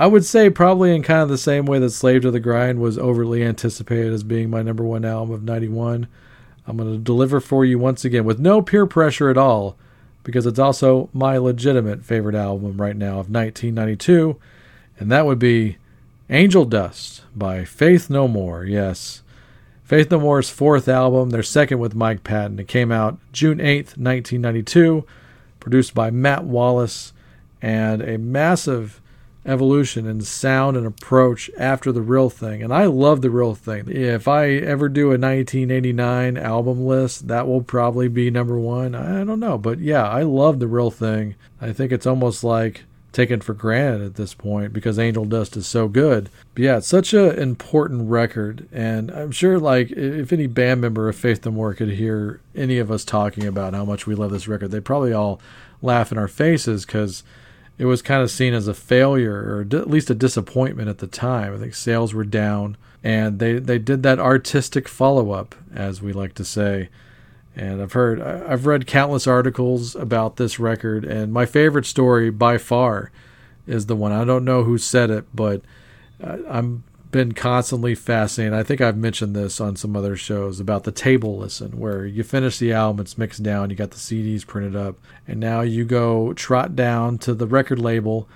I 0.01 0.07
would 0.07 0.25
say 0.25 0.49
probably 0.49 0.95
in 0.95 1.03
kind 1.03 1.21
of 1.21 1.29
the 1.29 1.37
same 1.37 1.65
way 1.65 1.77
that 1.77 1.91
Slave 1.91 2.23
to 2.23 2.31
the 2.31 2.39
Grind 2.39 2.79
was 2.79 2.97
overly 2.97 3.43
anticipated 3.43 4.11
as 4.11 4.23
being 4.23 4.49
my 4.49 4.63
number 4.63 4.83
one 4.83 5.05
album 5.05 5.31
of 5.31 5.43
91. 5.43 6.07
I'm 6.65 6.77
going 6.77 6.91
to 6.91 6.97
deliver 6.97 7.39
for 7.39 7.63
you 7.63 7.77
once 7.77 8.03
again 8.03 8.25
with 8.25 8.39
no 8.39 8.63
peer 8.63 8.87
pressure 8.87 9.29
at 9.29 9.37
all 9.37 9.77
because 10.23 10.47
it's 10.47 10.57
also 10.57 11.11
my 11.13 11.37
legitimate 11.37 12.03
favorite 12.03 12.33
album 12.33 12.81
right 12.81 12.95
now 12.95 13.19
of 13.19 13.29
1992, 13.29 14.39
and 14.97 15.11
that 15.11 15.27
would 15.27 15.37
be 15.37 15.77
Angel 16.31 16.65
Dust 16.65 17.21
by 17.35 17.63
Faith 17.63 18.09
No 18.09 18.27
More. 18.27 18.65
Yes. 18.65 19.21
Faith 19.83 20.09
No 20.09 20.19
More's 20.19 20.49
fourth 20.49 20.87
album, 20.87 21.29
their 21.29 21.43
second 21.43 21.77
with 21.77 21.93
Mike 21.93 22.23
Patton. 22.23 22.57
It 22.57 22.67
came 22.67 22.91
out 22.91 23.19
June 23.33 23.59
8th, 23.59 23.97
1992, 23.99 25.05
produced 25.59 25.93
by 25.93 26.09
Matt 26.09 26.43
Wallace, 26.43 27.13
and 27.61 28.01
a 28.01 28.17
massive 28.17 29.00
evolution 29.45 30.07
and 30.07 30.25
sound 30.25 30.77
and 30.77 30.85
approach 30.85 31.49
after 31.57 31.91
the 31.91 32.01
real 32.01 32.29
thing. 32.29 32.61
And 32.61 32.73
I 32.73 32.85
love 32.85 33.21
the 33.21 33.29
real 33.29 33.55
thing. 33.55 33.85
If 33.87 34.27
I 34.27 34.49
ever 34.49 34.87
do 34.87 35.07
a 35.07 35.17
1989 35.17 36.37
album 36.37 36.85
list, 36.85 37.27
that 37.27 37.47
will 37.47 37.63
probably 37.63 38.07
be 38.07 38.29
number 38.29 38.59
one. 38.59 38.93
I 38.93 39.23
don't 39.23 39.39
know. 39.39 39.57
But 39.57 39.79
yeah, 39.79 40.07
I 40.07 40.23
love 40.23 40.59
the 40.59 40.67
real 40.67 40.91
thing. 40.91 41.35
I 41.59 41.73
think 41.73 41.91
it's 41.91 42.05
almost 42.05 42.43
like 42.43 42.83
taken 43.11 43.41
for 43.41 43.53
granted 43.53 44.01
at 44.01 44.15
this 44.15 44.33
point 44.33 44.71
because 44.71 44.97
Angel 44.97 45.25
Dust 45.25 45.57
is 45.57 45.67
so 45.67 45.87
good. 45.87 46.29
But 46.55 46.63
yeah, 46.63 46.77
it's 46.77 46.87
such 46.87 47.13
an 47.13 47.37
important 47.37 48.09
record. 48.09 48.67
And 48.71 49.11
I'm 49.11 49.31
sure, 49.31 49.59
like, 49.59 49.91
if 49.91 50.31
any 50.31 50.47
band 50.47 50.81
member 50.81 51.09
of 51.09 51.15
Faith 51.15 51.45
No 51.45 51.51
More 51.51 51.73
could 51.73 51.89
hear 51.89 52.39
any 52.55 52.77
of 52.77 52.91
us 52.91 53.03
talking 53.03 53.45
about 53.45 53.73
how 53.73 53.85
much 53.85 54.07
we 54.07 54.15
love 54.15 54.31
this 54.31 54.47
record, 54.47 54.71
they'd 54.71 54.85
probably 54.85 55.13
all 55.13 55.41
laugh 55.81 56.11
in 56.11 56.17
our 56.17 56.27
faces 56.27 56.85
because 56.85 57.23
it 57.81 57.85
was 57.85 58.03
kind 58.03 58.21
of 58.21 58.29
seen 58.29 58.53
as 58.53 58.67
a 58.67 58.75
failure 58.75 59.33
or 59.33 59.61
at 59.61 59.89
least 59.89 60.11
a 60.11 60.13
disappointment 60.13 60.87
at 60.87 60.99
the 60.99 61.07
time. 61.07 61.55
I 61.55 61.57
think 61.57 61.73
sales 61.73 62.13
were 62.13 62.23
down, 62.23 62.77
and 63.03 63.39
they 63.39 63.53
they 63.57 63.79
did 63.79 64.03
that 64.03 64.19
artistic 64.19 64.87
follow 64.87 65.31
up, 65.31 65.55
as 65.73 65.99
we 65.99 66.13
like 66.13 66.35
to 66.35 66.45
say. 66.45 66.89
And 67.55 67.81
I've 67.81 67.93
heard, 67.93 68.21
I've 68.21 68.67
read 68.67 68.85
countless 68.85 69.25
articles 69.25 69.95
about 69.95 70.35
this 70.35 70.59
record, 70.59 71.03
and 71.03 71.33
my 71.33 71.47
favorite 71.47 71.87
story 71.87 72.29
by 72.29 72.59
far 72.59 73.09
is 73.65 73.87
the 73.87 73.95
one. 73.95 74.11
I 74.11 74.25
don't 74.25 74.45
know 74.45 74.63
who 74.63 74.77
said 74.77 75.09
it, 75.09 75.25
but 75.33 75.63
uh, 76.23 76.37
I'm 76.47 76.83
been 77.11 77.33
constantly 77.33 77.93
fascinated. 77.93 78.53
I 78.53 78.63
think 78.63 78.81
I've 78.81 78.97
mentioned 78.97 79.35
this 79.35 79.59
on 79.59 79.75
some 79.75 79.95
other 79.95 80.15
shows 80.15 80.59
about 80.59 80.83
the 80.83 80.91
table 80.91 81.37
listen, 81.37 81.77
where 81.77 82.05
you 82.05 82.23
finish 82.23 82.57
the 82.57 82.73
album, 82.73 83.01
it's 83.01 83.17
mixed 83.17 83.43
down, 83.43 83.69
you 83.69 83.75
got 83.75 83.91
the 83.91 83.97
CDs 83.97 84.47
printed 84.47 84.75
up, 84.75 84.95
and 85.27 85.39
now 85.39 85.61
you 85.61 85.83
go 85.83 86.33
trot 86.33 86.75
down 86.75 87.17
to 87.19 87.33
the 87.33 87.47
record 87.47 87.79
label. 87.79 88.27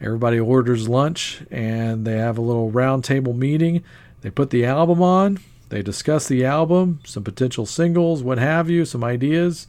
Everybody 0.00 0.38
orders 0.38 0.88
lunch, 0.88 1.42
and 1.50 2.04
they 2.04 2.18
have 2.18 2.36
a 2.36 2.42
little 2.42 2.70
round 2.70 3.04
table 3.04 3.32
meeting. 3.32 3.84
They 4.22 4.30
put 4.30 4.50
the 4.50 4.64
album 4.64 5.02
on, 5.02 5.38
they 5.68 5.82
discuss 5.82 6.28
the 6.28 6.44
album, 6.44 7.00
some 7.04 7.24
potential 7.24 7.66
singles, 7.66 8.22
what 8.22 8.38
have 8.38 8.68
you, 8.68 8.84
some 8.84 9.04
ideas. 9.04 9.66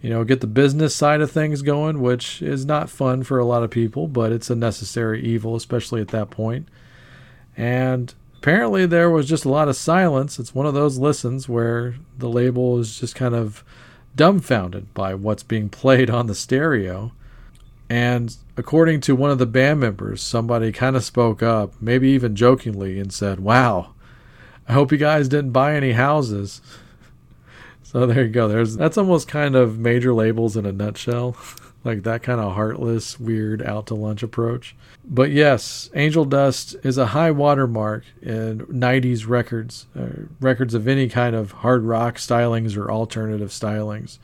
You 0.00 0.10
know, 0.10 0.24
get 0.24 0.40
the 0.40 0.46
business 0.46 0.94
side 0.94 1.20
of 1.20 1.30
things 1.30 1.62
going, 1.62 2.00
which 2.00 2.40
is 2.42 2.64
not 2.64 2.90
fun 2.90 3.22
for 3.24 3.38
a 3.38 3.44
lot 3.44 3.62
of 3.62 3.70
people, 3.70 4.06
but 4.06 4.30
it's 4.30 4.50
a 4.50 4.54
necessary 4.54 5.22
evil, 5.24 5.56
especially 5.56 6.00
at 6.00 6.08
that 6.08 6.30
point. 6.30 6.68
And 7.56 8.12
apparently, 8.36 8.86
there 8.86 9.10
was 9.10 9.28
just 9.28 9.44
a 9.44 9.50
lot 9.50 9.68
of 9.68 9.76
silence. 9.76 10.38
It's 10.38 10.54
one 10.54 10.66
of 10.66 10.74
those 10.74 10.98
listens 10.98 11.48
where 11.48 11.96
the 12.18 12.28
label 12.28 12.78
is 12.78 12.98
just 12.98 13.14
kind 13.14 13.34
of 13.34 13.64
dumbfounded 14.14 14.92
by 14.94 15.14
what's 15.14 15.42
being 15.42 15.68
played 15.68 16.10
on 16.10 16.26
the 16.26 16.34
stereo. 16.34 17.12
And 17.88 18.36
according 18.56 19.00
to 19.02 19.14
one 19.14 19.30
of 19.30 19.38
the 19.38 19.46
band 19.46 19.80
members, 19.80 20.22
somebody 20.22 20.72
kind 20.72 20.96
of 20.96 21.04
spoke 21.04 21.42
up, 21.42 21.74
maybe 21.80 22.08
even 22.10 22.34
jokingly, 22.34 22.98
and 22.98 23.12
said, 23.12 23.40
Wow, 23.40 23.94
I 24.68 24.72
hope 24.72 24.90
you 24.90 24.98
guys 24.98 25.28
didn't 25.28 25.52
buy 25.52 25.74
any 25.74 25.92
houses. 25.92 26.60
So 27.82 28.04
there 28.04 28.24
you 28.24 28.30
go. 28.30 28.48
There's 28.48 28.76
that's 28.76 28.98
almost 28.98 29.28
kind 29.28 29.54
of 29.54 29.78
major 29.78 30.12
labels 30.12 30.56
in 30.56 30.66
a 30.66 30.72
nutshell. 30.72 31.36
like 31.86 32.02
that 32.02 32.22
kind 32.22 32.40
of 32.40 32.54
heartless, 32.54 33.18
weird 33.18 33.62
out 33.62 33.86
to 33.86 33.94
lunch 33.94 34.22
approach. 34.22 34.74
But 35.04 35.30
yes, 35.30 35.88
Angel 35.94 36.24
Dust 36.24 36.76
is 36.82 36.98
a 36.98 37.06
high 37.06 37.30
watermark 37.30 38.04
in 38.20 38.60
90s 38.66 39.26
records, 39.28 39.86
uh, 39.98 40.26
records 40.40 40.74
of 40.74 40.88
any 40.88 41.08
kind 41.08 41.34
of 41.34 41.52
hard 41.52 41.84
rock 41.84 42.16
stylings 42.16 42.76
or 42.76 42.90
alternative 42.90 43.50
stylings. 43.50 44.18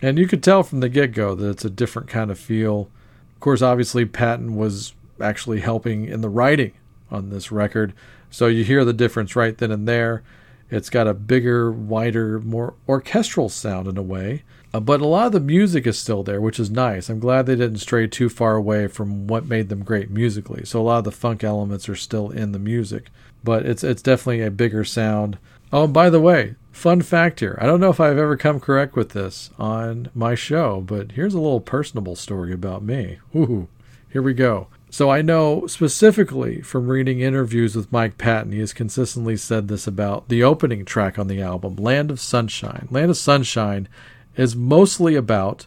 And 0.00 0.18
you 0.18 0.26
could 0.26 0.42
tell 0.42 0.62
from 0.62 0.80
the 0.80 0.88
get 0.88 1.12
go 1.12 1.34
that 1.34 1.48
it's 1.48 1.64
a 1.64 1.70
different 1.70 2.08
kind 2.08 2.30
of 2.30 2.38
feel. 2.38 2.88
Of 3.34 3.40
course, 3.40 3.62
obviously, 3.62 4.04
Patton 4.04 4.56
was 4.56 4.94
actually 5.20 5.60
helping 5.60 6.06
in 6.06 6.20
the 6.20 6.28
writing 6.28 6.72
on 7.10 7.30
this 7.30 7.50
record. 7.52 7.92
So 8.30 8.46
you 8.46 8.64
hear 8.64 8.84
the 8.84 8.92
difference 8.92 9.36
right 9.36 9.56
then 9.56 9.70
and 9.70 9.86
there. 9.86 10.22
It's 10.70 10.90
got 10.90 11.06
a 11.06 11.14
bigger, 11.14 11.70
wider, 11.70 12.40
more 12.40 12.74
orchestral 12.88 13.48
sound 13.48 13.86
in 13.86 13.96
a 13.96 14.02
way. 14.02 14.42
Uh, 14.74 14.80
but 14.80 15.00
a 15.00 15.06
lot 15.06 15.26
of 15.26 15.32
the 15.32 15.38
music 15.38 15.86
is 15.86 15.96
still 15.96 16.24
there, 16.24 16.40
which 16.40 16.58
is 16.58 16.68
nice. 16.68 17.08
I'm 17.08 17.20
glad 17.20 17.46
they 17.46 17.54
didn't 17.54 17.78
stray 17.78 18.08
too 18.08 18.28
far 18.28 18.56
away 18.56 18.88
from 18.88 19.28
what 19.28 19.46
made 19.46 19.68
them 19.68 19.84
great 19.84 20.10
musically. 20.10 20.64
So 20.64 20.80
a 20.80 20.82
lot 20.82 20.98
of 20.98 21.04
the 21.04 21.12
funk 21.12 21.44
elements 21.44 21.88
are 21.88 21.94
still 21.94 22.30
in 22.30 22.50
the 22.50 22.58
music, 22.58 23.06
but 23.44 23.64
it's 23.64 23.84
it's 23.84 24.02
definitely 24.02 24.42
a 24.42 24.50
bigger 24.50 24.82
sound. 24.82 25.38
Oh, 25.72 25.84
and 25.84 25.94
by 25.94 26.10
the 26.10 26.20
way, 26.20 26.56
fun 26.72 27.02
fact 27.02 27.38
here. 27.38 27.56
I 27.60 27.66
don't 27.66 27.78
know 27.78 27.90
if 27.90 28.00
I've 28.00 28.18
ever 28.18 28.36
come 28.36 28.58
correct 28.58 28.96
with 28.96 29.10
this 29.10 29.50
on 29.60 30.10
my 30.12 30.34
show, 30.34 30.80
but 30.80 31.12
here's 31.12 31.34
a 31.34 31.40
little 31.40 31.60
personable 31.60 32.16
story 32.16 32.52
about 32.52 32.82
me. 32.82 33.18
Ooh, 33.34 33.68
here 34.10 34.22
we 34.22 34.34
go. 34.34 34.66
So 34.90 35.08
I 35.08 35.22
know 35.22 35.68
specifically 35.68 36.62
from 36.62 36.88
reading 36.88 37.20
interviews 37.20 37.76
with 37.76 37.92
Mike 37.92 38.18
Patton, 38.18 38.50
he 38.50 38.58
has 38.58 38.72
consistently 38.72 39.36
said 39.36 39.68
this 39.68 39.86
about 39.86 40.28
the 40.28 40.42
opening 40.42 40.84
track 40.84 41.16
on 41.16 41.28
the 41.28 41.42
album, 41.42 41.76
Land 41.76 42.10
of 42.10 42.20
Sunshine. 42.20 42.88
Land 42.90 43.10
of 43.10 43.16
Sunshine 43.16 43.88
is 44.36 44.56
mostly 44.56 45.14
about 45.14 45.66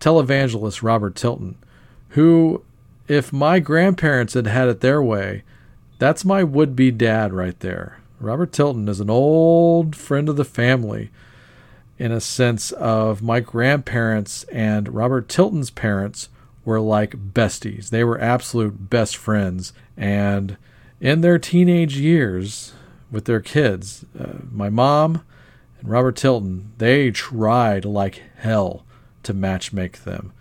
televangelist 0.00 0.82
Robert 0.82 1.14
Tilton, 1.14 1.56
who, 2.10 2.62
if 3.08 3.32
my 3.32 3.58
grandparents 3.58 4.34
had 4.34 4.46
had 4.46 4.68
it 4.68 4.80
their 4.80 5.02
way, 5.02 5.44
that's 5.98 6.24
my 6.24 6.42
would 6.42 6.74
be 6.74 6.90
dad 6.90 7.32
right 7.32 7.58
there. 7.60 8.00
Robert 8.20 8.52
Tilton 8.52 8.88
is 8.88 9.00
an 9.00 9.10
old 9.10 9.96
friend 9.96 10.28
of 10.28 10.36
the 10.36 10.44
family 10.44 11.10
in 11.98 12.10
a 12.10 12.20
sense 12.20 12.72
of 12.72 13.22
my 13.22 13.40
grandparents 13.40 14.44
and 14.44 14.92
Robert 14.92 15.28
Tilton's 15.28 15.70
parents 15.70 16.28
were 16.64 16.80
like 16.80 17.32
besties. 17.32 17.90
They 17.90 18.04
were 18.04 18.20
absolute 18.20 18.90
best 18.90 19.16
friends. 19.16 19.72
And 19.96 20.56
in 21.00 21.20
their 21.20 21.38
teenage 21.38 21.96
years 21.96 22.72
with 23.10 23.24
their 23.24 23.40
kids, 23.40 24.04
uh, 24.18 24.38
my 24.50 24.68
mom 24.68 25.22
and 25.82 25.90
Robert 25.90 26.16
Tilton, 26.16 26.72
they 26.78 27.10
tried 27.10 27.84
like 27.84 28.22
hell 28.36 28.84
to 29.24 29.34
matchmake 29.34 30.04
them. 30.04 30.32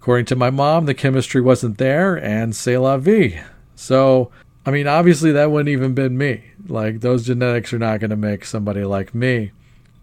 According 0.00 0.26
to 0.26 0.36
my 0.36 0.50
mom, 0.50 0.86
the 0.86 0.94
chemistry 0.94 1.40
wasn't 1.40 1.78
there, 1.78 2.16
and 2.16 2.54
c'est 2.54 2.78
la 2.78 2.96
vie. 2.96 3.42
So, 3.74 4.30
I 4.66 4.70
mean, 4.70 4.86
obviously, 4.86 5.32
that 5.32 5.50
wouldn't 5.50 5.68
even 5.68 5.94
been 5.94 6.18
me. 6.18 6.44
Like, 6.66 7.00
those 7.00 7.26
genetics 7.26 7.72
are 7.72 7.78
not 7.78 8.00
going 8.00 8.10
to 8.10 8.16
make 8.16 8.44
somebody 8.44 8.84
like 8.84 9.14
me. 9.14 9.52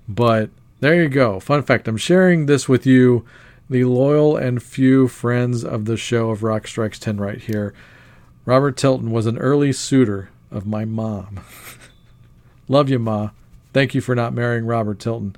But 0.07 0.49
there 0.79 1.01
you 1.01 1.09
go. 1.09 1.39
Fun 1.39 1.63
fact 1.63 1.88
I'm 1.88 1.97
sharing 1.97 2.45
this 2.45 2.67
with 2.67 2.85
you, 2.85 3.25
the 3.69 3.83
loyal 3.85 4.35
and 4.35 4.61
few 4.61 5.07
friends 5.07 5.63
of 5.63 5.85
the 5.85 5.97
show 5.97 6.31
of 6.31 6.43
Rock 6.43 6.67
Strikes 6.67 6.99
10 6.99 7.17
right 7.17 7.39
here. 7.39 7.73
Robert 8.45 8.77
Tilton 8.77 9.11
was 9.11 9.27
an 9.27 9.38
early 9.38 9.71
suitor 9.71 10.29
of 10.49 10.65
my 10.65 10.83
mom. 10.83 11.41
Love 12.67 12.89
you, 12.89 12.99
Ma. 12.99 13.29
Thank 13.73 13.95
you 13.95 14.02
for 14.02 14.15
not 14.15 14.34
marrying 14.34 14.65
Robert 14.65 14.99
Tilton. 14.99 15.35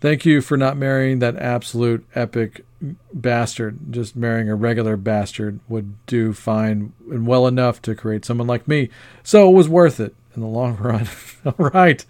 Thank 0.00 0.24
you 0.24 0.40
for 0.40 0.56
not 0.56 0.76
marrying 0.76 1.18
that 1.18 1.36
absolute 1.36 2.06
epic 2.14 2.64
bastard. 3.12 3.92
Just 3.92 4.14
marrying 4.14 4.48
a 4.48 4.54
regular 4.54 4.96
bastard 4.96 5.58
would 5.68 6.04
do 6.06 6.32
fine 6.32 6.92
and 7.10 7.26
well 7.26 7.46
enough 7.48 7.82
to 7.82 7.96
create 7.96 8.24
someone 8.24 8.46
like 8.46 8.68
me. 8.68 8.90
So 9.24 9.50
it 9.50 9.54
was 9.54 9.68
worth 9.68 9.98
it 9.98 10.14
in 10.36 10.42
the 10.42 10.48
long 10.48 10.76
run. 10.80 11.08
All 11.44 11.70
right, 11.70 12.04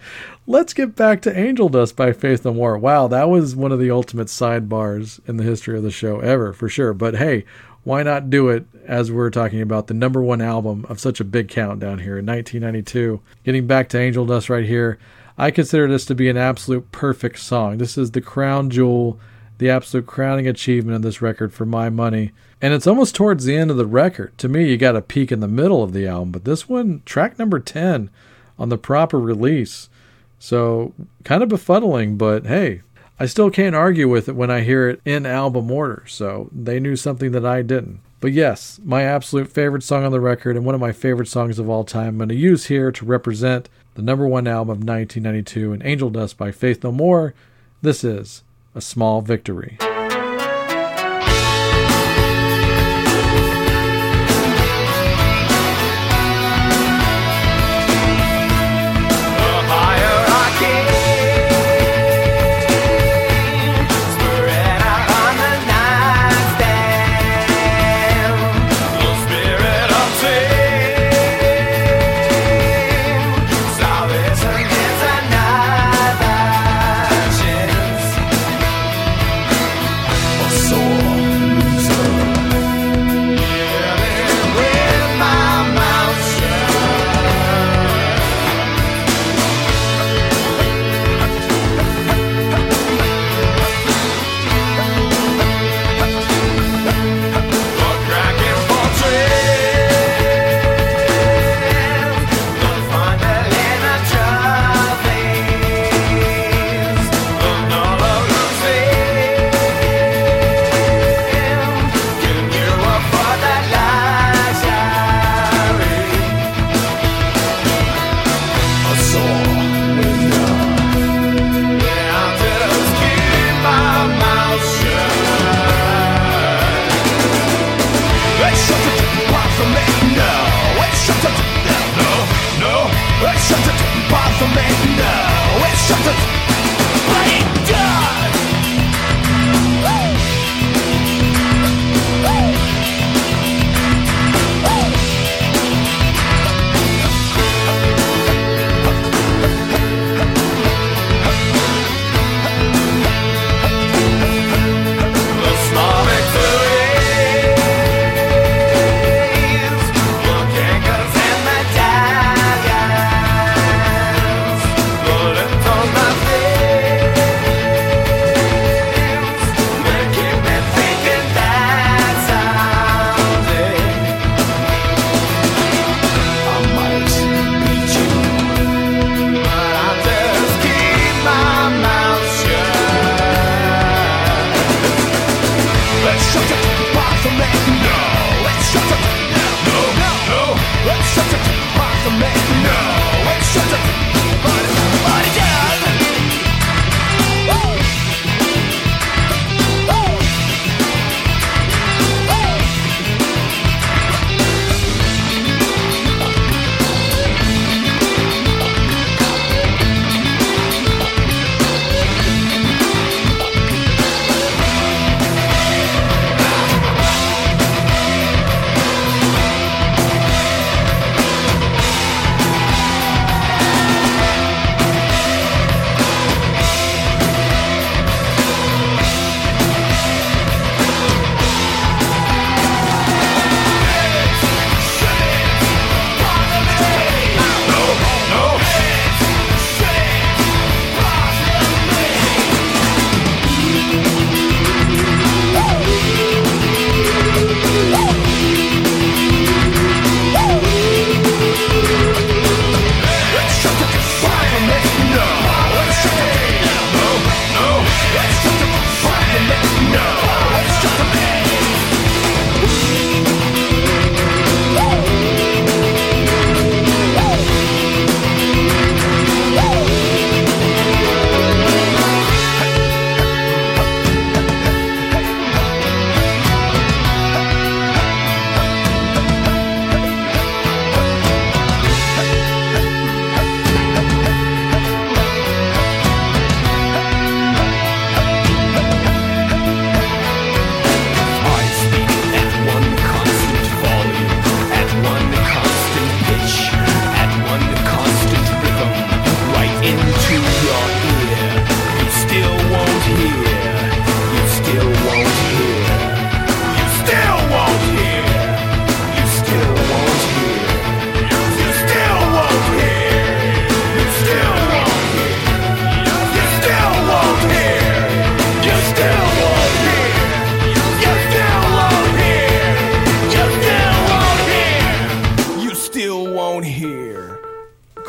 let's 0.47 0.75
get 0.75 0.97
back 0.97 1.23
to 1.23 1.39
Angel 1.39 1.69
Dust 1.69 1.97
by 1.97 2.13
Faith 2.13 2.45
No 2.45 2.53
More. 2.53 2.77
Wow, 2.77 3.09
that 3.09 3.31
was 3.31 3.57
one 3.57 3.73
of 3.73 3.79
the 3.79 3.91
ultimate 3.91 4.29
sidebars 4.29 5.27
in 5.27 5.39
the 5.39 5.45
history 5.45 5.77
of 5.77 5.83
the 5.83 5.91
show 5.91 6.21
ever, 6.21 6.53
for 6.53 6.69
sure. 6.69 6.93
But 6.93 7.17
hey, 7.17 7.45
why 7.85 8.03
not 8.03 8.29
do 8.29 8.51
it 8.51 8.67
as 8.85 9.11
we're 9.11 9.31
talking 9.31 9.63
about 9.63 9.87
the 9.87 9.95
number 9.95 10.23
one 10.23 10.43
album 10.43 10.85
of 10.91 11.01
such 11.01 11.21
a 11.21 11.25
big 11.25 11.49
countdown 11.49 12.01
here 12.01 12.19
in 12.19 12.27
1992? 12.27 13.21
Getting 13.45 13.67
back 13.67 13.89
to 13.91 13.99
Angel 13.99 14.27
Dust 14.27 14.51
right 14.51 14.67
here, 14.67 14.99
I 15.39 15.53
consider 15.53 15.87
this 15.87 16.05
to 16.07 16.17
be 16.17 16.29
an 16.29 16.37
absolute 16.37 16.91
perfect 16.91 17.39
song. 17.39 17.79
This 17.79 17.97
is 17.97 18.11
the 18.11 18.21
crown 18.21 18.71
jewel, 18.71 19.21
the 19.59 19.71
absolute 19.71 20.07
crowning 20.07 20.49
achievement 20.49 20.97
of 20.97 21.03
this 21.03 21.23
record 21.23 21.53
for 21.53 21.65
my 21.65 21.89
money. 21.89 22.33
And 22.61 22.75
it's 22.75 22.89
almost 22.89 23.15
towards 23.15 23.45
the 23.45 23.57
end 23.57 23.71
of 23.71 23.77
the 23.77 23.87
record. 23.87 24.37
To 24.39 24.49
me, 24.49 24.69
you 24.69 24.77
got 24.77 24.97
a 24.97 25.01
peak 25.01 25.31
in 25.31 25.39
the 25.39 25.47
middle 25.47 25.85
of 25.85 25.93
the 25.93 26.09
album, 26.09 26.33
but 26.33 26.45
this 26.45 26.69
one, 26.69 27.03
track 27.07 27.39
number 27.39 27.61
10 27.61 28.11
on 28.59 28.69
the 28.69 28.77
proper 28.77 29.21
release. 29.21 29.89
So 30.41 30.93
kind 31.23 31.45
of 31.45 31.49
befuddling, 31.51 32.19
but 32.19 32.47
hey, 32.47 32.83
I 33.21 33.27
still 33.27 33.51
can't 33.51 33.77
argue 33.77 34.09
with 34.09 34.29
it 34.29 34.35
when 34.35 34.51
I 34.51 34.63
hear 34.63 34.89
it 34.89 35.01
in 35.05 35.25
album 35.25 35.71
order. 35.71 36.03
So 36.09 36.51
they 36.53 36.81
knew 36.81 36.97
something 36.97 37.31
that 37.31 37.47
I 37.47 37.63
didn't. 37.63 38.01
But 38.21 38.33
yes, 38.33 38.81
my 38.85 39.03
absolute 39.03 39.49
favorite 39.49 39.85
song 39.85 40.05
on 40.05 40.11
the 40.11 40.21
record 40.21 40.57
and 40.57 40.67
one 40.67 40.75
of 40.75 40.81
my 40.81 40.91
favorite 40.91 41.29
songs 41.29 41.61
of 41.61 41.71
all 41.71 41.85
time, 41.85 42.09
I'm 42.09 42.19
going 42.19 42.29
to 42.31 42.35
use 42.35 42.67
here 42.67 42.91
to 42.91 43.05
represent 43.05 43.69
the 43.99 44.05
number 44.05 44.29
one 44.29 44.47
album 44.47 44.71
of 44.71 44.79
1992 44.79 45.73
and 45.73 45.83
Angel 45.85 46.09
Dust 46.09 46.39
by 46.39 46.53
Faith 46.53 46.85
No 46.85 46.93
More. 46.93 47.35
This 47.83 48.05
is 48.05 48.45
A 48.77 48.81
Small 48.81 49.23
Victory. 49.23 49.77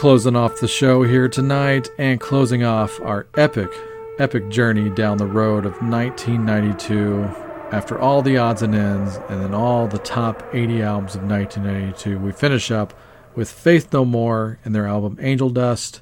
Closing 0.09 0.35
off 0.35 0.59
the 0.59 0.67
show 0.67 1.03
here 1.03 1.29
tonight 1.29 1.87
and 1.99 2.19
closing 2.19 2.63
off 2.63 2.99
our 3.01 3.27
epic, 3.35 3.71
epic 4.17 4.49
journey 4.49 4.89
down 4.89 5.19
the 5.19 5.27
road 5.27 5.67
of 5.67 5.73
1992 5.83 7.25
after 7.71 7.99
all 7.99 8.23
the 8.23 8.35
odds 8.35 8.63
and 8.63 8.73
ends 8.73 9.17
and 9.29 9.39
then 9.39 9.53
all 9.53 9.87
the 9.87 9.99
top 9.99 10.41
80 10.51 10.81
albums 10.81 11.13
of 11.13 11.21
1992. 11.21 12.17
We 12.17 12.31
finish 12.31 12.71
up 12.71 12.95
with 13.35 13.51
Faith 13.51 13.93
No 13.93 14.03
More 14.03 14.57
and 14.65 14.73
their 14.73 14.87
album 14.87 15.15
Angel 15.21 15.51
Dust. 15.51 16.01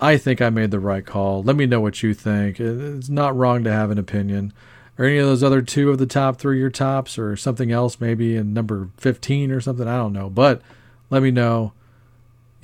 I 0.00 0.16
think 0.16 0.40
I 0.40 0.48
made 0.48 0.70
the 0.70 0.80
right 0.80 1.04
call. 1.04 1.42
Let 1.42 1.56
me 1.56 1.66
know 1.66 1.82
what 1.82 2.02
you 2.02 2.14
think. 2.14 2.58
It's 2.58 3.10
not 3.10 3.36
wrong 3.36 3.64
to 3.64 3.70
have 3.70 3.90
an 3.90 3.98
opinion. 3.98 4.54
Or 4.96 5.04
any 5.04 5.18
of 5.18 5.26
those 5.26 5.42
other 5.42 5.60
two 5.60 5.90
of 5.90 5.98
the 5.98 6.06
top 6.06 6.38
three 6.38 6.58
your 6.58 6.70
tops, 6.70 7.18
or 7.18 7.36
something 7.36 7.70
else, 7.70 8.00
maybe 8.00 8.34
in 8.34 8.54
number 8.54 8.88
15 8.96 9.50
or 9.50 9.60
something. 9.60 9.86
I 9.86 9.98
don't 9.98 10.14
know. 10.14 10.30
But 10.30 10.62
let 11.10 11.22
me 11.22 11.30
know. 11.30 11.74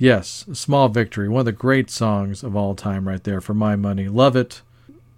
Yes, 0.03 0.45
Small 0.51 0.89
Victory, 0.89 1.29
one 1.29 1.39
of 1.39 1.45
the 1.45 1.53
great 1.53 1.89
songs 1.89 2.43
of 2.43 2.57
all 2.57 2.75
time, 2.75 3.07
right 3.07 3.23
there 3.23 3.39
for 3.39 3.53
my 3.53 3.77
money. 3.77 4.09
Love 4.09 4.35
it. 4.35 4.61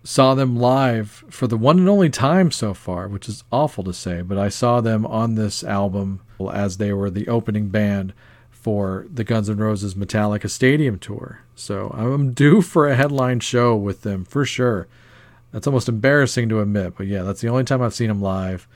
Saw 0.03 0.35
them 0.35 0.55
live 0.55 1.25
for 1.27 1.47
the 1.47 1.57
one 1.57 1.79
and 1.79 1.89
only 1.89 2.11
time 2.11 2.51
so 2.51 2.75
far, 2.75 3.07
which 3.07 3.27
is 3.27 3.43
awful 3.51 3.83
to 3.85 3.93
say, 3.93 4.21
but 4.21 4.37
I 4.37 4.49
saw 4.49 4.81
them 4.81 5.03
on 5.07 5.33
this 5.33 5.63
album 5.63 6.21
as 6.53 6.77
they 6.77 6.93
were 6.93 7.09
the 7.09 7.27
opening 7.27 7.69
band 7.69 8.13
for 8.51 9.07
the 9.11 9.23
Guns 9.23 9.49
N' 9.49 9.57
Roses 9.57 9.95
Metallica 9.95 10.47
Stadium 10.47 10.99
tour. 10.99 11.39
So 11.55 11.89
I'm 11.97 12.33
due 12.33 12.61
for 12.61 12.87
a 12.87 12.95
headline 12.95 13.39
show 13.39 13.75
with 13.75 14.03
them 14.03 14.23
for 14.23 14.45
sure. 14.45 14.85
That's 15.51 15.65
almost 15.65 15.89
embarrassing 15.89 16.47
to 16.49 16.61
admit, 16.61 16.93
but 16.95 17.07
yeah, 17.07 17.23
that's 17.23 17.41
the 17.41 17.49
only 17.49 17.63
time 17.63 17.81
I've 17.81 17.95
seen 17.95 18.09
them 18.09 18.21
live. 18.21 18.67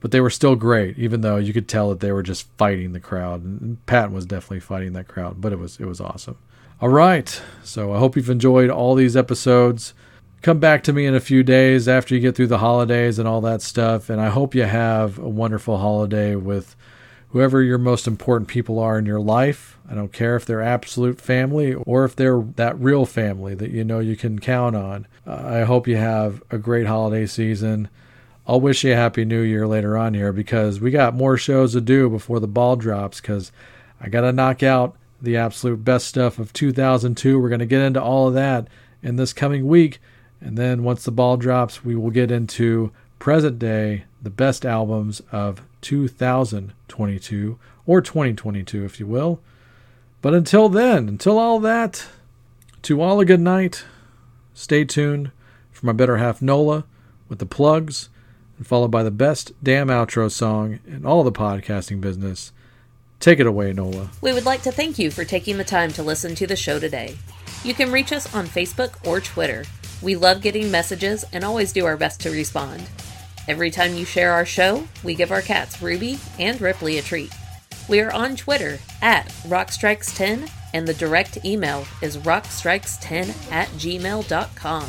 But 0.00 0.12
they 0.12 0.20
were 0.20 0.30
still 0.30 0.54
great, 0.54 0.96
even 0.98 1.22
though 1.22 1.36
you 1.36 1.52
could 1.52 1.68
tell 1.68 1.88
that 1.90 2.00
they 2.00 2.12
were 2.12 2.22
just 2.22 2.46
fighting 2.56 2.92
the 2.92 3.00
crowd. 3.00 3.42
And 3.42 3.84
Patton 3.86 4.12
was 4.12 4.26
definitely 4.26 4.60
fighting 4.60 4.92
that 4.92 5.08
crowd, 5.08 5.40
but 5.40 5.52
it 5.52 5.58
was 5.58 5.78
it 5.80 5.86
was 5.86 6.00
awesome. 6.00 6.36
All 6.80 6.88
right, 6.88 7.42
so 7.64 7.92
I 7.92 7.98
hope 7.98 8.14
you've 8.14 8.30
enjoyed 8.30 8.70
all 8.70 8.94
these 8.94 9.16
episodes. 9.16 9.94
Come 10.42 10.60
back 10.60 10.84
to 10.84 10.92
me 10.92 11.06
in 11.06 11.14
a 11.16 11.20
few 11.20 11.42
days 11.42 11.88
after 11.88 12.14
you 12.14 12.20
get 12.20 12.36
through 12.36 12.46
the 12.46 12.58
holidays 12.58 13.18
and 13.18 13.26
all 13.26 13.40
that 13.40 13.62
stuff, 13.62 14.08
and 14.08 14.20
I 14.20 14.28
hope 14.28 14.54
you 14.54 14.62
have 14.62 15.18
a 15.18 15.28
wonderful 15.28 15.78
holiday 15.78 16.36
with 16.36 16.76
whoever 17.30 17.62
your 17.62 17.78
most 17.78 18.06
important 18.06 18.48
people 18.48 18.78
are 18.78 18.98
in 18.98 19.06
your 19.06 19.20
life. 19.20 19.78
I 19.90 19.94
don't 19.94 20.12
care 20.12 20.36
if 20.36 20.46
they're 20.46 20.62
absolute 20.62 21.20
family 21.20 21.74
or 21.74 22.04
if 22.04 22.14
they're 22.14 22.40
that 22.56 22.78
real 22.78 23.06
family 23.06 23.54
that 23.56 23.70
you 23.70 23.84
know 23.84 23.98
you 23.98 24.16
can 24.16 24.38
count 24.38 24.76
on. 24.76 25.06
Uh, 25.26 25.42
I 25.44 25.60
hope 25.64 25.88
you 25.88 25.96
have 25.96 26.42
a 26.50 26.58
great 26.58 26.86
holiday 26.86 27.26
season. 27.26 27.88
I'll 28.48 28.62
wish 28.62 28.82
you 28.82 28.94
a 28.94 28.96
happy 28.96 29.26
new 29.26 29.42
year 29.42 29.66
later 29.66 29.98
on 29.98 30.14
here 30.14 30.32
because 30.32 30.80
we 30.80 30.90
got 30.90 31.14
more 31.14 31.36
shows 31.36 31.74
to 31.74 31.82
do 31.82 32.08
before 32.08 32.40
the 32.40 32.48
ball 32.48 32.76
drops 32.76 33.20
because 33.20 33.52
I 34.00 34.08
got 34.08 34.22
to 34.22 34.32
knock 34.32 34.62
out 34.62 34.96
the 35.20 35.36
absolute 35.36 35.84
best 35.84 36.06
stuff 36.06 36.38
of 36.38 36.54
2002. 36.54 37.38
We're 37.38 37.50
going 37.50 37.58
to 37.58 37.66
get 37.66 37.82
into 37.82 38.02
all 38.02 38.28
of 38.28 38.34
that 38.34 38.68
in 39.02 39.16
this 39.16 39.34
coming 39.34 39.66
week. 39.66 40.00
And 40.40 40.56
then 40.56 40.82
once 40.82 41.04
the 41.04 41.10
ball 41.10 41.36
drops, 41.36 41.84
we 41.84 41.94
will 41.94 42.10
get 42.10 42.30
into 42.30 42.90
present 43.18 43.58
day, 43.58 44.04
the 44.22 44.30
best 44.30 44.64
albums 44.64 45.20
of 45.30 45.60
2022 45.82 47.58
or 47.86 48.00
2022, 48.00 48.84
if 48.84 48.98
you 48.98 49.06
will. 49.06 49.40
But 50.22 50.32
until 50.32 50.70
then, 50.70 51.06
until 51.06 51.38
all 51.38 51.60
that, 51.60 52.06
to 52.82 53.02
all 53.02 53.20
a 53.20 53.26
good 53.26 53.40
night. 53.40 53.84
Stay 54.54 54.84
tuned 54.84 55.32
for 55.70 55.84
my 55.84 55.92
better 55.92 56.16
half 56.16 56.40
Nola 56.40 56.84
with 57.28 57.40
the 57.40 57.46
plugs, 57.46 58.08
followed 58.62 58.90
by 58.90 59.02
the 59.02 59.10
best 59.10 59.52
damn 59.62 59.88
outro 59.88 60.30
song 60.30 60.80
in 60.86 61.06
all 61.06 61.24
the 61.24 61.32
podcasting 61.32 62.00
business. 62.00 62.52
Take 63.20 63.40
it 63.40 63.46
away, 63.46 63.72
Nola. 63.72 64.10
We 64.20 64.32
would 64.32 64.44
like 64.44 64.62
to 64.62 64.72
thank 64.72 64.98
you 64.98 65.10
for 65.10 65.24
taking 65.24 65.58
the 65.58 65.64
time 65.64 65.90
to 65.92 66.02
listen 66.02 66.34
to 66.36 66.46
the 66.46 66.56
show 66.56 66.78
today. 66.78 67.16
You 67.64 67.74
can 67.74 67.90
reach 67.90 68.12
us 68.12 68.32
on 68.34 68.46
Facebook 68.46 68.94
or 69.06 69.20
Twitter. 69.20 69.64
We 70.00 70.14
love 70.14 70.42
getting 70.42 70.70
messages 70.70 71.24
and 71.32 71.44
always 71.44 71.72
do 71.72 71.86
our 71.86 71.96
best 71.96 72.20
to 72.20 72.30
respond. 72.30 72.88
Every 73.48 73.70
time 73.70 73.94
you 73.94 74.04
share 74.04 74.32
our 74.32 74.44
show, 74.44 74.86
we 75.02 75.14
give 75.14 75.32
our 75.32 75.42
cats 75.42 75.82
Ruby 75.82 76.18
and 76.38 76.60
Ripley 76.60 76.98
a 76.98 77.02
treat. 77.02 77.32
We 77.88 78.00
are 78.00 78.12
on 78.12 78.36
Twitter 78.36 78.78
at 79.00 79.26
Rockstrikes10, 79.46 80.50
and 80.74 80.86
the 80.86 80.94
direct 80.94 81.44
email 81.44 81.86
is 82.02 82.18
rockstrikes10 82.18 83.50
at 83.50 83.68
gmail.com. 83.68 84.88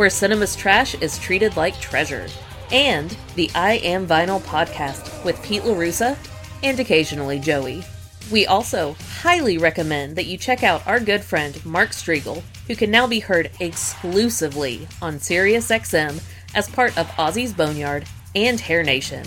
where 0.00 0.08
cinema's 0.08 0.56
trash 0.56 0.94
is 1.02 1.18
treated 1.18 1.58
like 1.58 1.78
treasure. 1.78 2.26
And 2.72 3.14
the 3.34 3.50
I 3.54 3.74
Am 3.84 4.06
Vinyl 4.06 4.40
podcast 4.40 5.22
with 5.26 5.42
Pete 5.42 5.60
LaRussa 5.60 6.16
and 6.62 6.80
occasionally 6.80 7.38
Joey. 7.38 7.84
We 8.32 8.46
also 8.46 8.96
highly 9.20 9.58
recommend 9.58 10.16
that 10.16 10.24
you 10.24 10.38
check 10.38 10.62
out 10.62 10.86
our 10.86 11.00
good 11.00 11.22
friend 11.22 11.62
Mark 11.66 11.90
Strigl, 11.90 12.42
who 12.66 12.76
can 12.76 12.90
now 12.90 13.06
be 13.06 13.20
heard 13.20 13.50
exclusively 13.60 14.88
on 15.02 15.16
SiriusXM 15.16 16.22
as 16.54 16.70
part 16.70 16.96
of 16.96 17.06
Ozzy's 17.18 17.52
Boneyard 17.52 18.06
and 18.34 18.58
Hair 18.58 18.84
Nation. 18.84 19.26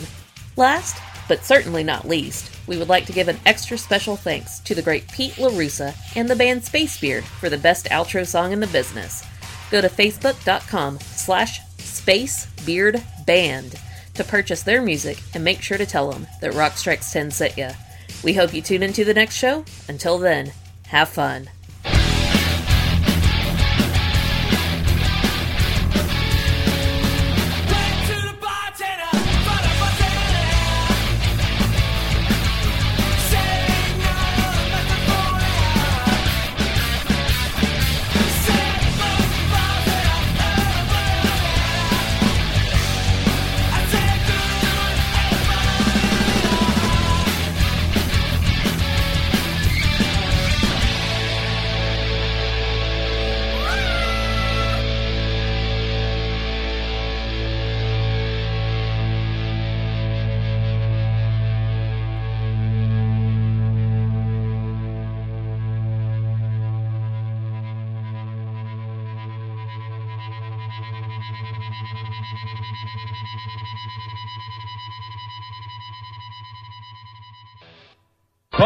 Last, 0.57 0.99
but 1.27 1.45
certainly 1.45 1.83
not 1.83 2.07
least, 2.07 2.49
we 2.65 2.79
would 2.79 2.89
like 2.89 3.05
to 3.05 3.13
give 3.13 3.27
an 3.27 3.39
extra 3.45 3.77
special 3.77 4.15
thanks 4.15 4.59
to 4.61 4.73
the 4.73 4.81
great 4.81 5.07
Pete 5.09 5.33
LaRussa 5.33 5.93
and 6.15 6.27
the 6.27 6.35
band 6.35 6.63
Spacebeard 6.63 7.21
for 7.21 7.51
the 7.51 7.59
best 7.59 7.85
outro 7.89 8.25
song 8.25 8.51
in 8.51 8.59
the 8.59 8.65
business. 8.65 9.23
Go 9.73 9.81
to 9.81 9.89
facebook.com 9.89 10.99
slash 10.99 11.59
spacebeardband 11.79 13.79
to 14.13 14.23
purchase 14.23 14.61
their 14.61 14.83
music 14.83 15.17
and 15.33 15.43
make 15.43 15.63
sure 15.63 15.79
to 15.79 15.85
tell 15.87 16.11
them 16.11 16.27
that 16.41 16.53
Rock 16.53 16.77
Strikes 16.77 17.11
10 17.11 17.31
sent 17.31 17.57
ya. 17.57 17.71
We 18.23 18.35
hope 18.35 18.53
you 18.53 18.61
tune 18.61 18.83
into 18.83 19.03
the 19.03 19.15
next 19.15 19.33
show. 19.33 19.65
Until 19.87 20.19
then, 20.19 20.51
have 20.89 21.09
fun. 21.09 21.49